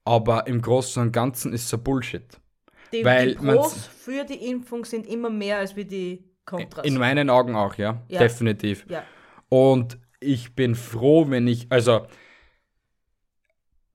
aber 0.06 0.48
im 0.48 0.62
Großen 0.62 1.02
und 1.02 1.12
Ganzen 1.12 1.54
ist 1.54 1.68
so 1.70 1.78
Bullshit. 1.78 2.40
Die, 2.94 3.04
Weil 3.04 3.36
die 3.36 3.46
Pros 3.46 3.86
für 3.86 4.24
die 4.24 4.50
Impfung 4.50 4.86
sind 4.86 5.06
immer 5.08 5.30
mehr 5.30 5.58
als 5.58 5.76
wie 5.76 5.86
die 5.86 6.24
Kontras. 6.46 6.86
In 6.86 6.98
meinen 6.98 7.30
Augen 7.30 7.56
auch, 7.56 7.76
ja. 7.76 8.02
Ja. 8.08 8.20
Definitiv. 8.20 8.86
ja. 8.90 9.04
Und 9.50 10.00
ich 10.20 10.56
bin 10.56 10.76
froh, 10.76 11.30
wenn 11.30 11.48
ich, 11.48 11.68
also, 11.70 12.08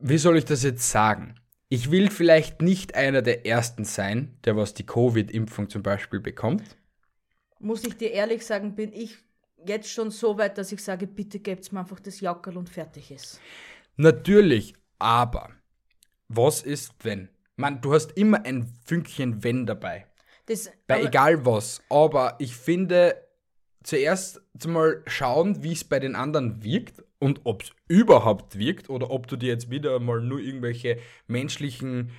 wie 0.02 0.18
soll 0.18 0.36
ich 0.36 0.44
das 0.44 0.62
jetzt 0.62 0.90
sagen? 0.90 1.36
Ich 1.68 1.90
will 1.90 2.10
vielleicht 2.10 2.60
nicht 2.60 2.96
einer 2.96 3.22
der 3.22 3.46
Ersten 3.46 3.84
sein, 3.84 4.36
der 4.44 4.56
was 4.56 4.74
die 4.74 4.84
Covid-Impfung 4.84 5.70
zum 5.70 5.82
Beispiel 5.82 6.20
bekommt. 6.20 6.76
Muss 7.60 7.84
ich 7.84 7.96
dir 7.96 8.10
ehrlich 8.10 8.44
sagen, 8.44 8.74
bin 8.74 8.92
ich 8.92 9.16
jetzt 9.64 9.88
schon 9.88 10.10
so 10.10 10.36
weit, 10.36 10.58
dass 10.58 10.72
ich 10.72 10.82
sage, 10.82 11.06
bitte 11.06 11.38
gebt's 11.38 11.72
mir 11.72 11.80
einfach 11.80 12.00
das 12.00 12.20
Jackerl 12.20 12.56
und 12.56 12.68
fertig 12.68 13.10
ist. 13.10 13.40
Natürlich, 13.96 14.74
aber 14.98 15.50
was 16.28 16.62
ist, 16.62 16.92
wenn? 17.02 17.28
Man, 17.56 17.80
du 17.80 17.94
hast 17.94 18.12
immer 18.12 18.44
ein 18.44 18.66
Fünkchen 18.84 19.44
Wenn 19.44 19.66
dabei. 19.66 20.06
Das, 20.46 20.70
Bei 20.86 21.02
egal 21.02 21.46
was. 21.46 21.80
Aber 21.88 22.34
ich 22.38 22.56
finde, 22.56 23.14
zuerst 23.82 24.40
mal 24.66 25.02
schauen, 25.06 25.62
wie 25.62 25.72
es 25.72 25.84
bei 25.84 25.98
den 25.98 26.14
anderen 26.14 26.62
wirkt 26.62 27.02
und 27.18 27.40
ob 27.44 27.62
es 27.62 27.70
überhaupt 27.88 28.58
wirkt 28.58 28.90
oder 28.90 29.10
ob 29.10 29.26
du 29.26 29.36
dir 29.36 29.48
jetzt 29.48 29.70
wieder 29.70 29.98
mal 30.00 30.20
nur 30.20 30.40
irgendwelche 30.40 30.98
menschlichen 31.26 32.10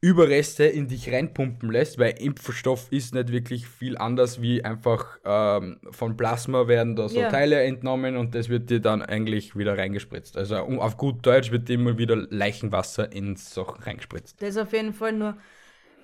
Überreste 0.00 0.64
in 0.64 0.86
dich 0.86 1.12
reinpumpen 1.12 1.72
lässt, 1.72 1.98
weil 1.98 2.12
Impfstoff 2.22 2.86
ist 2.92 3.14
nicht 3.14 3.32
wirklich 3.32 3.66
viel 3.66 3.98
anders 3.98 4.40
wie 4.40 4.64
einfach 4.64 5.18
ähm, 5.24 5.80
von 5.90 6.16
Plasma 6.16 6.68
werden 6.68 6.94
da 6.94 7.08
so 7.08 7.18
Ja. 7.22 7.28
Teile 7.28 7.60
entnommen 7.64 8.16
und 8.16 8.32
das 8.36 8.48
wird 8.48 8.70
dir 8.70 8.80
dann 8.80 9.02
eigentlich 9.02 9.56
wieder 9.56 9.76
reingespritzt. 9.76 10.36
Also 10.36 10.62
um, 10.62 10.78
auf 10.78 10.96
gut 10.96 11.26
Deutsch 11.26 11.50
wird 11.50 11.68
dir 11.68 11.74
immer 11.74 11.98
wieder 11.98 12.14
Leichenwasser 12.14 13.10
ins 13.12 13.52
Sachen 13.52 13.82
reingespritzt. 13.82 14.40
Das 14.40 14.50
ist 14.50 14.58
auf 14.58 14.72
jeden 14.72 14.92
Fall 14.92 15.12
nur. 15.14 15.36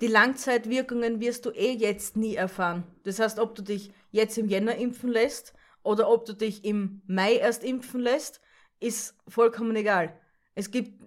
Die 0.01 0.09
Langzeitwirkungen 0.09 1.21
wirst 1.21 1.47
du 1.47 1.51
eh 1.51 1.73
jetzt 1.73 2.17
nie 2.17 2.35
erfahren. 2.35 2.83
Das 3.05 3.21
heißt, 3.21 3.39
ob 3.39 3.55
du 3.55 3.63
dich 3.63 3.93
jetzt 4.15 4.39
im 4.39 4.49
Jänner 4.49 4.77
impfen 4.77 5.11
lässt 5.11 5.55
oder 5.83 6.09
ob 6.09 6.25
du 6.25 6.35
dich 6.35 6.65
im 6.65 7.03
Mai 7.07 7.35
erst 7.35 7.65
impfen 7.65 8.01
lässt, 8.01 8.41
ist 8.79 9.17
vollkommen 9.27 9.75
egal. 9.75 10.15
Es 10.55 10.71
gibt, 10.71 11.03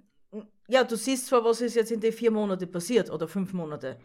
ja, 0.68 0.84
du 0.84 0.98
siehst 0.98 1.28
zwar, 1.28 1.46
was 1.46 1.62
ist 1.62 1.76
jetzt 1.76 1.92
in 1.92 2.02
den 2.02 2.12
vier 2.12 2.32
Monate 2.32 2.68
passiert 2.68 3.10
oder 3.10 3.30
fünf 3.30 3.54
Monate. 3.54 3.98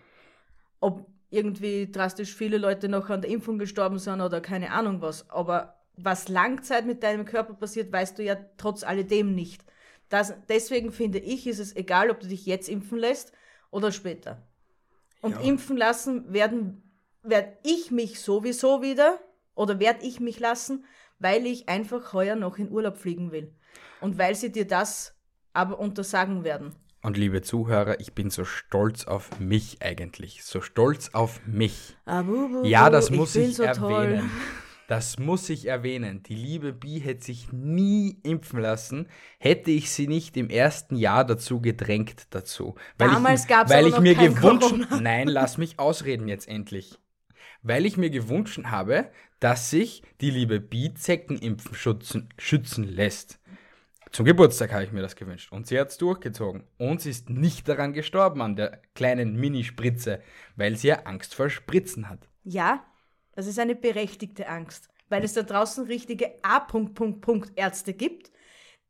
Ob 0.81 1.07
irgendwie 1.31 1.91
drastisch 1.91 2.35
viele 2.35 2.59
Leute 2.59 2.89
noch 2.89 3.11
an 3.11 3.23
der 3.23 3.31
Impfung 3.31 3.59
gestorben 3.59 3.99
sind 3.99 4.21
oder 4.21 4.41
keine 4.41 4.71
Ahnung 4.71 5.01
was. 5.01 5.29
Aber 5.31 5.81
was 5.97 6.29
Langzeit 6.29 6.87
mit 6.87 7.03
deinem 7.03 7.25
Körper 7.25 7.55
passiert, 7.55 7.93
weißt 7.93 8.19
du 8.19 8.23
ja 8.23 8.37
trotz 8.57 8.85
alledem 8.85 9.35
nicht. 9.35 9.65
Das, 10.11 10.35
deswegen 10.49 10.93
finde 10.93 11.19
ich, 11.19 11.49
ist 11.49 11.59
es 11.59 11.75
egal, 11.75 12.11
ob 12.11 12.21
du 12.21 12.29
dich 12.29 12.47
jetzt 12.47 12.69
impfen 12.69 12.99
lässt 12.99 13.33
oder 13.71 13.91
später. 13.91 14.47
Und 15.23 15.41
impfen 15.43 15.77
lassen 15.77 16.33
werden, 16.33 16.83
werde 17.23 17.57
ich 17.63 17.91
mich 17.91 18.21
sowieso 18.21 18.83
wieder 18.83 19.19
oder 19.55 19.79
werde 19.79 20.05
ich 20.05 20.21
mich 20.21 20.41
lassen, 20.41 20.85
weil 21.19 21.47
ich 21.47 21.69
einfach 21.69 22.13
heuer 22.13 22.37
noch 22.37 22.59
in 22.59 22.71
Urlaub 22.71 22.97
fliegen 22.97 23.33
will. 23.33 23.53
Und 24.01 24.19
weil 24.19 24.35
sie 24.35 24.51
dir 24.51 24.67
das 24.67 25.15
aber 25.53 25.79
untersagen 25.79 26.45
werden. 26.45 26.75
Und 27.03 27.17
liebe 27.17 27.43
Zuhörer, 27.43 28.01
ich 28.01 28.13
bin 28.15 28.31
so 28.31 28.45
stolz 28.45 29.07
auf 29.07 29.39
mich 29.41 29.79
eigentlich. 29.83 30.45
So 30.45 30.61
stolz 30.61 31.11
auf 31.13 31.41
mich. 31.47 31.97
Ah, 32.05 32.23
bu, 32.23 32.49
bu, 32.49 32.65
Ja, 32.65 32.91
das 32.91 33.11
muss 33.11 33.33
bin 33.33 33.51
ich, 33.51 33.57
so 33.57 33.67
toll. 33.67 34.05
erwähnen. 34.05 34.31
Das 34.89 35.19
muss 35.19 35.49
ich 35.49 35.67
erwähnen. 35.69 36.23
Die 36.25 36.35
liebe 36.35 36.75
Bi 36.75 37.01
hätte 37.01 37.25
sich 37.25 37.51
nie 37.51 38.19
impfen 38.25 38.61
lassen, 38.61 39.09
hätte 39.39 39.71
ich 39.71 39.91
sie 39.91 40.07
nicht 40.07 40.37
im 40.37 40.51
ersten 40.51 40.97
Jahr 40.97 41.25
dazu 41.25 41.63
gedrängt 41.63 42.27
dazu. 42.31 42.75
Weil 42.99 43.09
Damals 43.09 43.43
ich, 43.43 43.49
gab's 43.49 43.71
weil 43.71 43.87
ich 43.87 43.99
mir 44.01 44.15
gewünscht, 44.15 44.75
nein, 45.01 45.29
lass 45.29 45.57
mich 45.57 45.79
ausreden 45.79 46.29
jetzt 46.29 46.47
endlich. 46.47 46.99
Weil 47.63 47.87
ich 47.87 47.97
mir 47.97 48.11
gewünscht 48.11 48.61
habe, 48.65 49.11
dass 49.41 49.71
sich 49.71 50.03
die 50.21 50.31
liebe 50.31 50.61
Bi 50.61 50.95
Zeckenimpfen 50.95 51.75
schützen, 51.75 52.29
schützen 52.39 52.85
lässt. 52.85 53.39
Zum 54.11 54.27
Geburtstag 54.27 54.73
habe 54.73 54.85
ich 54.85 54.93
mir 54.93 55.01
das 55.01 55.17
gewünscht. 55.17 55.51
Und 55.53 55.67
sie 55.67 55.81
hat 55.81 55.89
es 55.89 55.97
durchgezogen. 55.97 56.65
Und 56.77 57.01
sie 57.01 57.11
ist 57.11 57.31
nicht 57.31 57.67
daran 57.67 57.95
gestorben, 57.95 58.43
an 58.43 58.57
der 58.57 58.83
kleinen 58.95 59.37
Minispritze, 59.37 60.21
weil 60.57 60.77
sie 60.77 60.89
ja 60.89 61.03
Angst 61.05 61.35
vor 61.35 61.49
Spritzen 61.49 62.11
hat. 62.11 62.29
Ja, 62.45 62.85
das 63.33 63.47
ist 63.47 63.59
eine 63.59 63.75
berechtigte 63.75 64.49
Angst, 64.49 64.91
weil 65.09 65.25
es 65.25 65.33
da 65.33 65.43
draußen 65.43 65.87
richtige 65.87 66.33
A-Punkt-Punkt-Punkt-Ärzte 66.43 67.95
gibt, 67.95 68.32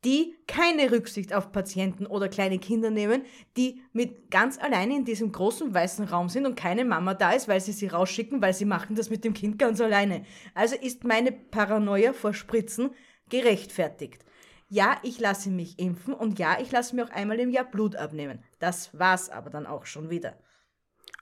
die 0.04 0.34
keine 0.46 0.90
Rücksicht 0.90 1.32
auf 1.32 1.52
Patienten 1.52 2.06
oder 2.06 2.28
kleine 2.28 2.58
Kinder 2.58 2.90
nehmen, 2.90 3.22
die 3.56 3.82
mit 3.92 4.30
ganz 4.30 4.58
alleine 4.58 4.96
in 4.96 5.04
diesem 5.04 5.30
großen 5.30 5.72
weißen 5.72 6.06
Raum 6.06 6.28
sind 6.28 6.46
und 6.46 6.56
keine 6.56 6.84
Mama 6.84 7.14
da 7.14 7.32
ist, 7.32 7.48
weil 7.48 7.60
sie 7.60 7.72
sie 7.72 7.86
rausschicken, 7.86 8.42
weil 8.42 8.52
sie 8.52 8.64
machen 8.64 8.96
das 8.96 9.10
mit 9.10 9.24
dem 9.24 9.34
Kind 9.34 9.58
ganz 9.58 9.80
alleine. 9.80 10.24
Also 10.54 10.76
ist 10.76 11.04
meine 11.04 11.30
Paranoia 11.30 12.12
vor 12.12 12.34
Spritzen 12.34 12.90
gerechtfertigt. 13.28 14.24
Ja, 14.68 14.96
ich 15.02 15.20
lasse 15.20 15.50
mich 15.50 15.78
impfen 15.78 16.14
und 16.14 16.38
ja, 16.38 16.58
ich 16.60 16.72
lasse 16.72 16.96
mir 16.96 17.04
auch 17.04 17.10
einmal 17.10 17.38
im 17.38 17.50
Jahr 17.50 17.70
Blut 17.70 17.94
abnehmen. 17.94 18.42
Das 18.58 18.98
war's 18.98 19.28
aber 19.28 19.50
dann 19.50 19.66
auch 19.66 19.86
schon 19.86 20.10
wieder. 20.10 20.38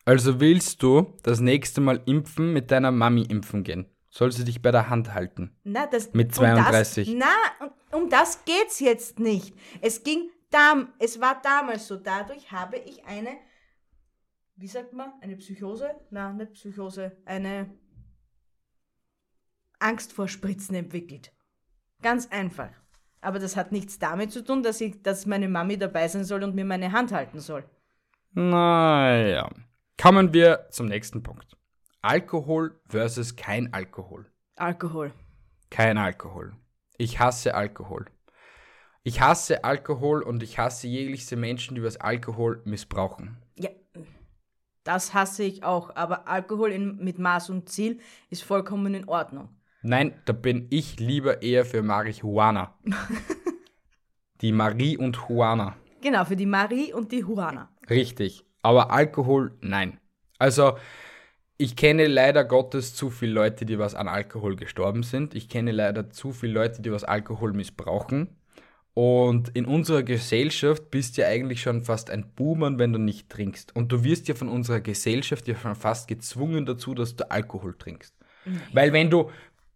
Also 0.05 0.41
willst 0.41 0.83
du 0.83 1.15
das 1.23 1.41
nächste 1.41 1.81
Mal 1.81 2.01
impfen 2.07 2.53
mit 2.53 2.71
deiner 2.71 2.91
Mami 2.91 3.23
impfen 3.23 3.65
gehen? 3.65 3.87
Soll 4.11 4.33
sie 4.33 4.45
dich 4.45 4.61
bei 4.61 4.73
der 4.73 4.91
Hand 4.91 5.15
halten? 5.15 5.57
Na, 5.63 5.87
das, 5.87 6.13
Mit 6.13 6.35
32. 6.35 7.09
Um 7.09 7.21
das, 7.21 7.29
na, 7.29 7.97
um, 7.97 8.11
das 8.11 8.45
geht's 8.45 8.81
jetzt 8.81 9.21
nicht. 9.21 9.57
Es 9.81 10.03
ging 10.03 10.31
dam, 10.51 10.93
es 10.99 11.21
war 11.21 11.41
damals 11.43 11.87
so. 11.87 11.97
Dadurch 11.97 12.51
habe 12.51 12.77
ich 12.77 13.05
eine, 13.07 13.31
wie 14.57 14.67
sagt 14.67 14.93
man, 14.93 15.13
eine 15.21 15.37
Psychose? 15.37 15.95
Na, 16.11 16.33
nicht 16.33 16.55
Psychose, 16.55 17.17
eine 17.25 17.71
Angst 19.79 20.13
vor 20.13 20.27
Spritzen 20.27 20.75
entwickelt. 20.75 21.33
Ganz 22.03 22.29
einfach. 22.31 22.71
Aber 23.21 23.39
das 23.39 23.57
hat 23.57 23.71
nichts 23.71 23.99
damit 23.99 24.33
zu 24.33 24.43
tun, 24.43 24.63
dass 24.63 24.81
ich, 24.81 25.03
dass 25.03 25.25
meine 25.25 25.49
Mami 25.49 25.79
dabei 25.79 26.09
sein 26.09 26.25
soll 26.25 26.43
und 26.43 26.55
mir 26.57 26.65
meine 26.65 26.91
Hand 26.91 27.13
halten 27.13 27.39
soll. 27.39 27.65
Naja. 28.33 29.49
Kommen 30.01 30.33
wir 30.33 30.67
zum 30.71 30.87
nächsten 30.87 31.23
Punkt. 31.23 31.60
Alkohol 32.03 32.81
versus 32.89 33.37
kein 33.37 33.75
Alkohol. 33.75 34.25
Alkohol. 34.57 35.13
Kein 35.69 35.99
Alkohol. 35.99 36.55
Ich 36.97 37.21
hasse 37.21 37.55
Alkohol. 37.55 38.07
Ich 39.03 39.21
hasse 39.21 39.65
Alkohol 39.65 40.23
und 40.23 40.43
ich 40.43 40.59
hasse 40.59 40.87
jegliche 40.87 41.37
Menschen, 41.37 41.75
die 41.75 41.83
was 41.83 41.99
Alkohol 41.99 42.63
missbrauchen. 42.65 43.37
Ja, 43.59 43.69
das 44.85 45.13
hasse 45.13 45.43
ich 45.43 45.63
auch. 45.63 45.95
Aber 45.95 46.27
Alkohol 46.27 46.73
in, 46.73 46.97
mit 46.97 47.19
Maß 47.19 47.51
und 47.51 47.69
Ziel 47.69 48.01
ist 48.31 48.45
vollkommen 48.45 48.95
in 48.95 49.07
Ordnung. 49.07 49.51
Nein, 49.83 50.15
da 50.25 50.33
bin 50.33 50.69
ich 50.71 51.01
lieber 51.01 51.43
eher 51.43 51.67
für 51.67 51.83
Marihuana. 51.83 52.79
die 54.41 54.53
Marie 54.53 54.97
und 54.97 55.19
Juana. 55.29 55.77
Genau, 56.01 56.25
für 56.25 56.37
die 56.37 56.47
Marie 56.47 56.95
und 56.95 57.13
die 57.13 57.21
Juana. 57.21 57.71
Richtig. 57.91 58.45
Aber 58.63 58.91
Alkohol, 58.91 59.59
nein. 59.61 60.01
Also, 60.39 60.79
ich 61.61 61.77
kenne 61.77 62.07
leider 62.07 62.43
Gottes 62.43 62.95
zu 62.95 63.11
viele 63.11 63.33
Leute, 63.33 63.67
die 63.67 63.79
was 63.79 63.95
an 63.95 64.09
Alkohol 64.09 64.57
gestorben 64.57 65.03
sind. 65.03 65.35
Ich 65.35 65.51
kenne 65.51 65.73
leider 65.73 66.09
zu 66.09 66.33
viele 66.33 66.55
Leute, 66.55 66.81
die 66.81 66.91
was 66.91 67.05
Alkohol 67.05 67.53
missbrauchen. 67.53 68.29
Und 68.95 69.51
in 69.51 69.67
unserer 69.67 70.03
Gesellschaft 70.03 70.91
bist 70.91 71.17
du 71.19 71.21
ja 71.21 71.29
eigentlich 71.29 71.61
schon 71.61 71.83
fast 71.83 72.09
ein 72.09 72.33
Boomer, 72.35 72.79
wenn 72.79 72.95
du 72.95 72.99
nicht 72.99 73.29
trinkst. 73.29 73.77
Und 73.77 73.93
du 73.93 74.03
wirst 74.05 74.27
ja 74.27 74.35
von 74.35 74.49
unserer 74.49 74.81
Gesellschaft 74.81 75.47
ja 75.49 75.55
schon 75.55 75.75
fast 75.75 76.09
gezwungen 76.09 76.65
dazu, 76.65 76.95
dass 76.95 77.15
du 77.15 77.31
Alkohol 77.31 77.77
trinkst. 77.77 78.15
Weil 78.73 78.95
wenn 78.95 79.11
du, 79.11 79.31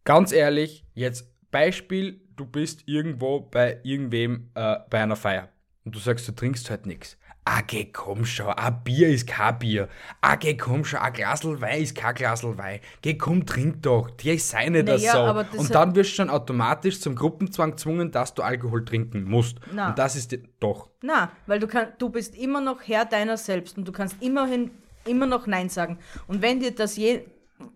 ganz 0.04 0.32
ehrlich, 0.32 0.86
jetzt 0.94 1.28
Beispiel, 1.50 2.18
du 2.34 2.46
bist 2.46 2.84
irgendwo 2.86 3.40
bei 3.40 3.80
irgendwem 3.82 4.48
äh, 4.54 4.76
bei 4.88 5.02
einer 5.02 5.16
Feier 5.16 5.50
und 5.84 5.94
du 5.94 5.98
sagst, 5.98 6.26
du 6.26 6.32
trinkst 6.32 6.70
halt 6.70 6.86
nichts. 6.86 7.18
Ah, 7.46 7.60
geh, 7.60 7.90
komm 7.92 8.24
schon, 8.24 8.48
ein 8.48 8.82
Bier 8.84 9.08
ist 9.10 9.26
kein 9.26 9.58
Bier. 9.58 9.88
Ah, 10.22 10.36
geh, 10.36 10.56
komm 10.56 10.82
schon, 10.82 11.00
ein 11.00 11.12
Glasl 11.12 11.60
Wein 11.60 11.82
ist 11.82 11.94
kein 11.94 12.14
Glasl 12.14 12.56
Wein. 12.56 12.80
Geh, 13.02 13.18
komm, 13.18 13.44
trink 13.44 13.82
doch. 13.82 14.10
Die 14.10 14.38
sei 14.38 14.70
nicht 14.70 14.88
das 14.88 15.02
Naja, 15.02 15.34
so. 15.34 15.42
das 15.42 15.60
Und 15.60 15.74
dann 15.74 15.94
wirst 15.94 16.12
du 16.12 16.14
schon 16.14 16.30
automatisch 16.30 17.00
zum 17.00 17.14
Gruppenzwang 17.14 17.72
gezwungen, 17.72 18.10
dass 18.10 18.32
du 18.32 18.42
Alkohol 18.42 18.84
trinken 18.86 19.24
musst. 19.24 19.58
Na. 19.72 19.90
Und 19.90 19.98
das 19.98 20.16
ist 20.16 20.32
die, 20.32 20.42
doch. 20.58 20.88
Na, 21.02 21.32
weil 21.46 21.60
du 21.60 21.66
kann, 21.66 21.88
du 21.98 22.08
bist 22.08 22.34
immer 22.34 22.62
noch 22.62 22.80
Herr 22.82 23.04
deiner 23.04 23.36
selbst 23.36 23.76
und 23.76 23.86
du 23.86 23.92
kannst 23.92 24.22
immerhin 24.22 24.70
immer 25.04 25.26
noch 25.26 25.46
Nein 25.46 25.68
sagen. 25.68 25.98
Und 26.26 26.40
wenn 26.40 26.60
dir 26.60 26.74
das 26.74 26.96
je, 26.96 27.26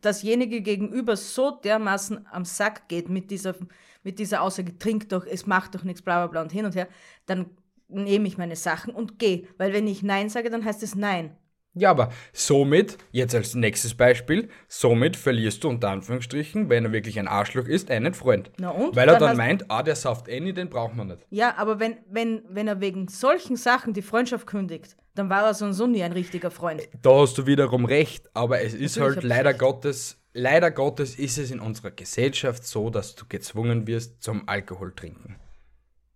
dasjenige 0.00 0.62
gegenüber 0.62 1.14
so 1.14 1.50
dermaßen 1.50 2.26
am 2.30 2.46
Sack 2.46 2.88
geht 2.88 3.10
mit 3.10 3.30
dieser, 3.30 3.54
mit 4.02 4.18
dieser 4.18 4.40
Aussage, 4.40 4.78
trink 4.78 5.10
doch, 5.10 5.26
es 5.26 5.44
macht 5.44 5.74
doch 5.74 5.84
nichts, 5.84 6.00
bla 6.00 6.20
bla 6.20 6.26
bla 6.28 6.40
und 6.40 6.52
hin 6.52 6.64
und 6.64 6.74
her, 6.74 6.88
dann 7.26 7.50
nehme 7.88 8.28
ich 8.28 8.38
meine 8.38 8.56
Sachen 8.56 8.94
und 8.94 9.18
gehe. 9.18 9.46
Weil 9.56 9.72
wenn 9.72 9.86
ich 9.86 10.02
Nein 10.02 10.28
sage, 10.28 10.50
dann 10.50 10.64
heißt 10.64 10.82
es 10.82 10.94
Nein. 10.94 11.36
Ja, 11.74 11.90
aber 11.90 12.10
somit, 12.32 12.98
jetzt 13.12 13.34
als 13.34 13.54
nächstes 13.54 13.94
Beispiel, 13.94 14.48
somit 14.66 15.16
verlierst 15.16 15.62
du 15.62 15.68
unter 15.68 15.90
Anführungsstrichen, 15.90 16.68
wenn 16.68 16.86
er 16.86 16.92
wirklich 16.92 17.18
ein 17.18 17.28
Arschloch 17.28 17.66
ist, 17.66 17.90
einen 17.90 18.14
Freund. 18.14 18.50
Na 18.58 18.70
und? 18.70 18.96
Weil 18.96 19.08
er 19.08 19.18
Dann 19.18 19.28
dann 19.28 19.36
meint, 19.36 19.70
ah, 19.70 19.82
der 19.82 19.94
sauft 19.94 20.28
eh 20.28 20.40
nicht, 20.40 20.56
den 20.56 20.70
braucht 20.70 20.96
man 20.96 21.08
nicht. 21.08 21.20
Ja, 21.30 21.54
aber 21.56 21.78
wenn, 21.78 21.98
wenn, 22.10 22.42
wenn 22.48 22.66
er 22.66 22.80
wegen 22.80 23.06
solchen 23.08 23.56
Sachen 23.56 23.92
die 23.92 24.02
Freundschaft 24.02 24.46
kündigt, 24.46 24.96
dann 25.14 25.30
war 25.30 25.44
er 25.44 25.54
so 25.54 25.66
und 25.66 25.72
so 25.74 25.86
nie 25.86 26.02
ein 26.02 26.12
richtiger 26.12 26.50
Freund. 26.50 26.82
Da 27.02 27.20
hast 27.20 27.38
du 27.38 27.46
wiederum 27.46 27.84
recht, 27.84 28.28
aber 28.34 28.60
es 28.60 28.74
ist 28.74 28.96
Natürlich 28.96 29.16
halt 29.16 29.24
leider 29.24 29.50
recht. 29.50 29.60
Gottes, 29.60 30.18
leider 30.32 30.70
Gottes 30.70 31.16
ist 31.16 31.38
es 31.38 31.50
in 31.50 31.60
unserer 31.60 31.90
Gesellschaft 31.90 32.66
so, 32.66 32.90
dass 32.90 33.14
du 33.14 33.24
gezwungen 33.28 33.86
wirst 33.86 34.22
zum 34.22 34.48
Alkohol 34.48 34.94
trinken. 34.94 35.36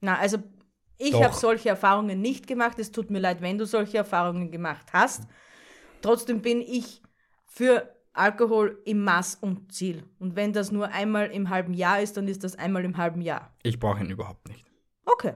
Na, 0.00 0.18
also 0.18 0.38
ich 0.98 1.14
habe 1.14 1.34
solche 1.34 1.68
Erfahrungen 1.68 2.20
nicht 2.20 2.46
gemacht. 2.46 2.78
Es 2.78 2.92
tut 2.92 3.10
mir 3.10 3.18
leid, 3.18 3.40
wenn 3.40 3.58
du 3.58 3.66
solche 3.66 3.98
Erfahrungen 3.98 4.50
gemacht 4.50 4.86
hast. 4.92 5.24
Trotzdem 6.00 6.42
bin 6.42 6.60
ich 6.60 7.02
für 7.46 7.94
Alkohol 8.12 8.80
im 8.84 9.04
Maß 9.04 9.36
und 9.36 9.72
Ziel. 9.72 10.04
Und 10.18 10.36
wenn 10.36 10.52
das 10.52 10.70
nur 10.70 10.88
einmal 10.88 11.30
im 11.30 11.48
halben 11.48 11.74
Jahr 11.74 12.00
ist, 12.00 12.16
dann 12.16 12.28
ist 12.28 12.44
das 12.44 12.56
einmal 12.56 12.84
im 12.84 12.96
halben 12.96 13.22
Jahr. 13.22 13.54
Ich 13.62 13.78
brauche 13.78 14.00
ihn 14.00 14.10
überhaupt 14.10 14.48
nicht. 14.48 14.64
Okay, 15.04 15.34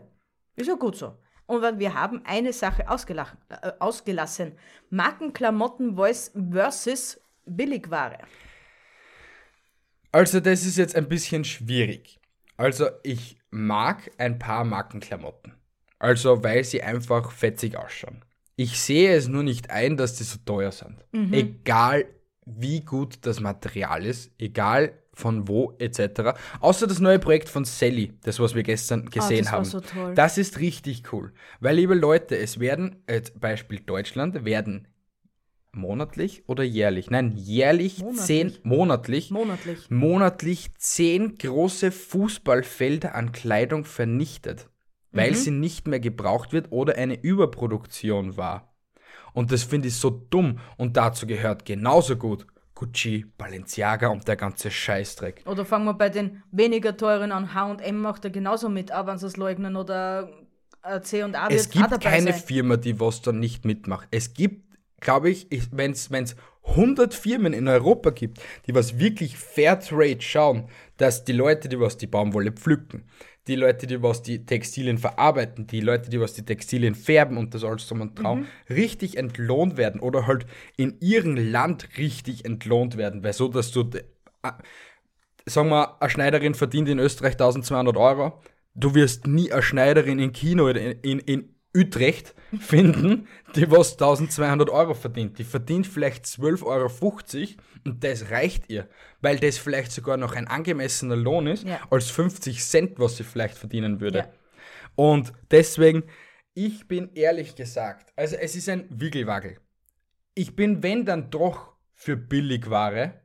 ist 0.56 0.68
ja 0.68 0.74
gut 0.74 0.96
so. 0.96 1.16
Und 1.46 1.78
wir 1.78 1.94
haben 1.94 2.22
eine 2.24 2.52
Sache 2.52 2.82
äh, 2.82 3.72
ausgelassen. 3.78 4.58
Markenklamotten 4.90 5.94
voice 5.94 6.32
versus 6.50 7.20
Billigware. 7.44 8.18
Also 10.10 10.40
das 10.40 10.64
ist 10.64 10.76
jetzt 10.76 10.96
ein 10.96 11.08
bisschen 11.08 11.44
schwierig. 11.44 12.18
Also 12.56 12.88
ich 13.02 13.38
mag 13.56 14.10
ein 14.18 14.38
paar 14.38 14.64
Markenklamotten. 14.64 15.54
Also 15.98 16.44
weil 16.44 16.62
sie 16.62 16.82
einfach 16.82 17.30
fetzig 17.30 17.76
ausschauen. 17.76 18.24
Ich 18.54 18.80
sehe 18.80 19.14
es 19.14 19.28
nur 19.28 19.42
nicht 19.42 19.70
ein, 19.70 19.96
dass 19.96 20.16
die 20.16 20.24
so 20.24 20.38
teuer 20.44 20.72
sind. 20.72 21.04
Egal 21.32 22.06
wie 22.44 22.80
gut 22.80 23.18
das 23.22 23.40
Material 23.40 24.04
ist, 24.04 24.30
egal 24.38 24.92
von 25.12 25.48
wo 25.48 25.74
etc. 25.78 26.38
Außer 26.60 26.86
das 26.86 27.00
neue 27.00 27.18
Projekt 27.18 27.48
von 27.48 27.64
Sally, 27.64 28.12
das 28.22 28.38
was 28.38 28.54
wir 28.54 28.62
gestern 28.62 29.08
gesehen 29.10 29.44
das 29.44 29.52
war 29.52 29.58
haben. 29.58 29.64
so 29.64 29.80
toll. 29.80 30.14
Das 30.14 30.38
ist 30.38 30.60
richtig 30.60 31.12
cool. 31.12 31.32
Weil, 31.60 31.76
liebe 31.76 31.94
Leute, 31.94 32.36
es 32.36 32.60
werden, 32.60 33.02
äh, 33.06 33.22
Beispiel 33.40 33.80
Deutschland, 33.80 34.44
werden 34.44 34.86
monatlich 35.76 36.42
oder 36.48 36.64
jährlich? 36.64 37.10
Nein, 37.10 37.32
jährlich 37.36 37.98
Monatlich. 38.00 38.24
zehn, 38.24 38.52
monatlich, 38.64 39.30
Monatlich. 39.30 39.90
monatlich 39.90 40.70
zehn 40.78 41.36
große 41.38 41.92
Fußballfelder 41.92 43.14
an 43.14 43.32
Kleidung 43.32 43.84
vernichtet, 43.84 44.68
weil 45.12 45.34
sie 45.34 45.50
nicht 45.50 45.86
mehr 45.86 46.00
gebraucht 46.00 46.52
wird 46.52 46.72
oder 46.72 46.96
eine 46.96 47.20
Überproduktion 47.22 48.36
war. 48.36 48.74
Und 49.32 49.52
das 49.52 49.62
finde 49.64 49.88
ich 49.88 49.94
so 49.96 50.10
dumm. 50.10 50.58
Und 50.78 50.96
dazu 50.96 51.26
gehört 51.26 51.64
genauso 51.66 52.16
gut 52.16 52.46
Gucci, 52.74 53.24
Balenciaga 53.38 54.08
und 54.08 54.26
der 54.28 54.36
ganze 54.36 54.70
Scheißdreck. 54.70 55.42
Oder 55.46 55.64
fangen 55.64 55.84
wir 55.86 55.94
bei 55.94 56.08
den 56.10 56.42
weniger 56.50 56.96
teuren 56.96 57.32
an. 57.32 57.54
H&M 57.54 58.00
macht 58.00 58.24
er 58.24 58.30
genauso 58.30 58.68
mit, 58.68 58.90
wenn 58.90 59.18
sie 59.18 59.26
es 59.26 59.36
leugnen. 59.36 59.76
Oder 59.76 60.30
C&A 61.02 61.48
wird 61.48 61.52
Es 61.52 61.68
gibt 61.70 62.00
keine 62.00 62.32
sein. 62.32 62.42
Firma, 62.42 62.76
die 62.76 63.00
was 63.00 63.22
da 63.22 63.32
nicht 63.32 63.64
mitmacht. 63.64 64.08
Es 64.10 64.34
gibt, 64.34 64.65
glaube 65.00 65.30
ich, 65.30 65.46
wenn 65.72 65.92
es 65.92 66.36
100 66.64 67.14
Firmen 67.14 67.52
in 67.52 67.68
Europa 67.68 68.10
gibt, 68.10 68.40
die 68.66 68.74
was 68.74 68.98
wirklich 68.98 69.36
Fairtrade 69.36 70.20
schauen, 70.20 70.68
dass 70.96 71.24
die 71.24 71.32
Leute, 71.32 71.68
die 71.68 71.78
was 71.78 71.96
die 71.96 72.06
Baumwolle 72.06 72.52
pflücken, 72.52 73.04
die 73.46 73.54
Leute, 73.54 73.86
die 73.86 74.02
was 74.02 74.22
die 74.22 74.44
Textilien 74.44 74.98
verarbeiten, 74.98 75.66
die 75.68 75.80
Leute, 75.80 76.10
die 76.10 76.20
was 76.20 76.34
die 76.34 76.44
Textilien 76.44 76.96
färben 76.96 77.36
und 77.36 77.54
das 77.54 77.62
alles 77.62 77.86
drum 77.86 78.00
und 78.00 78.18
dran, 78.18 78.46
richtig 78.68 79.16
entlohnt 79.16 79.76
werden 79.76 80.00
oder 80.00 80.26
halt 80.26 80.46
in 80.76 80.96
ihrem 81.00 81.36
Land 81.36 81.88
richtig 81.98 82.44
entlohnt 82.44 82.96
werden, 82.96 83.22
weil 83.22 83.32
so, 83.32 83.48
dass 83.48 83.70
du 83.70 83.88
sagen 85.46 85.68
wir, 85.68 86.00
eine 86.02 86.10
Schneiderin 86.10 86.54
verdient 86.54 86.88
in 86.88 86.98
Österreich 86.98 87.34
1200 87.34 87.96
Euro. 87.96 88.40
Du 88.74 88.94
wirst 88.94 89.26
nie 89.26 89.52
eine 89.52 89.62
Schneiderin 89.62 90.18
in 90.18 90.32
Kino 90.32 90.68
oder 90.68 90.80
in, 90.80 90.98
in, 91.02 91.18
in 91.20 91.55
Utrecht 91.76 92.34
finden, 92.58 93.28
die 93.54 93.70
was 93.70 93.92
1200 93.92 94.70
Euro 94.70 94.94
verdient. 94.94 95.38
Die 95.38 95.44
verdient 95.44 95.86
vielleicht 95.86 96.24
12,50 96.24 96.64
Euro 96.64 96.90
und 97.84 98.02
das 98.02 98.30
reicht 98.30 98.70
ihr, 98.70 98.88
weil 99.20 99.38
das 99.38 99.58
vielleicht 99.58 99.92
sogar 99.92 100.16
noch 100.16 100.34
ein 100.34 100.48
angemessener 100.48 101.16
Lohn 101.16 101.46
ist, 101.46 101.64
Ja. 101.64 101.80
als 101.90 102.10
50 102.10 102.62
Cent, 102.64 102.98
was 102.98 103.16
sie 103.16 103.24
vielleicht 103.24 103.58
verdienen 103.58 104.00
würde. 104.00 104.18
Ja. 104.18 104.28
Und 104.94 105.32
deswegen, 105.50 106.04
ich 106.54 106.88
bin 106.88 107.10
ehrlich 107.14 107.54
gesagt, 107.54 108.12
also 108.16 108.36
es 108.36 108.56
ist 108.56 108.68
ein 108.68 108.86
Wiggelwagel. 108.88 109.58
Ich 110.34 110.56
bin, 110.56 110.82
wenn 110.82 111.04
dann 111.04 111.30
doch 111.30 111.74
für 111.92 112.16
Billigware, 112.16 113.20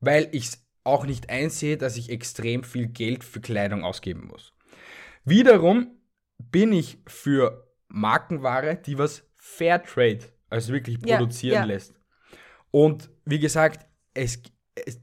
weil 0.00 0.28
ich 0.32 0.44
es 0.48 0.66
auch 0.84 1.04
nicht 1.04 1.28
einsehe, 1.28 1.76
dass 1.76 1.96
ich 1.98 2.08
extrem 2.10 2.64
viel 2.64 2.86
Geld 2.86 3.22
für 3.22 3.40
Kleidung 3.40 3.84
ausgeben 3.84 4.26
muss. 4.28 4.54
Wiederum 5.24 5.88
bin 6.38 6.72
ich 6.72 6.98
für 7.06 7.69
Markenware, 7.90 8.76
die 8.76 8.98
was 8.98 9.24
Fairtrade, 9.36 10.20
also 10.48 10.72
wirklich 10.72 10.98
Ja, 11.04 11.16
produzieren 11.16 11.54
ja. 11.54 11.64
lässt. 11.64 11.94
Und 12.70 13.10
wie 13.24 13.38
gesagt, 13.38 13.86
es, 14.14 14.42
es 14.74 15.00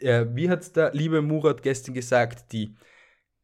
äh, 0.00 0.26
wie 0.34 0.48
hat 0.50 0.62
es 0.62 0.72
der 0.72 0.92
liebe 0.92 1.22
Murat 1.22 1.62
gestern 1.62 1.94
gesagt, 1.94 2.52
die 2.52 2.74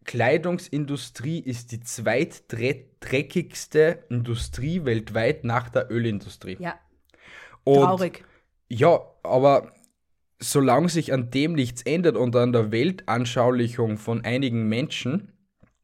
Kleidungsindustrie 0.04 1.38
ist 1.40 1.72
die 1.72 1.80
zweitdreckigste 1.80 4.04
Industrie 4.08 4.84
weltweit 4.84 5.44
nach 5.44 5.68
der 5.68 5.90
Ölindustrie. 5.90 6.56
Ja, 6.58 6.78
Und 7.64 7.82
traurig. 7.82 8.24
ja, 8.68 9.00
aber 9.22 9.72
solange 10.38 10.88
sich 10.88 11.12
an 11.12 11.30
dem 11.30 11.52
nichts 11.52 11.82
ändert 11.82 12.16
und 12.16 12.34
an 12.36 12.52
der 12.52 12.72
Weltanschaulichung 12.72 13.98
von 13.98 14.24
einigen 14.24 14.68
Menschen, 14.68 15.32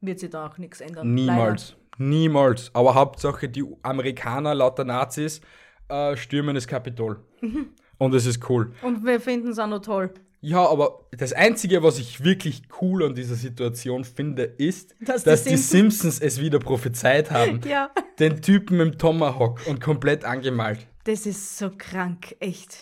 Wird 0.00 0.20
sich 0.20 0.30
da 0.30 0.46
auch 0.46 0.56
nichts 0.58 0.80
ändern. 0.80 1.12
niemals. 1.14 1.76
Niemals. 1.98 2.70
Aber 2.74 2.94
Hauptsache, 2.94 3.48
die 3.48 3.64
Amerikaner 3.82 4.54
lauter 4.54 4.84
Nazis 4.84 5.40
äh, 5.88 6.16
stürmen 6.16 6.54
das 6.54 6.66
Kapitol. 6.66 7.24
Mhm. 7.40 7.68
Und 7.98 8.14
es 8.14 8.26
ist 8.26 8.48
cool. 8.50 8.72
Und 8.82 9.04
wir 9.04 9.20
finden 9.20 9.48
es 9.48 9.58
auch 9.58 9.66
noch 9.66 9.80
toll. 9.80 10.12
Ja, 10.42 10.68
aber 10.68 11.06
das 11.16 11.32
Einzige, 11.32 11.82
was 11.82 11.98
ich 11.98 12.22
wirklich 12.22 12.62
cool 12.80 13.04
an 13.04 13.14
dieser 13.14 13.34
Situation 13.34 14.04
finde, 14.04 14.42
ist, 14.44 14.94
Dass 15.00 15.24
dass, 15.24 15.44
die 15.44 15.50
die 15.50 15.56
Simpsons- 15.56 15.70
Simpsons 15.70 16.20
es 16.20 16.40
wieder 16.40 16.58
prophezeit 16.58 17.30
haben. 17.30 17.60
Ja. 17.66 17.90
Den 18.18 18.42
Typen 18.42 18.78
im 18.80 18.98
Tomahawk 18.98 19.66
und 19.66 19.80
komplett 19.80 20.24
angemalt. 20.24 20.86
Das 21.04 21.24
ist 21.26 21.56
so 21.58 21.70
krank, 21.76 22.36
echt. 22.40 22.76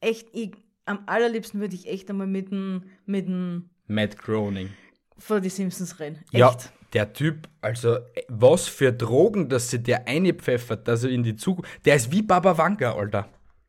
Echt, 0.00 0.28
ich, 0.32 0.52
am 0.86 1.00
allerliebsten 1.06 1.60
würde 1.60 1.74
ich 1.74 1.88
echt 1.88 2.08
einmal 2.10 2.26
mit 2.28 2.52
dem, 2.52 2.84
mit 3.06 3.26
dem 3.26 3.70
Matt 3.86 4.16
Groening. 4.16 4.70
vor 5.18 5.40
die 5.40 5.48
Simpsons 5.50 5.98
reden. 5.98 6.16
Echt. 6.32 6.34
Ja, 6.34 6.56
der 6.92 7.12
Typ, 7.12 7.48
also 7.60 7.94
äh, 7.96 8.22
was 8.28 8.66
für 8.68 8.92
Drogen, 8.92 9.48
dass 9.48 9.70
sie 9.70 9.82
der 9.82 10.06
einpfeffert, 10.08 10.86
dass 10.88 11.04
er 11.04 11.10
in 11.10 11.22
die 11.22 11.36
Zukunft. 11.36 11.70
Der 11.86 11.96
ist 11.96 12.10
wie 12.12 12.22
Baba 12.22 12.56
Vanga, 12.58 12.94
Alter. 12.94 13.28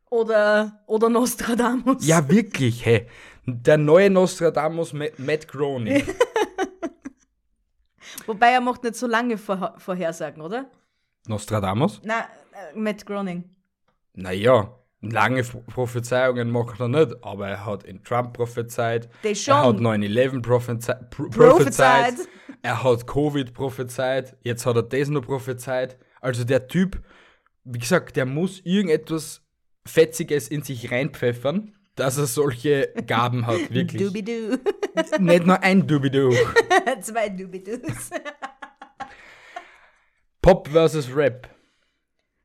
Oder, 0.09 0.82
oder 0.88 1.09
Nostradamus. 1.09 2.05
Ja, 2.05 2.28
wirklich, 2.38 2.86
hey. 2.86 3.07
Der 3.45 3.78
neue 3.78 4.09
Nostradamus 4.09 4.93
Ma- 4.93 5.05
Matt 5.17 5.47
Groening. 5.47 6.03
Wobei 8.26 8.51
er 8.51 8.61
macht 8.61 8.84
nicht 8.84 8.95
so 8.95 9.07
lange 9.07 9.38
Vor 9.38 9.76
Vorhersagen, 9.78 10.41
oder? 10.41 10.69
Nostradamus? 11.28 12.01
Na, 12.03 12.22
äh, 12.22 12.78
Matt 12.78 13.05
Groening. 13.05 13.43
Naja, 14.13 14.76
Lange 15.01 15.43
Pro- 15.43 15.61
Prophezeiungen 15.61 16.51
macht 16.51 16.79
er 16.79 16.87
nicht, 16.87 17.23
aber 17.23 17.47
er 17.47 17.65
hat 17.65 17.83
in 17.83 18.03
Trump 18.03 18.33
prophezeit. 18.33 19.09
Er 19.23 19.31
hat 19.63 19.77
9-11 19.77 20.41
prophezei 20.43 20.93
pro 21.09 21.23
Prophezeit. 21.23 22.15
prophezeit. 22.15 22.29
Er 22.61 22.83
hat 22.83 23.07
Covid 23.07 23.53
prophezeit. 23.53 24.37
Jetzt 24.43 24.65
hat 24.67 24.75
er 24.75 24.83
das 24.83 25.09
noch 25.09 25.23
prophezeit. 25.25 25.97
Also 26.19 26.43
der 26.43 26.67
Typ, 26.67 27.01
wie 27.63 27.79
gesagt, 27.79 28.15
der 28.15 28.27
muss 28.27 28.59
irgendetwas 28.63 29.41
Fetziges 29.87 30.47
in 30.49 30.61
sich 30.61 30.91
reinpfeffern, 30.91 31.75
dass 31.95 32.19
er 32.19 32.27
solche 32.27 32.93
Gaben 33.07 33.47
hat, 33.47 33.69
wirklich. 33.73 34.03
Dubidu. 34.03 34.57
Nicht 35.19 35.45
nur 35.47 35.63
ein 35.63 35.87
Dubidu. 35.87 36.31
Zwei 37.01 37.29
Dubidus. 37.29 38.11
Pop 40.43 40.67
versus 40.67 41.13
Rap. 41.15 41.49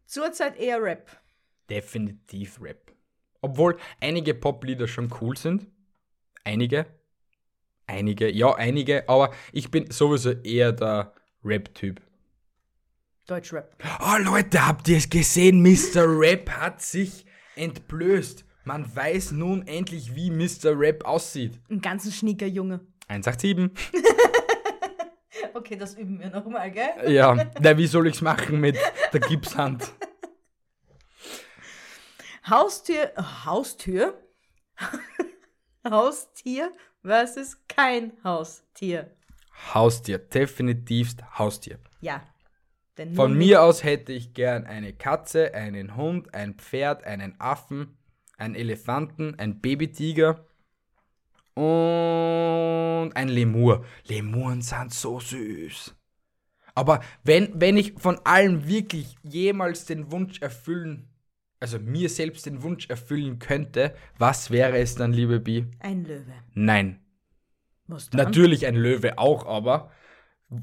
Zurzeit 0.07 0.57
eher 0.59 0.83
Rap. 0.83 1.11
Definitiv 1.71 2.61
Rap. 2.61 2.93
Obwohl 3.41 3.77
einige 4.01 4.35
Poplieder 4.35 4.89
schon 4.89 5.13
cool 5.21 5.37
sind. 5.37 5.67
Einige. 6.45 6.87
Einige, 7.87 8.31
ja, 8.31 8.55
einige, 8.55 9.09
aber 9.09 9.33
ich 9.53 9.71
bin 9.71 9.91
sowieso 9.91 10.33
eher 10.33 10.73
der 10.73 11.13
Rap-Typ. 11.45 12.01
Deutschrap. 13.27 13.77
Oh 14.01 14.17
Leute, 14.23 14.67
habt 14.67 14.89
ihr 14.89 14.99
es 14.99 15.09
gesehen? 15.09 15.63
Mr. 15.63 16.05
Rap 16.07 16.51
hat 16.51 16.83
sich 16.83 17.25
entblößt. 17.57 18.45
Man 18.65 18.95
weiß 18.95 19.33
nun 19.33 19.67
endlich, 19.67 20.15
wie 20.17 20.31
Mr. 20.31 20.79
Rap 20.79 21.05
aussieht. 21.05 21.61
Ein 21.71 21.81
ganzen 21.81 22.11
Schniekerjunge. 22.13 22.81
187. 23.09 23.71
Okay, 25.55 25.77
das 25.77 25.95
üben 25.95 26.21
wir 26.21 26.29
nochmal, 26.29 26.71
gell? 26.71 27.11
Ja, 27.11 27.51
na, 27.61 27.79
wie 27.79 27.87
soll 27.87 28.07
ich's 28.09 28.21
machen 28.21 28.61
mit 28.61 28.77
der 29.13 29.21
Gipshand? 29.21 29.91
Haustür, 32.49 33.11
Haustür? 33.45 34.23
Haustier 35.85 36.73
versus 37.03 37.57
kein 37.67 38.13
Haustier. 38.23 39.11
Haustier, 39.75 40.19
definitivst 40.19 41.25
Haustier. 41.37 41.81
Ja. 42.01 42.23
Denn 42.99 43.15
Von 43.17 43.37
mir 43.37 43.63
aus 43.63 43.83
hätte 43.83 44.13
ich 44.13 44.33
gern 44.33 44.65
eine 44.65 44.93
Katze, 44.93 45.55
einen 45.55 45.97
Hund, 45.97 46.35
ein 46.35 46.55
Pferd, 46.55 47.03
einen 47.03 47.35
Affen, 47.41 47.99
einen 48.39 48.55
Elefanten, 48.55 49.35
ein 49.39 49.61
Babytiger 49.61 50.47
und 51.55 53.11
ein 53.13 53.29
Lemur. 53.29 53.85
Lemuren 54.05 54.63
sind 54.63 54.95
so 54.95 55.19
süß. 55.19 55.97
Aber 56.77 57.01
wenn, 57.25 57.61
wenn 57.61 57.77
ich 57.77 57.95
von 57.95 58.21
allem 58.25 58.69
wirklich 58.69 59.17
jemals 59.25 59.87
den 59.87 60.13
Wunsch 60.13 60.41
erfüllen, 60.41 61.09
also 61.61 61.79
mir 61.79 62.09
selbst 62.09 62.47
den 62.47 62.63
Wunsch 62.63 62.89
erfüllen 62.89 63.39
könnte, 63.39 63.95
was 64.19 64.51
wäre 64.51 64.79
es 64.79 64.95
dann, 64.95 65.13
liebe 65.13 65.41
Bi? 65.41 65.67
Ein 65.81 66.05
Löwe. 66.05 66.33
Nein. 66.55 67.01
Was 67.87 68.11
dann? 68.11 68.25
Natürlich 68.25 68.67
ein 68.67 68.77
Löwe 68.77 69.19
auch, 69.19 69.47
aber 69.47 69.91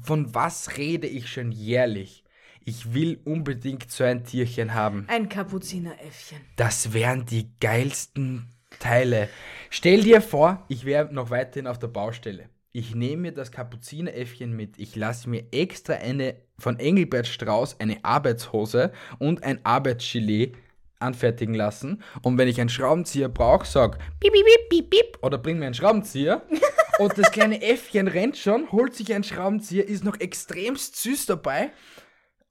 von 0.02 0.34
was 0.34 0.76
rede 0.76 1.06
ich 1.06 1.28
schon 1.28 1.52
jährlich? 1.52 2.24
Ich 2.64 2.94
will 2.94 3.20
unbedingt 3.24 3.90
so 3.90 4.04
ein 4.04 4.24
Tierchen 4.24 4.72
haben. 4.72 5.04
Ein 5.08 5.28
Kapuzineräffchen. 5.28 6.38
Das 6.56 6.94
wären 6.94 7.26
die 7.26 7.50
geilsten 7.60 8.54
Teile. 8.78 9.28
Stell 9.68 10.02
dir 10.02 10.22
vor, 10.22 10.64
ich 10.68 10.84
wäre 10.84 11.12
noch 11.12 11.30
weiterhin 11.30 11.66
auf 11.66 11.78
der 11.78 11.88
Baustelle. 11.88 12.48
Ich 12.72 12.94
nehme 12.94 13.22
mir 13.22 13.32
das 13.32 13.52
Kapuzineräffchen 13.52 14.56
mit. 14.56 14.78
Ich 14.78 14.96
lasse 14.96 15.28
mir 15.28 15.44
extra 15.52 15.94
eine 15.94 16.36
von 16.58 16.78
Engelbert 16.78 17.26
Strauß 17.26 17.78
eine 17.80 18.04
Arbeitshose 18.04 18.92
und 19.18 19.42
ein 19.44 19.64
Arbeitsgilet 19.64 20.56
anfertigen 21.04 21.54
lassen. 21.54 22.02
Und 22.22 22.38
wenn 22.38 22.48
ich 22.48 22.60
einen 22.60 22.68
Schraubenzieher 22.68 23.28
brauche, 23.28 23.66
sag 23.66 23.98
piep, 24.20 24.32
piep, 24.32 24.68
piep, 24.70 24.90
piep, 24.90 25.18
oder 25.22 25.38
bring 25.38 25.58
mir 25.58 25.66
einen 25.66 25.74
Schraubenzieher. 25.74 26.42
und 26.98 27.16
das 27.16 27.30
kleine 27.30 27.62
Äffchen 27.62 28.08
rennt 28.08 28.36
schon, 28.36 28.70
holt 28.72 28.94
sich 28.94 29.14
einen 29.14 29.24
Schraubenzieher, 29.24 29.86
ist 29.86 30.04
noch 30.04 30.18
extremst 30.18 30.96
süß 30.96 31.26
dabei. 31.26 31.70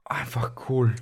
Einfach 0.05 0.69
cool. 0.69 0.93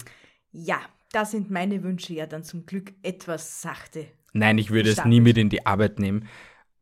Ja, 0.51 0.79
da 1.11 1.25
sind 1.25 1.51
meine 1.51 1.83
Wünsche 1.83 2.13
ja 2.13 2.25
dann 2.25 2.43
zum 2.43 2.65
Glück 2.65 2.93
etwas 3.03 3.61
sachte. 3.61 4.07
Nein, 4.33 4.57
ich 4.57 4.71
würde 4.71 4.89
es 4.89 5.03
nie 5.05 5.19
mit 5.19 5.37
in 5.37 5.49
die 5.49 5.65
Arbeit 5.65 5.99
nehmen. 5.99 6.27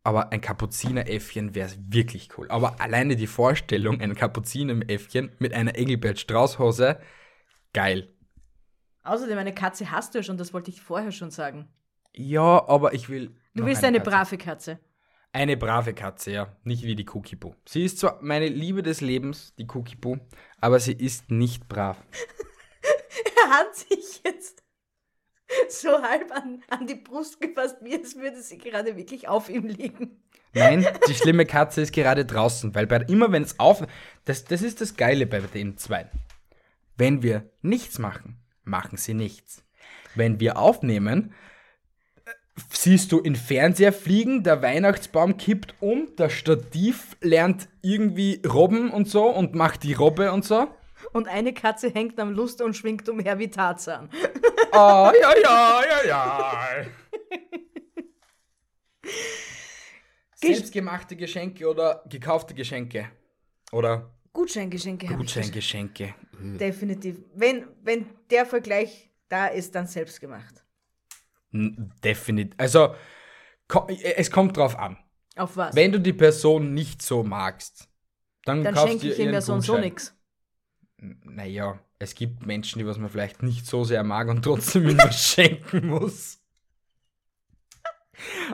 Aber 0.04 0.32
ein 0.32 0.42
Kapuzineräffchen 0.42 1.56
wäre 1.56 1.72
wirklich 1.78 2.30
cool. 2.38 2.50
Aber 2.50 2.80
alleine 2.80 3.16
die 3.16 3.28
Vorstellung, 3.28 4.00
ein 4.02 4.16
Kapuzineräffchen 4.16 5.32
mit 5.40 5.54
einer 5.54 5.76
Engelbert 5.76 6.20
Strauß-Hose, 6.20 7.00
geil. 7.74 8.10
Außerdem, 9.04 9.38
eine 9.38 9.54
Katze 9.54 9.92
hast 9.92 10.14
du 10.14 10.20
ja 10.20 10.24
schon, 10.24 10.38
das 10.38 10.54
wollte 10.54 10.72
ich 10.72 10.82
vorher 10.82 11.12
schon 11.12 11.32
sagen. 11.32 11.68
Ja, 12.14 12.68
aber 12.68 12.94
ich 12.94 13.10
will. 13.10 13.36
Du 13.56 13.66
willst 13.66 13.84
eine 13.84 14.00
Katze. 14.00 14.10
brave 14.10 14.38
Katze. 14.38 14.80
Eine 15.32 15.58
brave 15.58 15.94
Katze, 15.94 16.32
ja. 16.32 16.56
Nicht 16.64 16.84
wie 16.84 16.96
die 16.96 17.08
Cookie-Boo. 17.08 17.54
Sie 17.66 17.86
ist 17.86 18.00
zwar 18.00 18.20
meine 18.22 18.48
Liebe 18.48 18.82
des 18.82 19.02
Lebens, 19.02 19.54
die 19.58 19.68
Cookie-Boo, 19.68 20.18
aber 20.60 20.80
sie 20.80 20.94
ist 20.94 21.30
nicht 21.30 21.68
brav. 21.68 21.98
Er 23.42 23.50
hat 23.50 23.76
sich 23.76 24.22
jetzt 24.24 24.64
so 25.70 26.02
halb 26.02 26.32
an, 26.32 26.62
an 26.70 26.86
die 26.86 26.96
Brust 26.96 27.42
gefasst, 27.42 27.78
wie 27.82 27.96
es 27.96 28.16
würde 28.16 28.42
sie 28.42 28.58
gerade 28.58 28.96
wirklich 28.98 29.28
auf 29.28 29.50
ihm 29.50 29.66
liegen. 29.66 30.22
Nein, 30.54 30.86
die 31.08 31.14
schlimme 31.14 31.46
Katze 31.46 31.82
ist 31.82 31.94
gerade 31.94 32.26
draußen, 32.26 32.74
weil 32.76 32.88
bei, 32.88 32.98
immer 33.08 33.32
wenn 33.32 33.44
es 33.44 33.60
auf. 33.60 33.86
Das, 34.26 34.46
das 34.46 34.62
ist 34.62 34.82
das 34.82 34.96
Geile 34.96 35.26
bei 35.26 35.40
den 35.40 35.78
zwei. 35.78 36.10
Wenn 36.98 37.24
wir 37.24 37.50
nichts 37.62 37.98
machen, 37.98 38.38
machen 38.70 38.98
sie 38.98 39.14
nichts. 39.14 39.64
Wenn 40.16 40.40
wir 40.40 40.58
aufnehmen, 40.58 41.34
siehst 42.72 43.12
du 43.12 43.20
in 43.20 43.36
Fernseher 43.36 43.94
fliegen, 43.94 44.44
der 44.44 44.62
Weihnachtsbaum 44.62 45.38
kippt 45.38 45.76
um, 45.80 46.10
das 46.16 46.34
Stativ 46.34 47.16
lernt 47.22 47.70
irgendwie 47.82 48.42
robben 48.48 48.92
und 48.92 49.08
so 49.08 49.28
und 49.28 49.56
macht 49.56 49.84
die 49.84 49.94
Robbe 49.94 50.32
und 50.32 50.46
so. 50.46 50.68
Und 51.14 51.28
eine 51.28 51.54
Katze 51.54 51.90
hängt 51.90 52.20
am 52.20 52.34
Lust 52.34 52.62
und 52.62 52.76
schwingt 52.76 53.08
umher 53.08 53.40
wie 53.40 53.50
Tarzan. 53.50 54.10
Ah, 54.72 55.12
ja, 55.20 55.34
ja, 55.42 55.82
ja, 55.90 56.08
ja. 56.08 56.86
Selbstgemachte 60.36 61.16
Geschenke 61.16 61.68
oder 61.68 62.04
gekaufte 62.08 62.54
Geschenke? 62.54 63.10
Oder 63.72 64.12
Gutscheingeschenke 64.34 65.08
habe 65.10 65.24
ich. 65.24 65.34
Gutscheingeschenke. 65.34 66.14
Definitiv. 66.40 67.18
Wenn, 67.36 67.68
wenn 67.84 68.06
der 68.30 68.46
Vergleich 68.46 69.10
da 69.28 69.48
ist, 69.48 69.76
dann 69.76 69.88
selbst 69.88 70.20
gemacht. 70.22 70.64
Definitiv. 71.52 72.54
Also, 72.58 72.96
ko- 73.68 73.88
es 73.90 74.30
kommt 74.32 74.56
drauf 74.58 74.78
an. 74.78 74.98
Auf 75.36 75.58
was? 75.58 75.76
Wenn 75.76 75.92
du 75.92 76.00
die 76.00 76.14
Person 76.14 76.74
nicht 76.74 77.02
so 77.02 77.24
magst, 77.24 77.90
dann, 78.46 78.64
dann 78.64 78.74
kaufst 78.74 78.90
schenke 78.90 79.12
ich 79.12 79.20
ihm 79.20 79.34
ja 79.34 79.42
so 79.42 79.54
und 79.54 79.62
so 79.62 79.78
nix. 79.78 80.16
Naja, 80.98 81.80
es 81.98 82.14
gibt 82.14 82.46
Menschen, 82.46 82.80
die 82.80 82.86
was 82.86 82.98
man 82.98 83.10
vielleicht 83.10 83.42
nicht 83.42 83.66
so 83.66 83.84
sehr 83.84 84.04
mag 84.04 84.28
und 84.28 84.44
trotzdem 84.44 84.88
ihm 84.90 84.98
was 84.98 85.34
schenken 85.34 85.88
muss. 85.88 86.40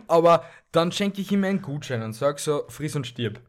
Aber 0.08 0.46
dann 0.72 0.92
schenke 0.92 1.22
ich 1.22 1.32
ihm 1.32 1.44
einen 1.44 1.62
Gutschein 1.62 2.04
und 2.04 2.14
sag 2.14 2.40
so, 2.40 2.66
friss 2.70 2.96
und 2.96 3.08
stirb. 3.08 3.42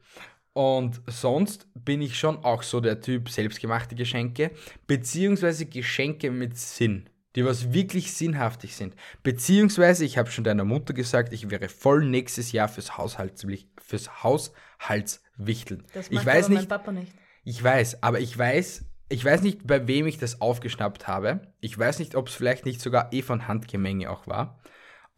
Und 0.56 1.02
sonst 1.06 1.68
bin 1.74 2.00
ich 2.00 2.18
schon 2.18 2.42
auch 2.42 2.62
so 2.62 2.80
der 2.80 3.02
Typ 3.02 3.28
selbstgemachte 3.28 3.94
Geschenke, 3.94 4.52
beziehungsweise 4.86 5.66
Geschenke 5.66 6.30
mit 6.30 6.56
Sinn, 6.56 7.10
die 7.34 7.44
was 7.44 7.74
wirklich 7.74 8.14
sinnhaftig 8.14 8.74
sind. 8.74 8.94
Beziehungsweise, 9.22 10.06
ich 10.06 10.16
habe 10.16 10.30
schon 10.30 10.44
deiner 10.44 10.64
Mutter 10.64 10.94
gesagt, 10.94 11.34
ich 11.34 11.50
wäre 11.50 11.68
voll 11.68 12.06
nächstes 12.06 12.52
Jahr 12.52 12.68
fürs, 12.68 12.96
Haushaltswicht, 12.96 13.68
fürs 13.82 14.22
Haushaltswichteln. 14.24 15.84
Das 15.92 16.06
ich 16.06 16.14
macht 16.14 16.24
weiß 16.24 16.46
aber 16.46 16.54
nicht, 16.54 16.70
mein 16.70 16.78
Papa 16.78 16.92
nicht. 16.92 17.12
ich 17.44 17.62
weiß, 17.62 18.02
aber 18.02 18.20
ich 18.20 18.38
weiß, 18.38 18.86
ich 19.10 19.22
weiß 19.22 19.42
nicht, 19.42 19.66
bei 19.66 19.86
wem 19.86 20.06
ich 20.06 20.16
das 20.16 20.40
aufgeschnappt 20.40 21.06
habe. 21.06 21.52
Ich 21.60 21.78
weiß 21.78 21.98
nicht, 21.98 22.14
ob 22.14 22.28
es 22.28 22.34
vielleicht 22.34 22.64
nicht 22.64 22.80
sogar 22.80 23.12
eh 23.12 23.20
von 23.20 23.46
Handgemenge 23.46 24.08
auch 24.08 24.26
war. 24.26 24.58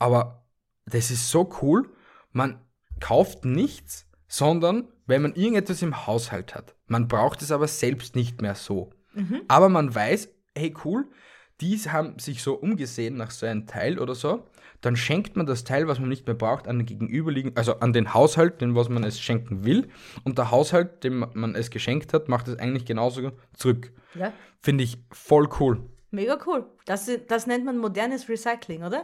Aber 0.00 0.48
das 0.84 1.12
ist 1.12 1.30
so 1.30 1.48
cool. 1.62 1.88
Man 2.32 2.60
kauft 2.98 3.44
nichts, 3.44 4.10
sondern 4.26 4.88
wenn 5.08 5.22
man 5.22 5.34
irgendetwas 5.34 5.82
im 5.82 6.06
Haushalt 6.06 6.54
hat. 6.54 6.74
Man 6.86 7.08
braucht 7.08 7.42
es 7.42 7.50
aber 7.50 7.66
selbst 7.66 8.14
nicht 8.14 8.40
mehr 8.40 8.54
so. 8.54 8.90
Aber 9.48 9.68
man 9.68 9.92
weiß, 9.92 10.28
hey 10.56 10.72
cool, 10.84 11.08
die 11.60 11.76
haben 11.78 12.20
sich 12.20 12.40
so 12.40 12.54
umgesehen 12.54 13.16
nach 13.16 13.32
so 13.32 13.46
einem 13.46 13.66
Teil 13.66 13.98
oder 13.98 14.14
so. 14.14 14.46
Dann 14.80 14.94
schenkt 14.94 15.36
man 15.36 15.44
das 15.46 15.64
Teil, 15.64 15.88
was 15.88 15.98
man 15.98 16.08
nicht 16.08 16.26
mehr 16.26 16.36
braucht, 16.36 16.68
an 16.68 16.78
den 16.78 16.86
gegenüberliegenden, 16.86 17.56
also 17.56 17.80
an 17.80 17.92
den 17.92 18.14
Haushalt, 18.14 18.60
den 18.60 18.76
was 18.76 18.88
man 18.88 19.02
es 19.02 19.18
schenken 19.18 19.64
will. 19.64 19.88
Und 20.22 20.38
der 20.38 20.52
Haushalt, 20.52 21.02
dem 21.02 21.26
man 21.34 21.56
es 21.56 21.70
geschenkt 21.70 22.12
hat, 22.14 22.28
macht 22.28 22.46
es 22.46 22.56
eigentlich 22.60 22.84
genauso 22.84 23.32
zurück. 23.54 23.90
Ja, 24.14 24.32
Finde 24.60 24.84
ich 24.84 24.98
voll 25.10 25.48
cool. 25.58 25.80
mega 26.12 26.38
cool. 26.46 26.64
Das, 26.86 27.10
das 27.26 27.48
nennt 27.48 27.64
man 27.64 27.78
modernes 27.78 28.28
Recycling, 28.28 28.84
oder? 28.84 29.02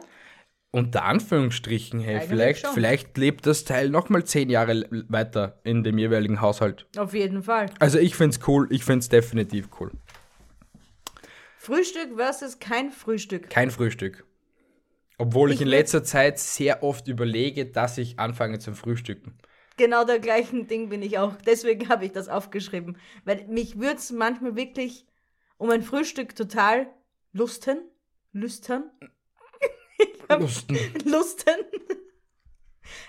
Unter 0.74 1.04
Anführungsstrichen, 1.04 2.00
hey, 2.00 2.16
Eigentlich 2.16 2.28
vielleicht, 2.28 2.66
schon. 2.66 2.74
vielleicht 2.74 3.16
lebt 3.16 3.46
das 3.46 3.62
Teil 3.62 3.90
nochmal 3.90 4.24
zehn 4.24 4.50
Jahre 4.50 4.84
weiter 5.08 5.60
in 5.62 5.84
dem 5.84 5.98
jeweiligen 5.98 6.40
Haushalt. 6.40 6.88
Auf 6.96 7.14
jeden 7.14 7.44
Fall. 7.44 7.66
Also 7.78 8.00
ich 8.00 8.16
finde 8.16 8.36
es 8.36 8.48
cool, 8.48 8.66
ich 8.72 8.82
finde 8.84 8.98
es 8.98 9.08
definitiv 9.08 9.68
cool. 9.78 9.92
Frühstück 11.58 12.16
versus 12.16 12.58
kein 12.58 12.90
Frühstück. 12.90 13.50
Kein 13.50 13.70
Frühstück. 13.70 14.26
Obwohl 15.16 15.50
ich, 15.50 15.58
Ich 15.58 15.62
in 15.62 15.68
letzter 15.68 16.02
Zeit 16.02 16.40
sehr 16.40 16.82
oft 16.82 17.06
überlege, 17.06 17.66
dass 17.66 17.96
ich 17.96 18.18
anfange 18.18 18.58
zum 18.58 18.74
Frühstücken. 18.74 19.38
Genau 19.76 20.04
der 20.04 20.18
gleichen 20.18 20.66
Ding 20.66 20.88
bin 20.88 21.02
ich 21.02 21.18
auch. 21.18 21.36
Deswegen 21.46 21.88
habe 21.88 22.04
ich 22.04 22.10
das 22.10 22.28
aufgeschrieben. 22.28 22.98
Weil 23.24 23.46
mich 23.46 23.78
würde 23.78 23.98
es 23.98 24.10
manchmal 24.10 24.56
wirklich 24.56 25.06
um 25.56 25.70
ein 25.70 25.84
Frühstück 25.84 26.34
total 26.34 26.88
lusten. 27.32 27.78
Lüstern. 28.32 28.90
Lusten. 30.28 30.78
Lusten. 31.04 31.54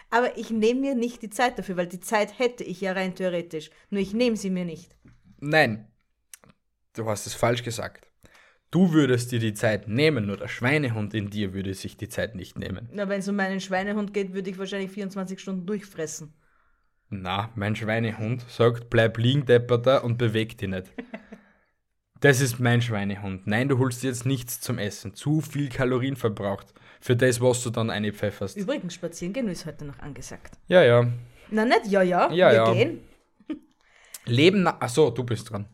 Aber 0.10 0.38
ich 0.38 0.50
nehme 0.50 0.82
mir 0.82 0.96
nicht 0.96 1.22
die 1.22 1.30
Zeit 1.30 1.58
dafür, 1.58 1.78
weil 1.78 1.88
die 1.88 2.00
Zeit 2.00 2.40
hätte 2.40 2.64
ich 2.64 2.82
ja 2.82 2.94
rein 2.94 3.16
theoretisch. 3.16 3.70
Nur 3.90 4.02
ich 4.02 4.14
nehme 4.14 4.38
sie 4.38 4.50
mir 4.50 4.66
nicht. 4.66 4.96
Nein, 5.40 5.88
du 6.94 7.06
hast 7.10 7.28
es 7.28 7.34
falsch 7.34 7.64
gesagt. 7.64 8.10
Du 8.72 8.92
würdest 8.92 9.32
dir 9.32 9.40
die 9.40 9.54
Zeit 9.54 9.88
nehmen, 9.88 10.26
nur 10.26 10.38
der 10.38 10.48
Schweinehund 10.48 11.14
in 11.14 11.30
dir 11.30 11.54
würde 11.54 11.74
sich 11.74 11.98
die 11.98 12.10
Zeit 12.10 12.36
nicht 12.36 12.58
nehmen. 12.58 12.90
Na, 12.92 13.08
wenn 13.08 13.20
es 13.20 13.28
um 13.28 13.36
meinen 13.36 13.62
Schweinehund 13.62 14.14
geht, 14.14 14.34
würde 14.34 14.50
ich 14.50 14.58
wahrscheinlich 14.58 14.92
24 14.92 15.40
Stunden 15.40 15.66
durchfressen. 15.66 16.34
Na, 17.10 17.52
mein 17.56 17.76
Schweinehund 17.76 18.44
sagt, 18.50 18.90
bleib 18.90 19.18
liegen, 19.18 19.46
depperter 19.46 20.04
und 20.04 20.18
beweg 20.18 20.58
dich 20.58 20.70
nicht. 20.70 20.92
Das 22.26 22.42
ist 22.42 22.60
mein 22.60 22.82
Schweinehund. 22.82 23.46
Nein, 23.46 23.70
du 23.70 23.78
holst 23.78 24.02
dir 24.02 24.08
jetzt 24.08 24.26
nichts 24.26 24.60
zum 24.60 24.80
Essen. 24.80 25.14
Zu 25.14 25.42
viel 25.42 25.70
Kalorien 25.70 26.16
verbraucht. 26.16 26.74
Für 27.00 27.16
das, 27.16 27.40
was 27.40 27.62
du 27.62 27.70
dann 27.70 27.92
einpfefferst. 27.92 28.58
Übrigens, 28.58 28.96
spazieren 28.96 29.32
gehen 29.32 29.48
ist 29.48 29.68
heute 29.68 29.86
noch 29.86 30.00
angesagt. 30.00 30.58
Ja, 30.68 30.82
ja. 30.82 31.08
Na, 31.52 31.66
nicht 31.66 31.86
ja, 31.86 32.02
ja. 32.02 32.32
Ja, 32.32 32.50
wir 32.50 32.56
ja. 32.56 32.74
gehen. 32.74 33.00
Leben 34.26 34.64
nach. 34.64 34.82
Achso, 34.82 35.12
du 35.12 35.24
bist 35.24 35.52
dran. 35.52 35.68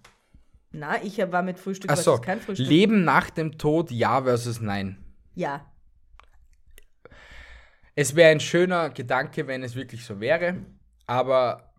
Na, 0.72 1.02
ich 1.02 1.20
war 1.20 1.42
mit 1.42 1.58
Frühstück 1.58 1.90
Achso. 1.90 2.20
kein 2.20 2.42
Frühstück. 2.42 2.68
Leben 2.68 3.06
nach 3.06 3.30
dem 3.30 3.58
Tod, 3.58 3.90
ja 3.90 4.22
versus 4.22 4.60
nein. 4.60 4.98
ja. 5.36 5.66
Es 7.96 8.14
wäre 8.14 8.32
ein 8.32 8.42
schöner 8.42 8.90
Gedanke, 8.90 9.48
wenn 9.48 9.64
es 9.64 9.76
wirklich 9.76 10.04
so 10.04 10.20
wäre, 10.20 10.66
aber 11.08 11.74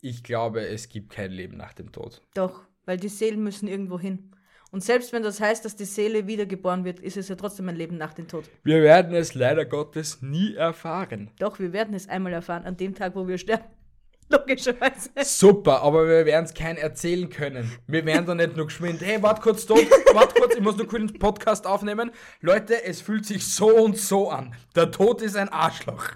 ich 0.00 0.24
glaube, 0.24 0.66
es 0.66 0.88
gibt 0.88 1.12
kein 1.12 1.30
Leben 1.30 1.56
nach 1.56 1.74
dem 1.74 1.92
Tod. 1.92 2.22
Doch, 2.34 2.66
weil 2.90 2.96
die 2.96 3.08
Seelen 3.08 3.44
müssen 3.44 3.68
irgendwo 3.68 4.00
hin. 4.00 4.32
Und 4.72 4.82
selbst 4.82 5.12
wenn 5.12 5.22
das 5.22 5.40
heißt, 5.40 5.64
dass 5.64 5.76
die 5.76 5.84
Seele 5.84 6.26
wiedergeboren 6.26 6.84
wird, 6.84 6.98
ist 6.98 7.16
es 7.16 7.28
ja 7.28 7.36
trotzdem 7.36 7.68
ein 7.68 7.76
Leben 7.76 7.96
nach 7.96 8.14
dem 8.14 8.26
Tod. 8.26 8.50
Wir 8.64 8.82
werden 8.82 9.14
es 9.14 9.34
leider 9.34 9.64
Gottes 9.64 10.22
nie 10.22 10.54
erfahren. 10.56 11.30
Doch, 11.38 11.60
wir 11.60 11.72
werden 11.72 11.94
es 11.94 12.08
einmal 12.08 12.32
erfahren, 12.32 12.64
an 12.64 12.76
dem 12.76 12.96
Tag, 12.96 13.14
wo 13.14 13.28
wir 13.28 13.38
sterben. 13.38 13.62
Logischerweise. 14.28 15.10
Super, 15.22 15.82
aber 15.82 16.08
wir 16.08 16.26
werden 16.26 16.46
es 16.46 16.52
kein 16.52 16.76
erzählen 16.76 17.30
können. 17.30 17.70
Wir 17.86 18.04
werden 18.04 18.26
da 18.26 18.34
nicht 18.34 18.56
nur 18.56 18.66
geschwind, 18.66 19.00
hey, 19.02 19.22
wart 19.22 19.40
kurz 19.40 19.66
tot, 19.66 19.88
wart 20.12 20.34
kurz, 20.34 20.56
ich 20.56 20.60
muss 20.60 20.76
nur 20.76 20.88
kurz 20.88 21.12
den 21.12 21.18
Podcast 21.20 21.68
aufnehmen. 21.68 22.10
Leute, 22.40 22.82
es 22.82 23.00
fühlt 23.00 23.24
sich 23.24 23.46
so 23.46 23.68
und 23.68 23.98
so 23.98 24.30
an. 24.30 24.52
Der 24.74 24.90
Tod 24.90 25.22
ist 25.22 25.36
ein 25.36 25.48
Arschloch. 25.48 26.08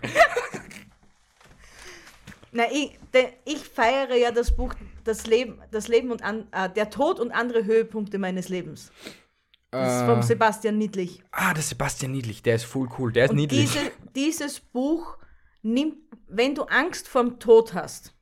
Na, 2.50 2.64
ich, 2.72 2.98
ich 3.44 3.58
feiere 3.58 4.16
ja 4.16 4.32
das 4.32 4.56
Buch, 4.56 4.74
das 5.04 5.26
Leben, 5.26 5.60
das 5.70 5.88
Leben 5.88 6.10
und 6.10 6.22
an, 6.22 6.46
äh, 6.52 6.68
der 6.70 6.90
Tod 6.90 7.20
und 7.20 7.30
andere 7.30 7.64
Höhepunkte 7.64 8.18
meines 8.18 8.48
Lebens. 8.48 8.90
Das 9.70 10.00
ist 10.00 10.06
vom 10.06 10.22
Sebastian 10.22 10.78
Niedlich. 10.78 11.22
Ah, 11.32 11.52
der 11.52 11.62
Sebastian 11.62 12.12
Niedlich, 12.12 12.42
der 12.42 12.56
ist 12.56 12.64
voll 12.64 12.88
cool, 12.98 13.12
der 13.12 13.24
ist 13.24 13.30
Und 13.30 13.36
niedlich. 13.36 13.72
diese, 13.72 13.90
dieses 14.14 14.60
Buch 14.60 15.18
nimmt, 15.62 15.96
wenn 16.28 16.54
du 16.54 16.62
Angst 16.62 17.08
vorm 17.08 17.40
Tod 17.40 17.74
hast, 17.74 18.14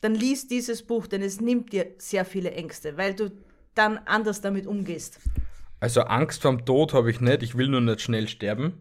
dann 0.00 0.14
lies 0.14 0.48
dieses 0.48 0.82
Buch, 0.82 1.06
denn 1.06 1.22
es 1.22 1.40
nimmt 1.40 1.72
dir 1.72 1.94
sehr 1.98 2.24
viele 2.24 2.52
Ängste, 2.52 2.96
weil 2.96 3.14
du 3.14 3.30
dann 3.74 3.98
anders 3.98 4.40
damit 4.40 4.66
umgehst. 4.66 5.20
Also 5.78 6.02
Angst 6.02 6.42
vorm 6.42 6.64
Tod 6.64 6.92
habe 6.92 7.10
ich 7.10 7.20
nicht, 7.20 7.42
ich 7.42 7.56
will 7.56 7.68
nur 7.68 7.80
nicht 7.80 8.00
schnell 8.00 8.26
sterben. 8.26 8.80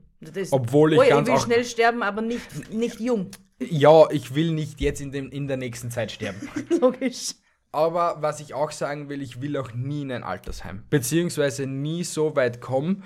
Obwohl 0.51 0.93
ich 0.93 0.99
oh, 0.99 1.07
ganz 1.07 1.27
ich 1.27 1.33
will 1.33 1.41
schnell 1.41 1.65
sterben, 1.65 2.03
aber 2.03 2.21
nicht, 2.21 2.73
nicht 2.73 2.99
jung. 2.99 3.29
Ja, 3.59 4.09
ich 4.09 4.33
will 4.35 4.51
nicht 4.51 4.79
jetzt 4.79 5.01
in, 5.01 5.11
dem, 5.11 5.29
in 5.31 5.47
der 5.47 5.57
nächsten 5.57 5.91
Zeit 5.91 6.11
sterben. 6.11 6.39
Logisch. 6.81 7.35
Aber 7.71 8.17
was 8.21 8.39
ich 8.39 8.53
auch 8.53 8.71
sagen 8.71 9.09
will, 9.09 9.21
ich 9.21 9.41
will 9.41 9.55
auch 9.57 9.73
nie 9.73 10.01
in 10.01 10.11
ein 10.11 10.23
Altersheim. 10.23 10.85
Beziehungsweise 10.89 11.67
nie 11.67 12.03
so 12.03 12.35
weit 12.35 12.61
kommen, 12.61 13.03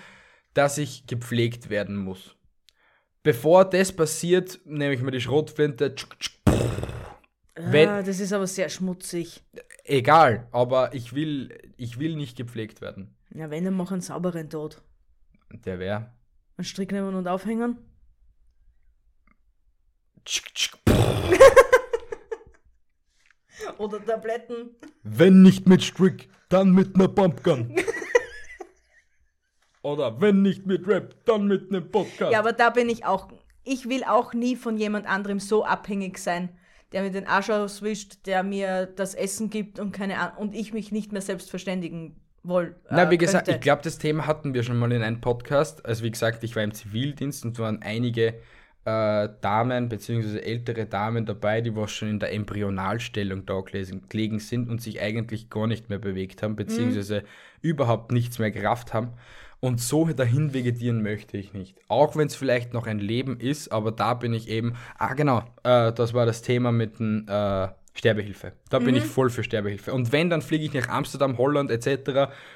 dass 0.53 0.77
ich 0.77 1.07
gepflegt 1.07 1.69
werden 1.69 1.97
muss. 1.97 2.35
Bevor 3.23 3.65
das 3.65 3.91
passiert, 3.91 4.59
nehme 4.65 4.93
ich 4.93 5.01
mir 5.01 5.11
die 5.11 5.21
Schrotflinte. 5.21 5.95
tschuk, 5.95 6.17
tschuk, 6.19 6.33
Wenn- 7.55 7.89
ah, 7.89 8.03
das 8.03 8.19
ist 8.19 8.31
aber 8.33 8.47
sehr 8.47 8.69
schmutzig. 8.69 9.43
Egal, 9.85 10.47
aber 10.51 10.93
ich 10.93 11.13
will, 11.13 11.57
ich 11.77 11.99
will 11.99 12.15
nicht 12.15 12.37
gepflegt 12.37 12.79
werden. 12.81 13.15
Ja, 13.33 13.49
wenn, 13.49 13.65
dann 13.65 13.73
mach 13.73 13.91
einen 13.91 14.01
sauberen 14.01 14.49
Tod. 14.49 14.81
Der 15.65 15.79
wäre. 15.79 16.11
Einen 16.57 16.65
Strick 16.65 16.91
nehmen 16.91 17.15
und 17.15 17.27
aufhängen. 17.27 17.77
Oder 23.77 24.05
Tabletten. 24.05 24.71
Wenn 25.03 25.41
nicht 25.41 25.67
mit 25.67 25.83
Strick, 25.83 26.29
dann 26.49 26.71
mit 26.71 26.95
einer 26.95 27.07
Pumpgun. 27.07 27.75
Oder 29.83 30.19
wenn 30.21 30.41
nicht 30.41 30.65
mit 30.65 30.87
Rap, 30.87 31.15
dann 31.25 31.47
mit 31.47 31.69
einem 31.69 31.91
Podcast. 31.91 32.31
Ja, 32.31 32.39
aber 32.39 32.53
da 32.53 32.69
bin 32.69 32.89
ich 32.89 33.05
auch. 33.05 33.27
Ich 33.65 33.89
will 33.89 34.03
auch 34.05 34.33
nie 34.33 34.55
von 34.55 34.77
jemand 34.77 35.07
anderem 35.07 35.39
so 35.39 35.65
abhängig 35.65 36.17
sein, 36.17 36.57
der 36.93 37.03
mir 37.03 37.11
den 37.11 37.27
Arsch 37.27 37.49
auswischt, 37.49 38.25
der 38.25 38.43
mir 38.43 38.85
das 38.85 39.13
Essen 39.13 39.49
gibt 39.49 39.79
und 39.79 39.91
keine 39.91 40.19
Ahnung 40.19 40.37
und 40.37 40.55
ich 40.55 40.73
mich 40.73 40.91
nicht 40.91 41.11
mehr 41.11 41.21
selbst 41.21 41.49
verständigen 41.49 42.21
woll. 42.43 42.75
Na, 42.89 43.03
äh, 43.03 43.09
wie 43.09 43.17
gesagt, 43.17 43.45
könnte. 43.45 43.57
ich 43.57 43.61
glaube, 43.61 43.81
das 43.81 43.97
Thema 43.97 44.25
hatten 44.25 44.53
wir 44.53 44.63
schon 44.63 44.77
mal 44.77 44.91
in 44.91 45.01
einem 45.01 45.21
Podcast. 45.21 45.85
Also 45.85 46.03
wie 46.03 46.11
gesagt, 46.11 46.43
ich 46.43 46.55
war 46.55 46.63
im 46.63 46.73
Zivildienst 46.73 47.45
und 47.45 47.59
waren 47.59 47.81
einige 47.81 48.35
äh, 48.85 49.29
Damen 49.41 49.89
bzw. 49.89 50.39
ältere 50.39 50.85
Damen 50.85 51.25
dabei, 51.25 51.61
die 51.61 51.75
was 51.75 51.91
schon 51.91 52.09
in 52.09 52.19
der 52.19 52.33
Embryonalstellung 52.33 53.45
da 53.45 53.61
gelegen 53.61 54.39
sind 54.39 54.69
und 54.69 54.81
sich 54.81 55.01
eigentlich 55.01 55.49
gar 55.49 55.67
nicht 55.67 55.89
mehr 55.89 55.99
bewegt 55.99 56.43
haben, 56.43 56.55
beziehungsweise 56.55 57.23
überhaupt 57.61 58.11
nichts 58.11 58.39
mehr 58.39 58.51
gerafft 58.51 58.93
haben. 58.93 59.09
Und 59.61 59.79
so 59.79 60.05
dahin 60.07 60.53
vegetieren 60.53 61.01
möchte 61.01 61.37
ich 61.37 61.53
nicht. 61.53 61.77
Auch 61.87 62.17
wenn 62.17 62.27
es 62.27 62.35
vielleicht 62.35 62.73
noch 62.73 62.85
ein 62.85 62.99
Leben 62.99 63.39
ist, 63.39 63.71
aber 63.71 63.93
da 63.93 64.13
bin 64.13 64.33
ich 64.33 64.49
eben. 64.49 64.73
Ah, 64.97 65.13
genau, 65.13 65.39
äh, 65.63 65.93
das 65.93 66.13
war 66.13 66.25
das 66.25 66.41
Thema 66.41 66.73
mit 66.73 66.99
dem 66.99 67.25
äh, 67.29 67.69
Sterbehilfe. 67.93 68.51
Da 68.69 68.79
bin 68.79 68.89
Mhm. 68.89 68.95
ich 68.97 69.05
voll 69.05 69.29
für 69.29 69.41
Sterbehilfe. 69.43 69.93
Und 69.93 70.11
wenn, 70.11 70.29
dann 70.29 70.41
fliege 70.41 70.65
ich 70.65 70.73
nach 70.73 70.89
Amsterdam, 70.89 71.37
Holland 71.37 71.71
etc. 71.71 71.87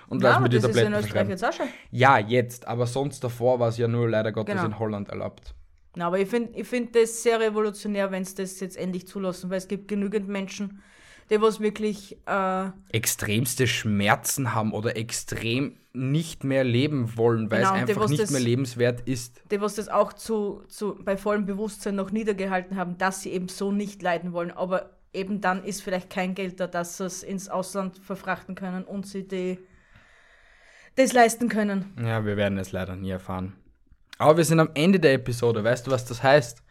und 0.10 0.22
Ja, 0.22 0.30
lass 0.30 0.36
aber 0.36 0.44
mir 0.44 0.50
die 0.50 0.56
das 0.58 0.66
ist 0.66 0.70
in 0.76 0.84
Tabletten 0.92 1.06
Österreich 1.06 1.30
jetzt 1.30 1.46
auch 1.46 1.54
schon. 1.54 1.68
Ja, 1.92 2.18
jetzt, 2.18 2.68
aber 2.68 2.88
sonst 2.88 3.24
davor 3.24 3.62
war 3.62 3.70
es 3.70 3.78
ja 3.78 3.88
nur 3.88 4.10
leider 4.10 4.34
Gottes 4.34 4.56
Genau. 4.56 4.66
in 4.66 4.78
Holland 4.80 5.08
erlaubt. 5.08 5.54
Na, 5.98 6.08
aber 6.08 6.20
ich 6.20 6.30
finde 6.30 6.58
ich 6.58 6.68
find 6.68 6.95
das 6.95 7.24
sehr 7.24 7.39
revolutionär, 7.39 8.12
wenn 8.12 8.22
es 8.22 8.36
das 8.36 8.60
jetzt 8.60 8.78
endlich 8.78 9.08
zulassen, 9.08 9.50
weil 9.50 9.58
es 9.58 9.68
gibt 9.68 9.88
genügend 9.88 10.28
Menschen, 10.28 10.82
die 11.30 11.41
was 11.41 11.60
wirklich 11.60 12.18
äh, 12.28 12.70
Extremste 12.91 13.66
Schmerzen 13.68 14.54
haben 14.54 14.72
oder 14.74 14.95
extrem 14.95 15.76
nicht 15.93 16.43
mehr 16.43 16.64
leben 16.64 17.18
wollen, 17.18 17.50
weil 17.50 17.62
Genau, 17.62 17.72
es 17.74 17.86
die, 17.86 17.91
einfach 17.91 18.02
was 18.04 18.12
nicht 18.12 18.24
das- 18.24 18.30
mehr 18.32 18.39
lebenswert 18.41 19.02
ist. 19.02 19.41
die 19.52 19.60
was 19.60 19.74
das 19.76 19.89
auch 19.89 20.14
zu, 20.14 20.62
zu, 20.68 20.95
bei 21.04 21.18
vollem 21.18 21.45
Bewusstsein 21.48 21.95
noch 21.95 22.12
niedergehalten 22.12 22.78
haben, 22.78 22.98
dass 23.00 23.24
sie 23.24 23.32
eben 23.32 23.48
so 23.50 23.72
nicht 23.72 24.02
leiden 24.04 24.32
wollen. 24.34 24.52
Aber 24.52 24.91
eben 25.14 25.41
dann 25.41 25.64
ist 25.64 25.82
vielleicht 25.82 26.12
kein 26.12 26.36
Geld 26.36 26.60
da, 26.60 26.68
dass 26.68 26.98
sie 26.98 27.06
es 27.06 27.24
ins 27.24 27.50
Ausland 27.50 27.98
verfrachten 27.98 28.54
können 28.54 28.84
und 28.84 29.08
sie 29.08 29.28
die, 29.28 29.58
das 30.95 31.14
leisten 31.14 31.50
können. 31.50 31.93
Ja, 32.00 32.24
wir 32.26 32.38
werden 32.38 32.58
es 32.60 32.72
leider 32.72 32.95
nie 32.95 33.10
erfahren. 33.10 33.54
Aber 34.18 34.38
wir 34.38 34.45
sind 34.45 34.59
am 34.59 34.70
Ende 34.74 34.99
der 34.99 35.13
Episode. 35.13 35.63
Weißt 35.63 35.86
du, 35.86 35.91
was 35.91 36.05
das 36.05 36.24
heißt? 36.24 36.63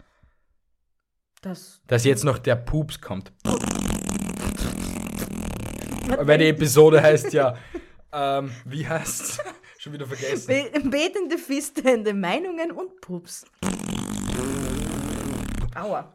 Das, 1.43 1.81
Dass 1.87 2.05
jetzt 2.05 2.25
noch 2.25 2.39
der 2.39 2.57
Pups 2.57 3.01
kommt. 3.01 3.33
Weil 6.19 6.39
die 6.39 6.49
Episode 6.49 7.03
heißt 7.03 7.33
ja, 7.33 7.57
ähm, 8.13 8.51
wie 8.65 8.87
heißt's? 8.87 9.39
Schon 9.79 9.93
wieder 9.93 10.07
vergessen. 10.07 10.47
Be 10.49 10.71
betende 10.91 11.39
Fisthände, 11.39 12.15
Meinungen 12.15 12.73
und 12.73 13.01
Pups. 13.01 13.45
Aua. 15.77 16.13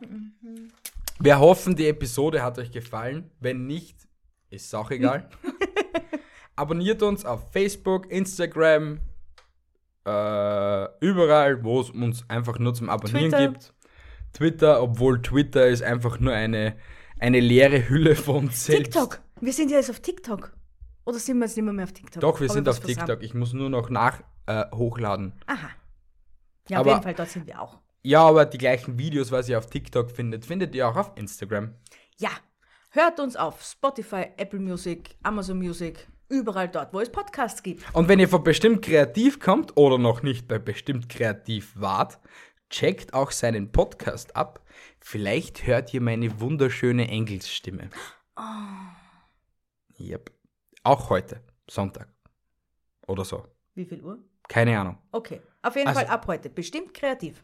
Wir 1.20 1.40
hoffen, 1.40 1.76
die 1.76 1.88
Episode 1.88 2.44
hat 2.44 2.58
euch 2.58 2.72
gefallen. 2.72 3.32
Wenn 3.40 3.68
nicht, 3.68 3.96
ist 4.50 4.66
es 4.66 4.74
auch 4.74 4.92
egal. 4.92 5.30
Abonniert 6.56 7.02
uns 7.04 7.24
auf 7.24 7.52
Facebook, 7.52 8.12
Instagram, 8.12 9.00
äh, 10.06 11.06
überall, 11.06 11.64
wo 11.64 11.82
es 11.82 11.90
uns 11.90 12.28
einfach 12.30 12.58
nur 12.60 12.74
zum 12.74 12.90
Abonnieren 12.90 13.32
Twitter. 13.32 13.48
gibt. 13.50 13.74
Twitter, 14.34 14.82
obwohl 14.82 15.22
Twitter 15.22 15.68
ist 15.68 15.84
einfach 15.84 16.20
nur 16.20 16.34
eine, 16.34 16.76
eine 17.20 17.40
leere 17.40 17.88
Hülle 17.90 18.16
von 18.16 18.46
uns 18.46 18.66
selbst. 18.66 18.94
TikTok. 18.94 19.22
Wir 19.42 19.54
sind 19.54 19.72
ja 19.72 19.78
jetzt 19.78 19.90
auf 19.90 20.00
TikTok. 20.00 20.54
Oder 21.06 21.20
sind 21.20 21.38
wir 21.40 21.46
jetzt 21.46 21.58
nicht 21.58 21.66
mehr, 21.66 21.74
mehr 21.74 21.86
auf 21.86 21.94
TikTok? 21.94 22.22
Doch, 22.22 22.40
wir 22.40 22.48
Hab 22.48 22.54
sind 22.54 22.70
auf? 22.70 22.80
TikTok. 22.80 23.22
Ich 23.24 23.34
muss 23.34 23.54
nur 23.54 23.70
noch 23.70 23.90
nach 23.90 24.22
äh, 24.46 24.66
hochladen. 24.74 25.34
Aha. 25.48 25.70
Ja, 26.70 26.80
Aber- 26.80 26.92
auf 26.92 26.96
jeden 26.98 27.04
Fall, 27.04 27.14
dort 27.16 27.30
sind 27.30 27.48
wir 27.48 27.62
auch. 27.62 27.80
Ja, 28.04 28.24
aber 28.28 28.46
die 28.46 28.58
gleichen 28.58 28.98
Videos, 28.98 29.32
was 29.32 29.48
ihr 29.50 29.58
auf 29.60 29.68
TikTok 29.68 30.10
findet, 30.10 30.46
findet 30.46 30.74
ihr 30.74 30.88
auch 30.88 30.96
auf 30.96 31.12
Instagram. 31.16 31.76
Ja, 32.18 32.30
hört 32.90 33.20
uns 33.20 33.36
auf 33.36 33.62
Spotify, 33.64 34.26
Apple 34.38 34.60
Music, 34.60 35.16
Amazon 35.22 35.60
Music. 35.60 36.08
Überall 36.32 36.70
dort, 36.70 36.94
wo 36.94 37.02
es 37.02 37.12
Podcasts 37.12 37.62
gibt. 37.62 37.84
Und 37.94 38.08
wenn 38.08 38.20
ihr 38.20 38.30
von 38.30 38.44
bestimmt 38.44 38.82
kreativ 38.84 39.40
kommt 39.40 39.76
oder 39.78 39.98
noch 39.98 40.24
nicht 40.24 40.48
bei 40.48 40.58
bestimmt 40.60 41.10
kreativ 41.10 41.74
wart, 41.76 42.20
checkt 42.70 43.14
auch 43.14 43.32
seinen 43.32 43.72
Podcast 43.72 44.36
ab. 44.36 44.62
Vielleicht 45.00 45.68
hört 45.68 45.94
ihr 45.94 46.02
meine 46.02 46.40
wunderschöne 46.40 47.08
Engelsstimme. 47.10 47.90
Oh. 48.38 48.42
Yep. 50.00 50.32
Auch 50.84 51.10
heute, 51.10 51.42
Sonntag. 51.70 52.08
Oder 53.08 53.26
so. 53.26 53.46
Wie 53.76 53.86
viel 53.86 54.02
Uhr? 54.02 54.20
Keine 54.48 54.80
Ahnung. 54.80 54.98
Okay. 55.12 55.42
Auf 55.62 55.76
jeden 55.76 55.90
Also- 55.90 56.00
Fall 56.00 56.10
ab 56.10 56.26
heute. 56.28 56.50
Bestimmt 56.50 56.94
kreativ. 56.94 57.44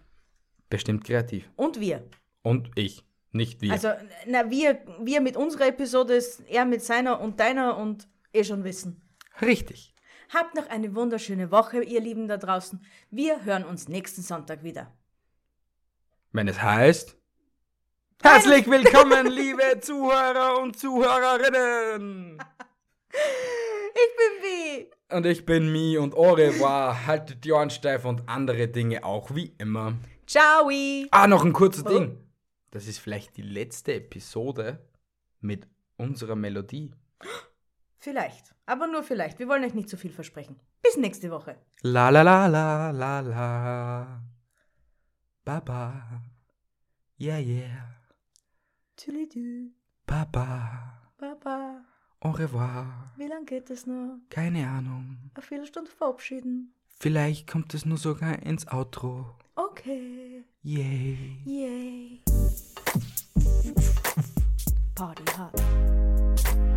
Bestimmt 0.69 1.03
kreativ. 1.03 1.49
Und 1.55 1.79
wir. 1.79 2.03
Und 2.41 2.71
ich. 2.75 3.03
Nicht 3.33 3.61
wir. 3.61 3.73
Also, 3.73 3.89
na, 4.25 4.49
wir, 4.49 4.79
wir 5.01 5.21
mit 5.21 5.35
unserer 5.35 5.67
Episode, 5.67 6.23
er 6.47 6.65
mit 6.65 6.81
seiner 6.81 7.19
und 7.19 7.39
deiner 7.39 7.77
und 7.77 8.07
eh 8.37 8.43
schon 8.43 8.63
wissen. 8.63 9.01
Richtig. 9.41 9.93
Habt 10.33 10.55
noch 10.55 10.67
eine 10.69 10.93
wunderschöne 10.95 11.51
Woche, 11.51 11.83
ihr 11.83 12.01
Lieben 12.01 12.27
da 12.27 12.37
draußen. 12.37 12.83
Wir 13.09 13.43
hören 13.45 13.63
uns 13.63 13.87
nächsten 13.87 14.21
Sonntag 14.21 14.63
wieder. 14.63 14.91
Wenn 16.31 16.47
es 16.47 16.61
heißt. 16.61 17.17
Herzlich 18.21 18.69
willkommen, 18.69 19.27
liebe 19.27 19.79
Zuhörer 19.79 20.59
und 20.61 20.77
Zuhörerinnen! 20.77 22.37
Ich 23.09 24.15
bin 24.17 24.43
wie. 24.43 25.15
Und 25.15 25.25
ich 25.25 25.45
bin 25.45 25.71
Mi 25.71 25.97
und 25.97 26.13
au 26.15 26.33
revoir. 26.33 27.05
Haltet 27.07 27.43
die 27.45 27.51
Ohren 27.51 27.69
steif 27.69 28.05
und 28.05 28.27
andere 28.27 28.67
Dinge 28.67 29.03
auch 29.05 29.33
wie 29.33 29.55
immer. 29.57 29.95
Ciao. 30.27 30.69
Ah, 31.11 31.27
noch 31.27 31.45
ein 31.45 31.53
kurzes 31.53 31.85
Oh. 31.85 31.89
Ding. 31.89 32.17
Das 32.71 32.87
ist 32.87 32.99
vielleicht 32.99 33.37
die 33.37 33.43
letzte 33.43 33.93
Episode 33.93 34.85
mit 35.39 35.67
unserer 35.95 36.35
Melodie. 36.35 36.91
Vielleicht. 38.07 38.55
Aber 38.65 38.87
nur 38.87 39.03
vielleicht. 39.03 39.37
Wir 39.37 39.49
wollen 39.49 39.65
euch 39.65 39.73
nicht 39.73 39.89
zu 39.89 39.97
viel 39.97 40.13
versprechen. 40.13 40.57
Bis 40.81 40.95
nächste 40.95 41.29
Woche. 41.29 41.57
La 41.81 42.09
la 42.09 42.21
la 42.21 42.47
la 42.47 42.89
la 42.91 43.19
la. 43.19 44.23
Baba. 45.43 46.21
Yeah, 47.19 47.39
yeah. 47.39 47.95
Tschüss. 48.95 49.73
Baba. 50.05 51.11
Baba. 51.17 51.83
Au 52.21 52.31
revoir. 52.31 53.11
Wie 53.17 53.27
lange 53.27 53.43
geht 53.43 53.69
es 53.71 53.85
noch? 53.85 54.19
Keine 54.29 54.65
Ahnung. 54.69 55.17
Eine 55.33 55.43
Viertelstunde 55.43 55.91
verabschieden. 55.91 56.73
Vielleicht 56.97 57.45
kommt 57.45 57.73
es 57.73 57.85
nur 57.85 57.97
sogar 57.97 58.41
ins 58.41 58.69
Outro. 58.71 59.35
Okay. 59.55 60.45
Yay. 60.61 61.41
Yay. 61.43 62.21
Party 64.95 65.25
hard. 65.37 66.76